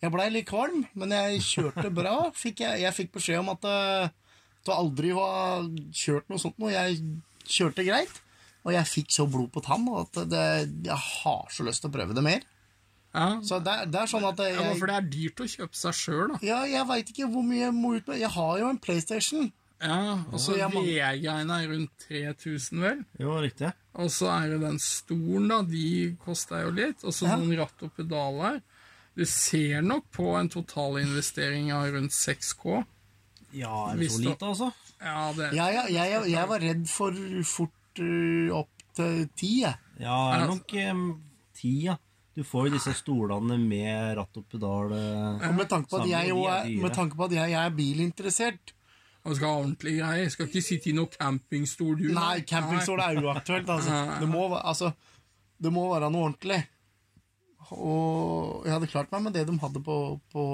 [0.00, 2.14] Jeg blei litt kvalm, men jeg kjørte bra.
[2.36, 4.12] Fikk jeg, jeg fikk beskjed om at eh,
[4.66, 6.70] du aldri har kjørt noe sånt noe.
[6.74, 6.98] Jeg
[7.46, 8.20] kjørte greit,
[8.64, 10.46] og jeg fikk så blod på tann at det,
[10.84, 12.42] jeg har så lyst til å prøve det mer.
[13.14, 13.40] ja.
[13.42, 15.74] Så det, er- det er sånn at jeg, ja, For det er dyrt å kjøpe
[15.74, 16.38] seg sjøl, da.
[16.46, 18.20] ja, jeg veit ikke hvor mye jeg må ut med.
[18.20, 19.52] Jeg har jo en PlayStation.
[19.80, 22.98] Ja, og så jeg må- VR-greiene er rundt 3000, vel.
[23.18, 23.72] Jo, riktig.
[23.96, 25.62] Og så er det den stolen, da.
[25.62, 27.02] De koster jo litt.
[27.02, 27.36] Og så Ja.
[27.36, 28.60] noen ratt og pedaler.
[29.16, 32.84] Du ser nok på en totalinvestering av rundt 6K.
[33.56, 34.70] Ja, er det så lite, altså?
[35.00, 37.16] Ja, det Jeg, jeg, jeg, jeg var redd for
[37.48, 39.74] fort uh, opp til ti, jeg.
[40.00, 41.02] Ja, det er nok eh,
[41.56, 41.96] ti, ja.
[42.36, 44.92] Du får jo disse stolene med ratt og pedal.
[44.94, 46.34] eh, Og med tanke på at jeg,
[46.80, 48.72] med tanke på at jeg, jeg er bilinteressert
[49.24, 50.30] Og skal ha ordentlig greier.
[50.32, 52.06] Skal ikke sitte i noe campingstol, du.
[52.16, 53.68] Nei, campingstol er uaktuelt.
[53.68, 53.98] Altså.
[54.22, 54.92] Det, må, altså,
[55.60, 56.62] det må være noe ordentlig.
[57.70, 59.96] Og jeg hadde klart meg med det de hadde på,
[60.32, 60.44] på,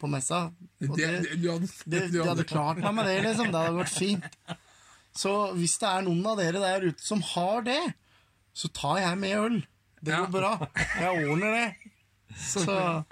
[0.00, 0.42] på messa.
[0.80, 3.48] Det, det, det, du hadde, det, de hadde klart meg med det, liksom.
[3.52, 4.26] Det hadde gått fint.
[5.16, 7.80] Så hvis det er noen av dere der ute som har det,
[8.54, 9.56] så tar jeg med øl.
[10.00, 10.20] Det Ja.
[10.26, 10.52] går bra.
[11.00, 11.92] Jeg ordner det.
[12.38, 13.04] Så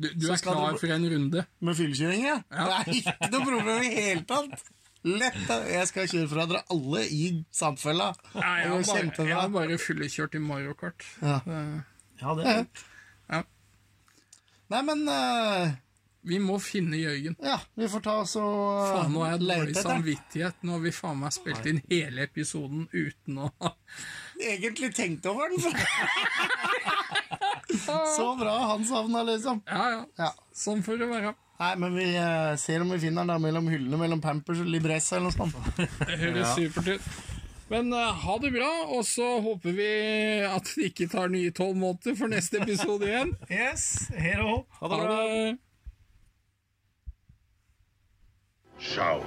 [0.00, 1.46] Du, du Så er klar det- for en runde.
[1.60, 2.36] med fyllekjøring, ja.
[2.48, 4.62] Det er ikke noe problem i hele tatt.
[5.04, 5.48] Lett.
[5.68, 8.14] Jeg skal kjøre fra dere alle i samfella.
[8.34, 11.04] Nei, jeg har bare, jeg har bare fyllekjørt i Mario Kart.
[11.20, 11.40] Ja.
[12.20, 12.66] Eh, Ja, det er
[13.30, 13.42] Ja.
[14.70, 15.70] Nei, men uh,
[16.22, 17.36] Vi må finne Jørgen.
[17.42, 20.54] Ja, vi får ta oss og Faen, nå har jeg dårlig samvittighet.
[20.62, 23.50] Nå har vi faen meg spilt inn hele episoden uten å
[24.40, 25.60] Egentlig tenkt over den.
[28.16, 29.62] Så bra han savna, liksom.
[29.66, 30.04] Ja, ja.
[30.18, 30.30] Ja.
[30.56, 31.34] Sånn får det være.
[31.60, 34.66] Nei, men vi uh, ser om vi finner den der mellom hyllene mellom Pampers og
[34.72, 35.54] Libressa eller noe sånt.
[35.76, 37.02] Det høres supert ut.
[37.70, 39.90] Men eh, ha det bra, og så håper vi
[40.42, 43.36] at det ikke tar nye tolv måneder for neste episode igjen.
[43.60, 45.58] Yes, her og Ha Ha det.
[48.80, 49.20] Schau.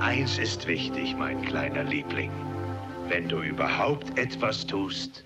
[0.00, 2.32] Eins ist wichtig, mein kleiner Liebling.
[3.08, 5.24] Wenn du überhaupt etwas tust,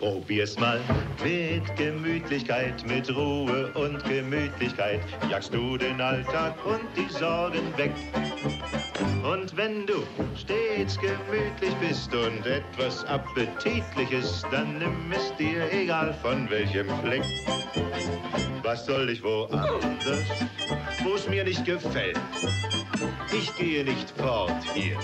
[0.00, 0.80] Probier's mal
[1.22, 5.00] mit Gemütlichkeit, mit Ruhe und Gemütlichkeit.
[5.30, 7.92] Jagst du den Alltag und die Sorgen weg.
[9.22, 10.02] Und wenn du
[10.36, 17.22] stets gemütlich bist und etwas Appetitliches, dann nimm es dir, egal von welchem Fleck.
[18.62, 20.24] Was soll ich woanders,
[21.02, 22.20] wo's mir nicht gefällt?
[23.32, 24.98] Ich gehe nicht fort hier,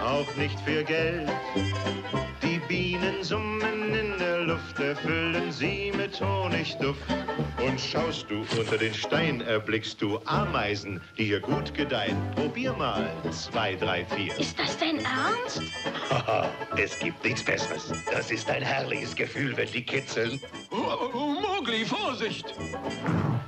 [0.00, 1.30] auch nicht für Geld.
[2.68, 7.00] Bienen summen in der Luft, erfüllen sie mit Honigduft.
[7.64, 12.16] Und schaust du unter den Stein, erblickst du Ameisen, die hier gut gedeihen.
[12.34, 14.36] Probier mal zwei, drei, vier.
[14.38, 15.62] Ist das dein Ernst?
[16.10, 17.92] Haha, es gibt nichts Besseres.
[18.10, 20.40] Das ist ein herrliches Gefühl, wenn die kitzeln.
[20.70, 22.54] Mowgli, Vorsicht!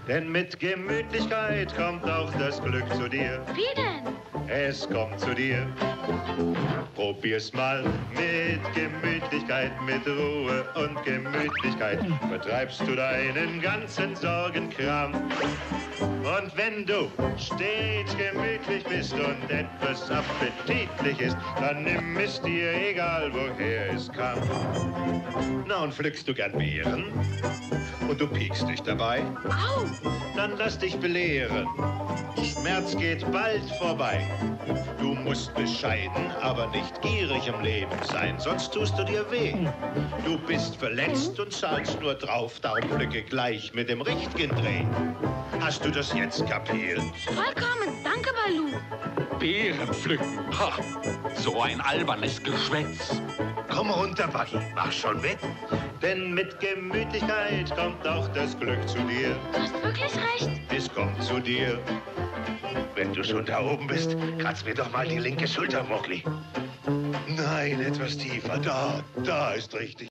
[0.09, 3.45] Denn mit Gemütlichkeit kommt auch das Glück zu dir.
[3.55, 4.17] Wie denn?
[4.49, 5.67] Es kommt zu dir.
[6.95, 7.83] Probier's mal
[8.15, 11.99] mit Gemütlichkeit, mit Ruhe und Gemütlichkeit.
[12.29, 15.15] Vertreibst du deinen ganzen Sorgenkram.
[16.01, 23.33] Und wenn du stets gemütlich bist und etwas appetitlich ist, dann nimm es dir egal,
[23.33, 24.39] woher es kam.
[25.67, 27.05] Na, und pflückst du gern Beeren?
[28.09, 29.23] Und du piekst dich dabei?
[29.45, 29.85] Au!
[30.37, 31.67] Dann lass dich belehren.
[32.43, 34.21] Schmerz geht bald vorbei.
[35.01, 39.55] Du musst bescheiden, aber nicht gierig im Leben sein, sonst tust du dir weh.
[40.25, 44.85] Du bist verletzt und zahlst nur drauf, darum pflücke gleich mit dem richtigen Dreh.
[45.61, 47.03] Hast du das jetzt kapiert?
[47.25, 47.95] Vollkommen.
[48.05, 48.69] Danke, Balu.
[49.39, 50.39] Beeren pflücken.
[50.59, 50.73] Ha,
[51.35, 53.21] so ein albernes Geschwätz.
[53.69, 55.39] Komm runter, Buggy, mach schon mit.
[56.03, 59.37] Denn mit Gemütlichkeit kommt auch das Glück zu dir.
[59.53, 60.51] Du hast wirklich recht.
[60.75, 61.79] Es kommt zu dir.
[62.95, 66.23] Wenn du schon da oben bist, kratz mir doch mal die linke Schulter, Mowgli.
[67.29, 68.59] Nein, etwas tiefer.
[68.59, 70.09] Da, da ist richtig.